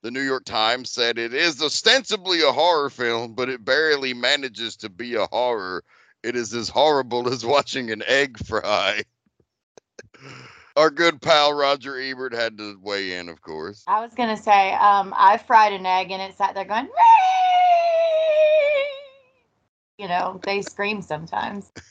The 0.03 0.11
New 0.11 0.23
York 0.23 0.47
Times 0.47 0.91
said 0.91 1.19
it 1.19 1.35
is 1.35 1.63
ostensibly 1.63 2.41
a 2.41 2.53
horror 2.53 2.89
film, 2.89 3.35
but 3.35 3.51
it 3.51 3.65
barely 3.65 4.15
manages 4.15 4.77
to 4.77 4.89
be 4.89 5.15
a 5.15 5.27
horror. 5.27 5.85
It 6.23 6.37
is 6.37 6.55
as 6.55 6.71
horrible 6.71 7.29
as 7.29 7.45
watching 7.45 7.91
an 7.91 8.03
egg 8.07 8.39
fry. 8.47 9.03
Our 10.77 10.91
good 10.91 11.21
pal 11.21 11.53
Roger 11.53 12.01
Ebert 12.01 12.33
had 12.33 12.57
to 12.59 12.79
weigh 12.81 13.15
in, 13.15 13.29
of 13.29 13.43
course. 13.43 13.85
I 13.87 14.01
was 14.01 14.15
gonna 14.15 14.37
say, 14.37 14.73
um, 14.75 15.13
I 15.17 15.37
fried 15.37 15.75
an 15.75 15.85
egg 15.85 16.11
and 16.11 16.23
it 16.23 16.37
sat 16.37 16.55
there 16.55 16.65
going, 16.65 16.89
you 19.99 20.09
know, 20.09 20.41
they 20.45 20.63
scream 20.63 21.03
sometimes. 21.03 21.71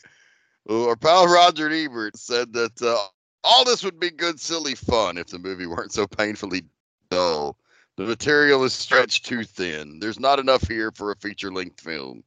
Well, 0.66 0.90
our 0.90 0.96
pal 0.96 1.26
Roger 1.26 1.72
Ebert 1.72 2.16
said 2.16 2.54
that 2.54 2.80
uh, 2.84 2.96
all 3.44 3.66
this 3.66 3.84
would 3.84 4.00
be 4.00 4.12
good, 4.12 4.40
silly 4.40 4.76
fun 4.76 5.18
if 5.18 5.28
the 5.28 5.40
movie 5.40 5.66
weren't 5.66 5.92
so 5.92 6.06
painfully 6.06 6.64
dull. 7.10 7.58
The 8.00 8.06
material 8.06 8.64
is 8.64 8.72
stretched 8.72 9.26
too 9.26 9.44
thin. 9.44 10.00
There's 10.00 10.22
not 10.22 10.40
enough 10.40 10.66
here 10.66 10.90
for 10.90 11.12
a 11.12 11.18
feature 11.18 11.52
length 11.52 11.82
film. 11.82 12.24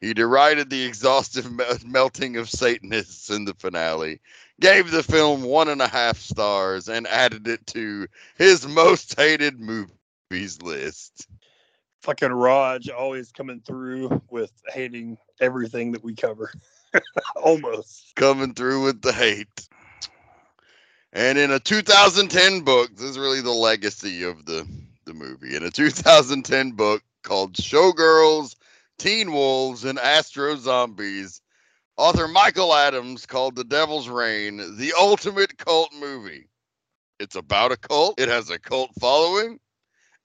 He 0.00 0.12
derided 0.12 0.68
the 0.68 0.82
exhaustive 0.82 1.48
me- 1.48 1.64
melting 1.86 2.36
of 2.36 2.50
Satanists 2.50 3.30
in 3.30 3.44
the 3.44 3.54
finale, 3.54 4.20
gave 4.60 4.90
the 4.90 5.04
film 5.04 5.44
one 5.44 5.68
and 5.68 5.80
a 5.80 5.86
half 5.86 6.18
stars, 6.18 6.88
and 6.88 7.06
added 7.06 7.46
it 7.46 7.64
to 7.68 8.08
his 8.36 8.66
most 8.66 9.14
hated 9.16 9.60
movies 9.60 10.60
list. 10.60 11.28
Fucking 12.02 12.32
Raj 12.32 12.88
always 12.90 13.30
coming 13.30 13.60
through 13.60 14.20
with 14.28 14.50
hating 14.66 15.18
everything 15.40 15.92
that 15.92 16.02
we 16.02 16.16
cover. 16.16 16.50
Almost. 17.36 18.16
coming 18.16 18.54
through 18.54 18.82
with 18.82 19.02
the 19.02 19.12
hate. 19.12 19.68
And 21.12 21.38
in 21.38 21.52
a 21.52 21.60
2010 21.60 22.62
book, 22.62 22.90
this 22.96 23.04
is 23.04 23.18
really 23.20 23.40
the 23.40 23.52
legacy 23.52 24.24
of 24.24 24.44
the 24.44 24.66
movie. 25.16 25.56
In 25.56 25.64
a 25.64 25.70
2010 25.72 26.72
book 26.72 27.02
called 27.22 27.54
Showgirls, 27.54 28.54
Teen 28.98 29.32
Wolves, 29.32 29.84
and 29.84 29.98
Astro 29.98 30.56
Zombies. 30.56 31.40
Author 31.96 32.28
Michael 32.28 32.74
Adams 32.74 33.24
called 33.24 33.56
The 33.56 33.64
Devil's 33.64 34.08
Rain 34.08 34.76
the 34.76 34.92
ultimate 34.98 35.56
cult 35.56 35.92
movie. 35.98 36.48
It's 37.18 37.36
about 37.36 37.72
a 37.72 37.76
cult, 37.76 38.20
it 38.20 38.28
has 38.28 38.50
a 38.50 38.58
cult 38.58 38.90
following. 39.00 39.58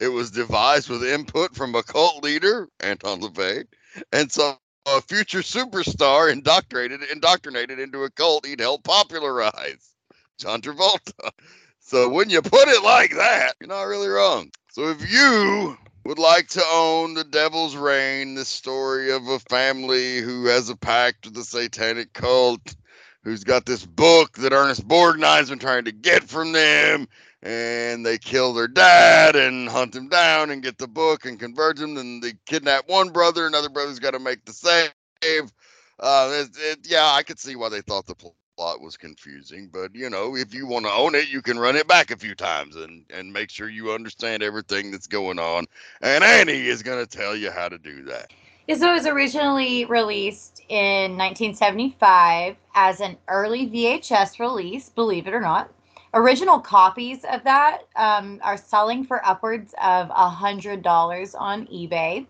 It 0.02 0.10
was 0.10 0.32
devised 0.32 0.90
with 0.90 1.04
input 1.04 1.56
from 1.56 1.76
a 1.76 1.84
cult 1.84 2.24
leader, 2.24 2.68
Anton 2.82 3.22
LaVey, 3.22 3.66
and 4.12 4.32
some 4.32 4.58
a 4.88 5.02
future 5.02 5.40
superstar 5.40 6.32
indoctrinated 6.32 7.04
indoctrinated 7.12 7.80
into 7.80 8.04
a 8.04 8.10
cult 8.10 8.46
he'd 8.46 8.60
helped 8.60 8.84
popularize, 8.84 9.94
John 10.38 10.62
Travolta. 10.62 11.32
So 11.84 12.08
when 12.08 12.30
you 12.30 12.42
put 12.42 12.70
it 12.70 12.84
like 12.84 13.12
that, 13.16 13.56
you're 13.60 13.68
not 13.68 13.82
really 13.82 14.08
wrong. 14.08 14.50
So 14.72 14.88
if 14.88 15.12
you 15.12 15.78
would 16.06 16.18
like 16.18 16.48
to 16.48 16.64
own 16.72 17.14
The 17.14 17.26
Devil's 17.26 17.76
Rain, 17.76 18.36
the 18.36 18.46
story 18.46 19.12
of 19.12 19.28
a 19.28 19.38
family 19.38 20.20
who 20.20 20.46
has 20.46 20.70
a 20.70 20.78
pact 20.78 21.26
with 21.26 21.34
the 21.34 21.44
satanic 21.44 22.14
cult, 22.14 22.78
who's 23.26 23.44
got 23.44 23.66
this 23.66 23.86
book 23.86 24.38
that 24.38 24.54
Ernest 24.54 24.88
Borgnine's 24.88 25.50
been 25.50 25.60
trying 25.60 25.84
to 25.84 25.92
get 25.92 26.24
from 26.24 26.54
them, 26.54 27.10
and 27.44 28.06
they 28.06 28.18
kill 28.18 28.54
their 28.54 28.70
dad 28.70 29.36
and 29.36 29.68
hunt 29.68 29.94
him 29.94 30.08
down 30.08 30.52
and 30.52 30.64
get 30.64 30.78
the 30.78 30.88
book 30.88 31.26
and 31.26 31.38
convert 31.38 31.78
him. 31.78 31.98
And 31.98 32.24
they 32.24 32.36
kidnap 32.46 32.88
one 32.88 33.10
brother, 33.10 33.46
another 33.46 33.68
brother's 33.68 34.00
got 34.00 34.12
to 34.12 34.20
make 34.20 34.46
the 34.46 34.54
save. 34.54 35.52
Uh, 36.00 36.30
it, 36.32 36.50
it, 36.58 36.80
yeah, 36.86 37.12
I 37.12 37.24
could 37.24 37.40
see 37.40 37.58
why 37.58 37.68
they 37.68 37.82
thought 37.82 38.06
the 38.06 38.16
plot 38.62 38.80
was 38.80 38.96
confusing, 38.96 39.68
but 39.74 39.96
you 39.96 40.08
know, 40.08 40.36
if 40.36 40.54
you 40.54 40.68
want 40.68 40.86
to 40.86 40.92
own 40.92 41.16
it, 41.16 41.32
you 41.32 41.42
can 41.42 41.58
run 41.58 41.76
it 41.76 41.88
back 41.88 42.12
a 42.12 42.16
few 42.16 42.36
times 42.36 42.76
and 42.76 43.04
and 43.10 43.34
make 43.34 43.50
sure 43.50 43.68
you 43.68 43.92
understand 43.92 44.44
everything 44.44 44.92
that's 44.92 45.08
going 45.08 45.40
on. 45.40 45.66
And 46.04 46.24
Annie 46.24 46.68
is 46.68 46.84
going 46.84 47.04
to 47.04 47.10
tell 47.10 47.36
you 47.36 47.50
how 47.50 47.70
to 47.70 47.80
do 47.80 48.04
that. 48.04 48.32
Yeah, 48.68 48.76
so 48.76 48.92
it 48.92 48.94
was 48.94 49.08
originally 49.08 49.86
released 49.86 50.62
in 50.70 51.18
1975 51.18 52.56
as 52.76 53.02
an 53.02 53.18
early 53.28 53.68
VHS 53.68 54.40
release, 54.40 54.90
believe 54.90 55.26
it 55.26 55.34
or 55.34 55.42
not. 55.42 55.74
Original 56.14 56.60
copies 56.60 57.26
of 57.32 57.44
that 57.44 57.80
um, 57.96 58.40
are 58.44 58.58
selling 58.58 59.04
for 59.04 59.26
upwards 59.26 59.74
of 59.82 60.12
a 60.12 60.30
hundred 60.30 60.84
dollars 60.84 61.34
on 61.34 61.66
eBay. 61.66 62.28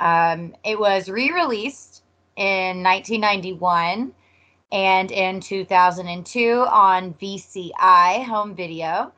Um, 0.00 0.56
it 0.64 0.76
was 0.76 1.08
re-released 1.08 2.02
in 2.34 2.82
1991 2.82 4.12
and 4.72 5.10
in 5.10 5.40
2002 5.40 6.66
on 6.70 7.14
VCI 7.14 8.24
home 8.24 8.54
video. 8.54 9.12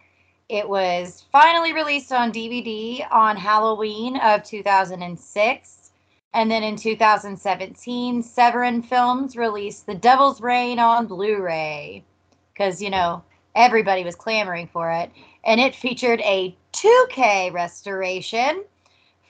It 0.48 0.68
was 0.68 1.24
finally 1.32 1.72
released 1.72 2.12
on 2.12 2.32
DVD 2.32 3.06
on 3.10 3.36
Halloween 3.36 4.16
of 4.18 4.42
2006. 4.44 5.90
And 6.34 6.50
then 6.50 6.62
in 6.62 6.76
2017, 6.76 8.22
Severin 8.22 8.82
Films 8.82 9.36
released 9.36 9.86
The 9.86 9.94
Devil's 9.94 10.40
Rain 10.40 10.78
on 10.78 11.06
Blu 11.06 11.42
ray. 11.42 12.04
Because, 12.52 12.82
you 12.82 12.90
know, 12.90 13.22
everybody 13.54 14.04
was 14.04 14.14
clamoring 14.14 14.66
for 14.66 14.90
it. 14.90 15.10
And 15.44 15.60
it 15.60 15.74
featured 15.74 16.20
a 16.20 16.56
2K 16.72 17.52
restoration 17.52 18.64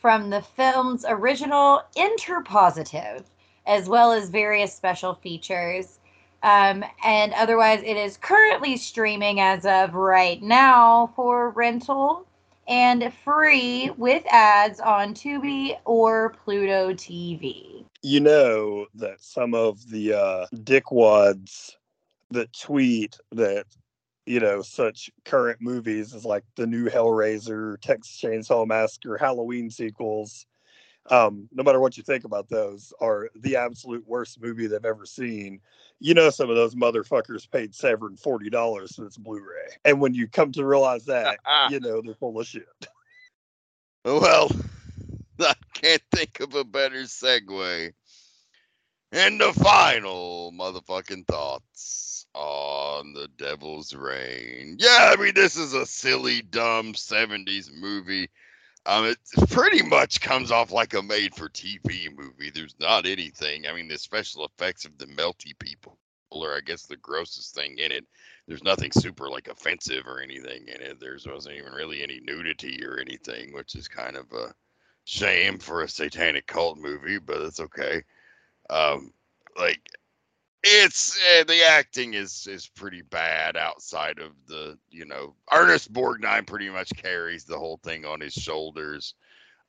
from 0.01 0.31
the 0.31 0.43
film's 0.43 1.05
original 1.09 1.83
interpositive, 1.97 3.25
as 3.67 3.89
well 3.89 4.13
as 4.13 4.31
various 4.31 4.75
special 4.75 5.15
features. 5.15 5.99
Um, 6.43 6.85
and 7.05 7.33
otherwise, 7.35 7.83
it 7.85 7.97
is 7.97 8.17
currently 8.17 8.77
streaming 8.77 9.41
as 9.41 9.65
of 9.65 9.95
right 9.95 10.43
now 10.43 11.13
for 11.15 11.51
rental 11.51 12.27
and 12.69 13.13
free 13.25 13.91
with 13.97 14.25
ads 14.31 14.81
on 14.81 15.15
Tubi 15.15 15.77
or 15.85 16.31
Pluto 16.45 16.93
TV. 16.93 17.85
You 18.03 18.21
know 18.21 18.87
that 18.95 19.21
some 19.21 19.55
of 19.55 19.89
the 19.91 20.15
uh, 20.15 20.47
dickwads 20.55 21.77
that 22.31 22.53
tweet 22.53 23.19
that 23.33 23.67
you 24.27 24.41
know 24.41 24.63
such 24.63 25.11
current 25.25 25.61
movies 25.61 26.15
as 26.15 26.25
like 26.25 26.45
the 26.57 26.67
new 26.67 26.89
Hellraiser, 26.89 27.81
Texas 27.81 28.21
Chainsaw 28.21 28.67
Massacre, 28.67 29.17
Halloween 29.17 29.71
sequels. 29.71 30.47
Um, 31.11 31.49
no 31.53 31.63
matter 31.63 31.81
what 31.81 31.97
you 31.97 32.03
think 32.03 32.25
about 32.25 32.49
those, 32.49 32.93
are 33.01 33.29
the 33.35 33.57
absolute 33.57 34.07
worst 34.07 34.41
movie 34.41 34.67
they've 34.67 34.85
ever 34.85 35.05
seen. 35.05 35.61
You 35.99 36.15
know, 36.15 36.31
some 36.31 36.49
of 36.49 36.57
those 36.57 36.75
motherfuckers 36.75 37.51
paid 37.51 37.75
Severin 37.75 38.17
forty 38.17 38.51
dollars 38.51 38.95
for 38.95 39.05
this 39.05 39.17
Blu-ray, 39.17 39.77
and 39.85 40.01
when 40.01 40.15
you 40.15 40.29
come 40.29 40.53
to 40.53 40.65
realize 40.65 41.05
that, 41.07 41.39
you 41.71 41.81
know 41.81 42.01
they're 42.03 42.15
full 42.15 42.39
of 42.39 42.47
shit. 42.47 42.67
Well, 44.05 44.51
I 45.41 45.55
can't 45.75 46.03
think 46.15 46.41
of 46.41 46.55
a 46.55 46.65
better 46.65 47.03
segue. 47.03 47.93
And 49.13 49.41
the 49.41 49.53
final 49.53 50.53
motherfucking 50.53 51.27
thoughts 51.27 52.27
on 52.35 53.13
the 53.13 53.29
Devil's 53.37 53.95
Rain. 53.95 54.77
Yeah, 54.79 55.13
I 55.13 55.21
mean, 55.21 55.35
this 55.35 55.57
is 55.57 55.75
a 55.75 55.85
silly, 55.85 56.41
dumb 56.43 56.95
70s 56.95 57.71
movie. 57.75 58.31
Um, 58.85 59.05
it 59.07 59.19
pretty 59.51 59.83
much 59.83 60.21
comes 60.21 60.51
off 60.51 60.73
like 60.73 60.95
a 60.95 61.03
made 61.03 61.35
for 61.35 61.49
TV 61.49 62.09
movie. 62.17 62.51
There's 62.51 62.75
not 62.81 63.07
anything. 63.07 63.67
I 63.67 63.73
mean, 63.73 63.87
the 63.87 63.99
special 63.99 64.45
effects 64.45 64.85
of 64.85 64.99
the 64.99 65.07
melty 65.07 65.57
people 65.59 65.99
are, 66.35 66.57
I 66.57 66.61
guess, 66.61 66.83
the 66.83 66.97
grossest 66.97 67.55
thing 67.55 67.79
in 67.79 67.93
it. 67.93 68.05
There's 68.49 68.65
nothing 68.65 68.91
super 68.91 69.29
like 69.29 69.49
offensive 69.49 70.07
or 70.07 70.21
anything 70.21 70.67
in 70.67 70.81
it. 70.81 70.99
There 70.99 71.17
wasn't 71.27 71.57
even 71.57 71.73
really 71.73 72.03
any 72.03 72.21
nudity 72.21 72.85
or 72.85 72.99
anything, 72.99 73.53
which 73.53 73.77
is 73.77 73.87
kind 73.87 74.17
of 74.17 74.33
a 74.33 74.53
shame 75.05 75.59
for 75.59 75.83
a 75.83 75.89
satanic 75.89 76.47
cult 76.47 76.79
movie, 76.79 77.19
but 77.19 77.41
it's 77.43 77.61
okay. 77.61 78.03
Um, 78.71 79.13
like 79.57 79.81
it's 80.63 81.19
uh, 81.39 81.45
the 81.45 81.63
acting 81.69 82.15
is 82.15 82.47
is 82.47 82.69
pretty 82.69 83.03
bad 83.03 83.57
outside 83.57 84.19
of 84.19 84.33
the 84.47 84.79
you 84.91 85.05
know 85.05 85.35
Ernest 85.53 85.93
Borgnine 85.93 86.47
pretty 86.47 86.71
much 86.71 86.91
carries 86.97 87.45
the 87.45 87.59
whole 87.59 87.79
thing 87.79 88.05
on 88.05 88.21
his 88.21 88.35
shoulders. 88.35 89.15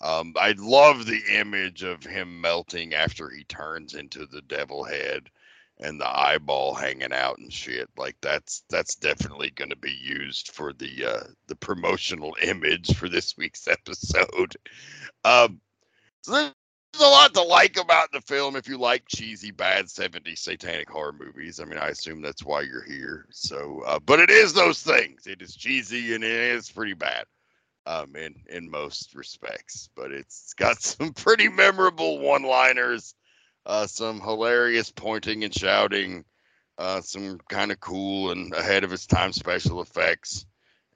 Um, 0.01 0.33
I 0.37 0.53
love 0.57 1.05
the 1.05 1.21
image 1.31 1.83
of 1.83 2.03
him 2.03 2.41
melting 2.41 2.93
after 2.93 3.29
he 3.29 3.45
turns 3.45 3.93
into 3.93 4.25
the 4.25 4.41
devil 4.41 4.83
head 4.83 5.29
and 5.79 5.99
the 5.99 6.07
eyeball 6.07 6.73
hanging 6.73 7.13
out 7.13 7.37
and 7.39 7.51
shit. 7.51 7.89
Like 7.97 8.17
that's 8.21 8.63
that's 8.69 8.95
definitely 8.95 9.51
going 9.51 9.69
to 9.69 9.75
be 9.75 9.97
used 10.01 10.51
for 10.51 10.73
the 10.73 11.05
uh, 11.05 11.23
the 11.47 11.55
promotional 11.55 12.35
image 12.43 12.95
for 12.95 13.09
this 13.09 13.35
week's 13.37 13.67
episode. 13.67 14.55
Um, 15.23 15.59
so 16.21 16.51
there's 16.93 17.07
a 17.07 17.11
lot 17.11 17.33
to 17.33 17.41
like 17.41 17.77
about 17.77 18.11
the 18.11 18.21
film 18.21 18.55
if 18.55 18.67
you 18.67 18.77
like 18.77 19.03
cheesy, 19.07 19.51
bad 19.51 19.85
70s 19.85 20.37
satanic 20.37 20.89
horror 20.89 21.13
movies. 21.13 21.59
I 21.59 21.65
mean, 21.65 21.79
I 21.79 21.87
assume 21.87 22.21
that's 22.21 22.43
why 22.43 22.61
you're 22.61 22.83
here. 22.83 23.25
So, 23.31 23.81
uh, 23.85 23.99
but 23.99 24.19
it 24.19 24.29
is 24.29 24.53
those 24.53 24.81
things. 24.81 25.25
It 25.25 25.41
is 25.41 25.55
cheesy 25.55 26.13
and 26.13 26.23
it 26.23 26.31
is 26.31 26.69
pretty 26.69 26.93
bad 26.93 27.25
um, 27.87 28.15
in, 28.15 28.35
in 28.47 28.69
most 28.69 29.15
respects. 29.15 29.89
But 29.95 30.11
it's 30.11 30.53
got 30.53 30.81
some 30.81 31.13
pretty 31.13 31.49
memorable 31.49 32.19
one 32.19 32.43
liners, 32.43 33.15
uh, 33.65 33.87
some 33.87 34.21
hilarious 34.21 34.91
pointing 34.91 35.43
and 35.43 35.53
shouting, 35.53 36.25
uh, 36.77 37.01
some 37.01 37.39
kind 37.49 37.71
of 37.71 37.79
cool 37.79 38.31
and 38.31 38.53
ahead 38.53 38.83
of 38.83 38.93
its 38.93 39.07
time 39.07 39.33
special 39.33 39.81
effects 39.81 40.45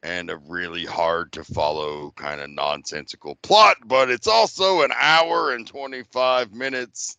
and 0.04 0.30
a 0.30 0.38
really 0.38 0.86
hard 0.86 1.32
to 1.34 1.44
follow 1.44 2.12
kind 2.12 2.42
of 2.42 2.50
nonsensical 2.50 3.36
plot, 3.42 3.78
but 3.86 4.10
it's 4.10 4.28
also 4.28 4.82
an 4.82 4.92
hour 5.00 5.54
and 5.54 5.68
25 5.68 6.54
minutes, 6.54 7.18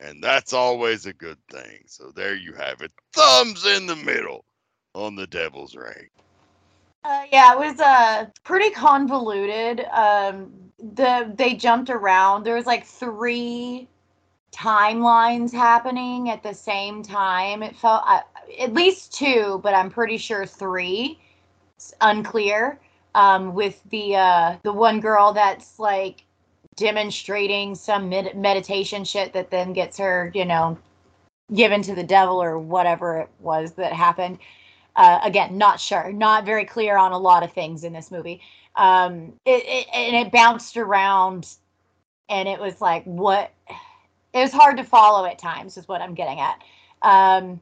and 0.00 0.22
that's 0.22 0.52
always 0.52 1.06
a 1.06 1.12
good 1.12 1.38
thing. 1.50 1.80
So 1.86 2.12
there 2.14 2.34
you 2.34 2.52
have 2.54 2.80
it. 2.82 2.92
Thumbs 3.12 3.64
in 3.66 3.86
the 3.86 3.96
middle 3.96 4.44
on 4.94 5.14
the 5.14 5.26
Devil's 5.26 5.76
Rain. 5.76 6.08
Uh, 7.04 7.22
yeah, 7.30 7.52
it 7.52 7.58
was 7.58 7.78
uh 7.78 8.26
pretty 8.42 8.70
convoluted. 8.70 9.84
Um, 9.92 10.50
the 10.94 11.32
they 11.36 11.54
jumped 11.54 11.88
around. 11.88 12.42
There 12.42 12.56
was 12.56 12.66
like 12.66 12.84
three 12.84 13.88
timelines 14.52 15.52
happening 15.52 16.30
at 16.30 16.42
the 16.42 16.52
same 16.52 17.02
time. 17.02 17.62
It 17.62 17.76
felt 17.76 18.02
uh, 18.06 18.22
at 18.58 18.72
least 18.72 19.12
two, 19.12 19.60
but 19.62 19.72
I'm 19.72 19.90
pretty 19.90 20.16
sure 20.16 20.46
three 20.46 21.20
unclear. 22.00 22.78
Um, 23.14 23.54
with 23.54 23.80
the 23.88 24.14
uh, 24.16 24.56
the 24.62 24.72
one 24.72 25.00
girl 25.00 25.32
that's 25.32 25.78
like 25.78 26.24
demonstrating 26.76 27.74
some 27.74 28.10
med- 28.10 28.36
meditation 28.36 29.04
shit 29.04 29.32
that 29.32 29.50
then 29.50 29.72
gets 29.72 29.96
her, 29.96 30.30
you 30.34 30.44
know, 30.44 30.76
given 31.54 31.80
to 31.82 31.94
the 31.94 32.02
devil 32.02 32.42
or 32.42 32.58
whatever 32.58 33.20
it 33.20 33.28
was 33.40 33.72
that 33.72 33.92
happened. 33.92 34.38
Uh, 34.96 35.20
again, 35.22 35.58
not 35.58 35.80
sure, 35.80 36.12
not 36.12 36.44
very 36.44 36.64
clear 36.64 36.96
on 36.96 37.12
a 37.12 37.18
lot 37.18 37.42
of 37.42 37.52
things 37.52 37.84
in 37.84 37.92
this 37.92 38.10
movie. 38.10 38.40
Um, 38.76 39.32
it, 39.44 39.64
it 39.66 39.86
and 39.94 40.14
it 40.14 40.32
bounced 40.32 40.76
around, 40.76 41.48
and 42.28 42.48
it 42.48 42.60
was 42.60 42.80
like 42.80 43.04
what 43.04 43.50
it 43.68 44.40
was 44.40 44.52
hard 44.52 44.76
to 44.76 44.84
follow 44.84 45.26
at 45.26 45.38
times, 45.38 45.76
is 45.76 45.88
what 45.88 46.02
I'm 46.02 46.14
getting 46.14 46.40
at. 46.40 46.62
Um, 47.02 47.60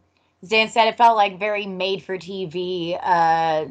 Dan 0.49 0.69
said 0.69 0.89
it 0.89 0.97
felt 0.97 1.17
like 1.17 1.39
very 1.39 1.67
made 1.67 2.03
for 2.03 2.19
TV. 2.19 2.99
Uh, 3.03 3.67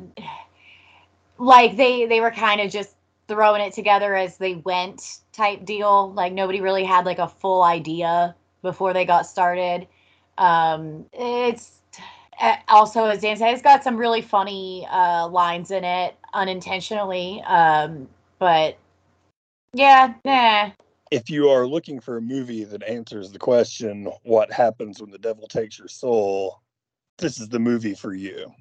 like 1.37 1.75
they 1.75 2.05
they 2.05 2.21
were 2.21 2.31
kind 2.31 2.61
of 2.61 2.71
just 2.71 2.95
throwing 3.27 3.61
it 3.61 3.73
together 3.73 4.15
as 4.15 4.37
they 4.37 4.55
went 4.55 5.19
type 5.31 5.65
deal. 5.65 6.11
Like 6.13 6.33
nobody 6.33 6.61
really 6.61 6.83
had 6.83 7.05
like 7.05 7.19
a 7.19 7.27
full 7.27 7.63
idea 7.63 8.35
before 8.61 8.93
they 8.93 9.05
got 9.05 9.25
started. 9.27 9.87
Um, 10.37 11.05
it's 11.13 11.81
uh, 12.39 12.55
also, 12.67 13.05
as 13.05 13.21
Dan 13.21 13.37
said, 13.37 13.53
it's 13.53 13.61
got 13.61 13.83
some 13.83 13.97
really 13.97 14.21
funny 14.21 14.87
uh, 14.89 15.27
lines 15.27 15.71
in 15.71 15.83
it 15.83 16.15
unintentionally. 16.33 17.41
Um, 17.45 18.07
but 18.39 18.77
yeah, 19.73 20.13
nah. 20.25 20.71
If 21.11 21.29
you 21.29 21.49
are 21.49 21.67
looking 21.67 21.99
for 21.99 22.17
a 22.17 22.21
movie 22.21 22.63
that 22.63 22.83
answers 22.83 23.31
the 23.31 23.39
question, 23.39 24.11
what 24.23 24.51
happens 24.51 24.99
when 24.99 25.11
the 25.11 25.19
devil 25.19 25.47
takes 25.47 25.77
your 25.77 25.87
soul, 25.87 26.62
this 27.23 27.39
is 27.39 27.47
the 27.47 27.57
movie 27.57 27.95
for 27.95 28.13
you. 28.13 28.51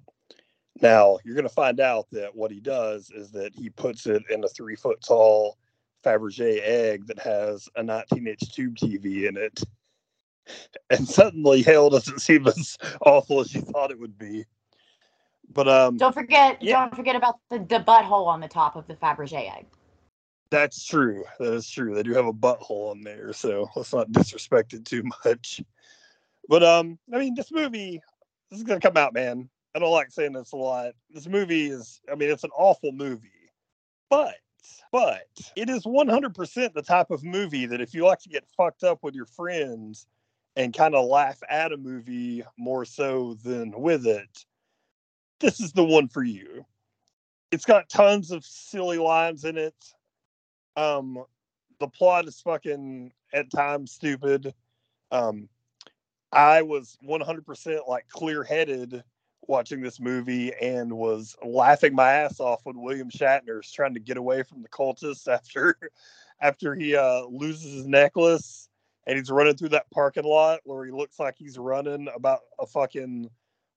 Now, 0.81 1.19
you're 1.25 1.35
going 1.35 1.49
to 1.49 1.53
find 1.53 1.81
out 1.81 2.07
that 2.13 2.35
what 2.35 2.53
he 2.53 2.61
does 2.61 3.11
is 3.11 3.33
that 3.33 3.53
he 3.55 3.69
puts 3.69 4.07
it 4.07 4.23
in 4.31 4.45
a 4.45 4.49
three 4.49 4.77
foot 4.77 5.03
tall 5.07 5.59
Fabergé 6.05 6.61
egg 6.63 7.07
that 7.09 7.19
has 7.19 7.69
a 7.77 7.83
19 7.83 8.27
inch 8.27 8.55
tube 8.55 8.77
TV 8.77 9.29
in 9.29 9.37
it. 9.37 9.63
And 10.91 11.07
suddenly, 11.09 11.63
hell 11.63 11.91
doesn't 11.91 12.21
seem 12.21 12.47
as 12.47 12.79
awful 13.05 13.41
as 13.41 13.53
you 13.53 13.61
thought 13.63 13.91
it 13.91 13.99
would 13.99 14.17
be. 14.17 14.45
But 15.53 15.69
um, 15.69 15.97
Don't 15.97 16.15
forget, 16.15 16.63
Yeah. 16.63 16.81
don't 16.81 16.95
forget 16.97 17.17
about 17.17 17.41
the, 17.51 17.59
the 17.59 17.81
butthole 17.81 18.27
on 18.27 18.41
the 18.41 18.49
top 18.49 18.77
of 18.77 18.87
the 18.87 18.95
Fabergé 18.95 19.57
egg. 19.57 19.67
That's 20.51 20.85
true. 20.85 21.25
That 21.41 21.53
is 21.53 21.69
true. 21.69 21.95
They 21.95 22.03
do 22.03 22.15
have 22.15 22.27
a 22.27 22.33
butthole 22.33 22.91
on 22.93 23.03
there, 23.03 23.33
so 23.33 23.69
let's 23.75 23.93
not 23.93 24.13
disrespect 24.13 24.73
it 24.73 24.85
too 24.85 25.03
much. 25.25 25.63
But 26.49 26.63
um, 26.63 26.99
I 27.13 27.19
mean, 27.19 27.35
this 27.35 27.53
movie, 27.53 28.01
this 28.53 28.61
is 28.61 28.67
gonna 28.67 28.81
come 28.81 28.99
out, 28.99 29.15
man. 29.15 29.49
I 29.75 29.79
don't 29.79 29.91
like 29.91 30.13
saying 30.13 30.35
this 30.35 30.53
a 30.53 30.57
lot. 30.57 30.93
This 31.11 31.27
movie 31.27 31.71
is, 31.71 32.03
I 32.13 32.15
mean, 32.15 32.31
it's 32.31 32.45
an 32.45 32.51
awful 32.55 32.93
movie, 32.93 33.51
but 34.11 34.37
but 34.93 35.27
it 35.57 35.71
is 35.71 35.85
100% 35.85 36.75
the 36.75 36.83
type 36.83 37.11
of 37.11 37.25
movie 37.25 37.67
that 37.67 37.81
if 37.81 37.95
you 37.95 38.05
like 38.05 38.21
to 38.21 38.29
get 38.29 38.45
fucked 38.57 38.85
up 38.85 38.99
with 39.03 39.15
your 39.15 39.27
friends 39.27 40.07
and 40.55 40.77
kind 40.77 40.95
of 40.95 41.09
laugh 41.09 41.41
at 41.49 41.73
a 41.73 41.77
movie 41.79 42.45
more 42.59 42.85
so 42.85 43.35
than 43.43 43.73
with 43.81 44.07
it, 44.07 44.45
this 45.41 45.59
is 45.59 45.73
the 45.73 45.83
one 45.83 46.07
for 46.07 46.23
you. 46.23 46.65
It's 47.51 47.65
got 47.65 47.89
tons 47.89 48.31
of 48.31 48.45
silly 48.45 48.99
lines 48.99 49.45
in 49.45 49.57
it 49.57 49.75
um 50.77 51.23
the 51.81 51.89
plot 51.89 52.27
is 52.27 52.41
fucking 52.41 53.13
at 53.33 53.51
times 53.51 53.93
stupid 53.93 54.55
um 55.11 55.49
i 56.33 56.63
was 56.63 56.97
100% 57.07 57.89
like 57.89 58.07
clear-headed 58.09 59.03
watching 59.49 59.81
this 59.81 59.99
movie 60.01 60.53
and 60.61 60.93
was 60.93 61.37
laughing 61.45 61.95
my 61.95 62.13
ass 62.13 62.41
off 62.41 62.61
when 62.65 62.81
william 62.81 63.11
shatner's 63.11 63.71
trying 63.71 63.95
to 63.95 64.01
get 64.01 64.17
away 64.17 64.43
from 64.43 64.63
the 64.63 64.69
cultists 64.69 65.29
after 65.29 65.77
after 66.41 66.75
he 66.75 66.97
uh 66.97 67.23
loses 67.27 67.73
his 67.75 67.87
necklace 67.87 68.69
and 69.07 69.19
he's 69.19 69.31
running 69.31 69.57
through 69.57 69.69
that 69.71 69.91
parking 69.91 70.25
lot 70.25 70.61
where 70.65 70.85
he 70.85 70.93
looks 70.93 71.19
like 71.19 71.35
he's 71.37 71.59
running 71.59 72.09
about 72.15 72.41
a 72.61 72.67
fucking 72.67 73.29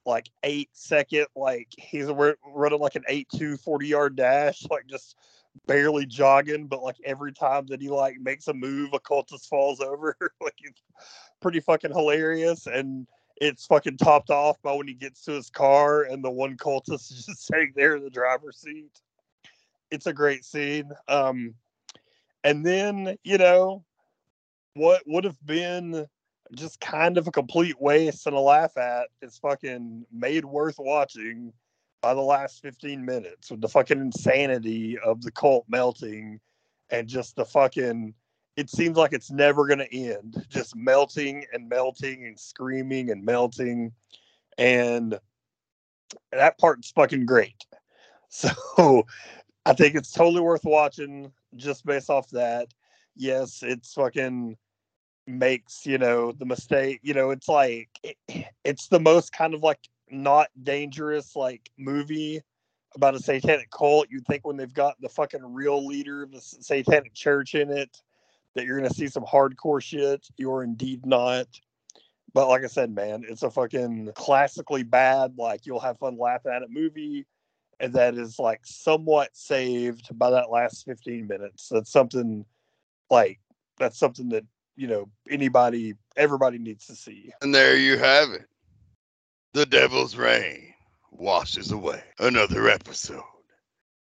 like 0.05 0.29
eight 0.43 0.69
second 0.73 1.25
like 1.35 1.67
he's 1.77 2.05
ru- 2.05 2.35
running 2.53 2.79
like 2.79 2.95
an 2.95 3.03
8 3.07 3.27
2 3.35 3.57
40 3.57 3.87
yard 3.87 4.15
dash 4.15 4.63
like 4.69 4.85
just 4.87 5.17
barely 5.67 6.05
jogging, 6.05 6.67
but 6.67 6.83
like 6.83 6.97
every 7.03 7.33
time 7.33 7.65
that 7.67 7.81
he 7.81 7.89
like 7.89 8.19
makes 8.19 8.47
a 8.47 8.53
move, 8.53 8.91
a 8.93 8.99
cultist 8.99 9.47
falls 9.47 9.79
over. 9.79 10.15
like 10.41 10.55
it's 10.61 10.81
pretty 11.41 11.59
fucking 11.59 11.91
hilarious. 11.91 12.67
And 12.67 13.07
it's 13.37 13.65
fucking 13.65 13.97
topped 13.97 14.29
off 14.29 14.61
by 14.61 14.73
when 14.73 14.87
he 14.87 14.93
gets 14.93 15.23
to 15.25 15.31
his 15.31 15.49
car 15.49 16.03
and 16.03 16.23
the 16.23 16.31
one 16.31 16.57
cultist 16.57 17.11
is 17.11 17.25
just 17.25 17.47
sitting 17.47 17.73
there 17.75 17.95
in 17.95 18.03
the 18.03 18.09
driver's 18.09 18.57
seat. 18.57 19.01
It's 19.91 20.07
a 20.07 20.13
great 20.13 20.45
scene. 20.45 20.91
Um 21.07 21.55
and 22.43 22.63
then, 22.63 23.17
you 23.23 23.39
know, 23.39 23.83
what 24.75 25.01
would 25.07 25.23
have 25.23 25.43
been 25.45 26.05
just 26.53 26.79
kind 26.79 27.17
of 27.17 27.27
a 27.27 27.31
complete 27.31 27.79
waste 27.81 28.27
and 28.27 28.35
a 28.35 28.39
laugh 28.39 28.77
at 28.77 29.07
is 29.21 29.37
fucking 29.39 30.05
made 30.11 30.45
worth 30.45 30.75
watching 30.77 31.51
by 32.01 32.13
the 32.13 32.21
last 32.21 32.61
15 32.61 33.03
minutes 33.03 33.49
with 33.49 33.61
the 33.61 33.69
fucking 33.69 33.99
insanity 33.99 34.97
of 34.99 35.21
the 35.21 35.31
cult 35.31 35.65
melting 35.67 36.39
and 36.89 37.07
just 37.07 37.35
the 37.35 37.45
fucking 37.45 38.13
it 38.55 38.69
seems 38.69 38.95
like 38.95 39.11
it's 39.11 39.31
never 39.31 39.67
going 39.67 39.79
to 39.79 39.95
end 39.95 40.45
just 40.49 40.75
melting 40.75 41.45
and 41.51 41.67
melting 41.67 42.25
and 42.25 42.39
screaming 42.39 43.11
and 43.11 43.23
melting. 43.23 43.91
And 44.57 45.19
that 46.31 46.57
part's 46.57 46.91
fucking 46.91 47.25
great. 47.25 47.65
So 48.29 49.05
i 49.65 49.71
think 49.71 49.95
it's 49.95 50.11
totally 50.11 50.41
worth 50.41 50.65
watching 50.65 51.31
just 51.55 51.85
based 51.85 52.09
off 52.09 52.29
that. 52.31 52.67
Yes 53.15 53.63
it's 53.63 53.93
fucking 53.93 54.57
makes 55.27 55.85
you 55.85 55.97
know 55.97 56.33
the 56.33 56.45
mistake 56.45 56.99
you 57.01 57.13
know 57.13 57.29
it's 57.29 57.47
like 57.47 57.89
it, 58.03 58.17
it's 58.65 58.89
the 58.89 58.99
most 58.99 59.31
kind 59.31 59.53
of 59.53 59.63
like 59.63 59.79
not 60.09 60.47
dangerous 60.63 61.35
like 61.35 61.69
movie 61.77 62.41
about 62.95 63.15
a 63.15 63.19
satanic 63.19 63.69
cult 63.71 64.07
you'd 64.09 64.25
think 64.25 64.45
when 64.45 64.57
they've 64.57 64.73
got 64.73 64.99
the 65.01 65.09
fucking 65.09 65.53
real 65.53 65.85
leader 65.85 66.23
of 66.23 66.31
the 66.31 66.39
satanic 66.41 67.13
church 67.13 67.55
in 67.55 67.71
it 67.71 68.01
that 68.53 68.65
you're 68.65 68.77
gonna 68.77 68.89
see 68.89 69.07
some 69.07 69.25
hardcore 69.25 69.81
shit. 69.81 70.25
You're 70.37 70.63
indeed 70.63 71.05
not. 71.05 71.47
But 72.33 72.47
like 72.49 72.63
i 72.63 72.67
said 72.67 72.93
man 72.93 73.23
it's 73.27 73.43
a 73.43 73.49
fucking 73.49 74.11
classically 74.13 74.83
bad 74.83 75.35
like 75.37 75.65
you'll 75.65 75.79
have 75.79 75.97
fun 75.99 76.17
laughing 76.17 76.51
at 76.51 76.63
it 76.63 76.69
movie 76.69 77.25
and 77.79 77.93
that 77.93 78.15
is 78.15 78.39
like 78.39 78.61
somewhat 78.63 79.29
saved 79.33 80.17
by 80.17 80.29
that 80.31 80.49
last 80.49 80.85
15 80.85 81.27
minutes. 81.27 81.69
That's 81.69 81.91
something 81.91 82.45
like 83.09 83.39
that's 83.77 83.99
something 83.99 84.29
that 84.29 84.45
you 84.75 84.87
know 84.87 85.09
anybody 85.29 85.95
everybody 86.15 86.57
needs 86.57 86.87
to 86.87 86.95
see. 86.95 87.31
And 87.41 87.53
there 87.53 87.77
you 87.77 87.97
have 87.97 88.31
it. 88.31 88.47
The 89.55 89.65
Devil's 89.65 90.15
Rain 90.17 90.73
washes 91.11 91.71
away 91.71 92.03
another 92.19 92.67
episode 92.67 93.23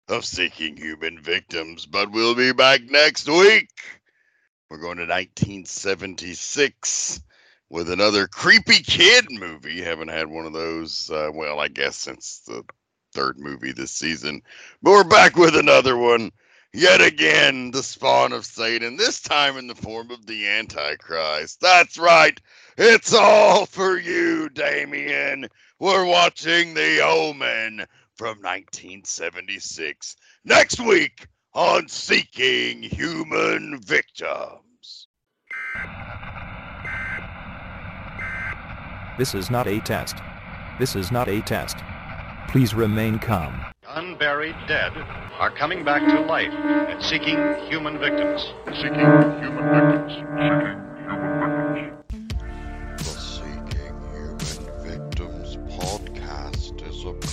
of 0.08 0.26
Seeking 0.26 0.76
Human 0.76 1.22
Victims, 1.22 1.86
but 1.86 2.10
we'll 2.10 2.34
be 2.34 2.54
back 2.54 2.82
next 2.90 3.30
week. 3.30 3.70
We're 4.68 4.80
going 4.80 4.98
to 4.98 5.04
1976 5.04 7.22
with 7.70 7.92
another 7.92 8.26
creepy 8.26 8.82
kid 8.82 9.28
movie. 9.30 9.80
Haven't 9.80 10.08
had 10.08 10.26
one 10.26 10.48
of 10.48 10.54
those, 10.54 11.12
uh, 11.12 11.30
well, 11.32 11.60
I 11.60 11.68
guess 11.68 11.98
since 11.98 12.42
the 12.48 12.64
third 13.14 13.38
movie 13.38 13.74
this 13.74 13.92
season. 13.92 14.42
But 14.82 14.90
we're 14.90 15.04
back 15.04 15.36
with 15.36 15.56
another 15.56 15.98
one. 15.98 16.32
Yet 16.74 17.00
again, 17.00 17.70
the 17.70 17.84
spawn 17.84 18.34
of 18.34 18.48
Satan, 18.48 18.98
this 18.98 19.22
time 19.22 19.58
in 19.58 19.68
the 19.68 19.76
form 19.76 20.10
of 20.10 20.26
the 20.26 20.48
Antichrist. 20.48 21.62
That's 21.62 22.00
right. 22.00 22.42
It's 22.78 23.14
all 23.14 23.68
for 23.68 24.00
you, 24.00 24.50
Damien. 24.50 25.48
We're 25.80 26.06
watching 26.06 26.74
The 26.74 27.02
Omen 27.02 27.86
from 28.16 28.38
1976 28.42 30.16
next 30.44 30.80
week 30.80 31.28
on 31.54 31.88
Seeking 31.88 32.82
Human 32.82 33.80
Victims. 33.80 35.08
This 39.20 39.36
is 39.36 39.52
not 39.52 39.68
a 39.68 39.80
test. 39.82 40.18
This 40.80 40.96
is 40.96 41.12
not 41.12 41.28
a 41.28 41.42
test. 41.42 41.78
Please 42.50 42.74
remain 42.74 43.20
calm. 43.20 43.64
Unburied 43.88 44.56
dead 44.68 44.94
are 45.38 45.52
coming 45.52 45.84
back 45.84 46.02
to 46.08 46.22
life 46.22 46.52
and 46.52 47.04
seeking 47.04 47.38
human 47.70 48.00
victims. 48.00 48.52
Seeking 48.66 48.96
human 48.96 49.70
victims. 49.70 50.14
Seeking 50.14 50.83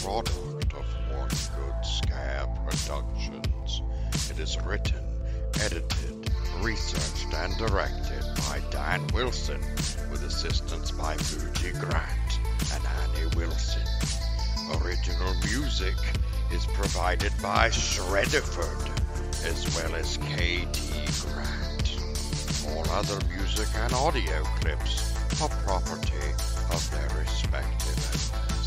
product 0.02 0.72
of 0.72 0.86
One 1.14 1.28
Good 1.28 1.84
Scare 1.84 2.46
Productions. 2.64 3.82
It 4.30 4.38
is 4.38 4.56
written, 4.64 5.04
edited, 5.60 6.30
researched, 6.62 7.34
and 7.34 7.54
directed 7.58 8.24
by 8.48 8.62
Dan 8.70 9.06
Wilson, 9.08 9.60
with 10.10 10.22
assistance 10.24 10.90
by 10.90 11.16
Fuji 11.16 11.72
Grant 11.78 12.40
and 12.72 12.82
Annie 12.86 13.36
Wilson. 13.36 13.82
Original 14.82 15.34
music 15.44 15.96
is 16.50 16.64
provided 16.66 17.32
by 17.42 17.68
Shredderford, 17.68 18.88
as 19.44 19.76
well 19.76 19.94
as 19.96 20.16
KT 20.16 21.28
Grant. 21.28 21.98
All 22.68 22.90
other 22.92 23.18
music 23.36 23.68
and 23.76 23.92
audio 23.92 24.44
clips 24.60 25.42
are 25.42 25.48
property 25.66 26.30
of 26.70 26.90
their 26.90 27.18
respective 27.18 28.59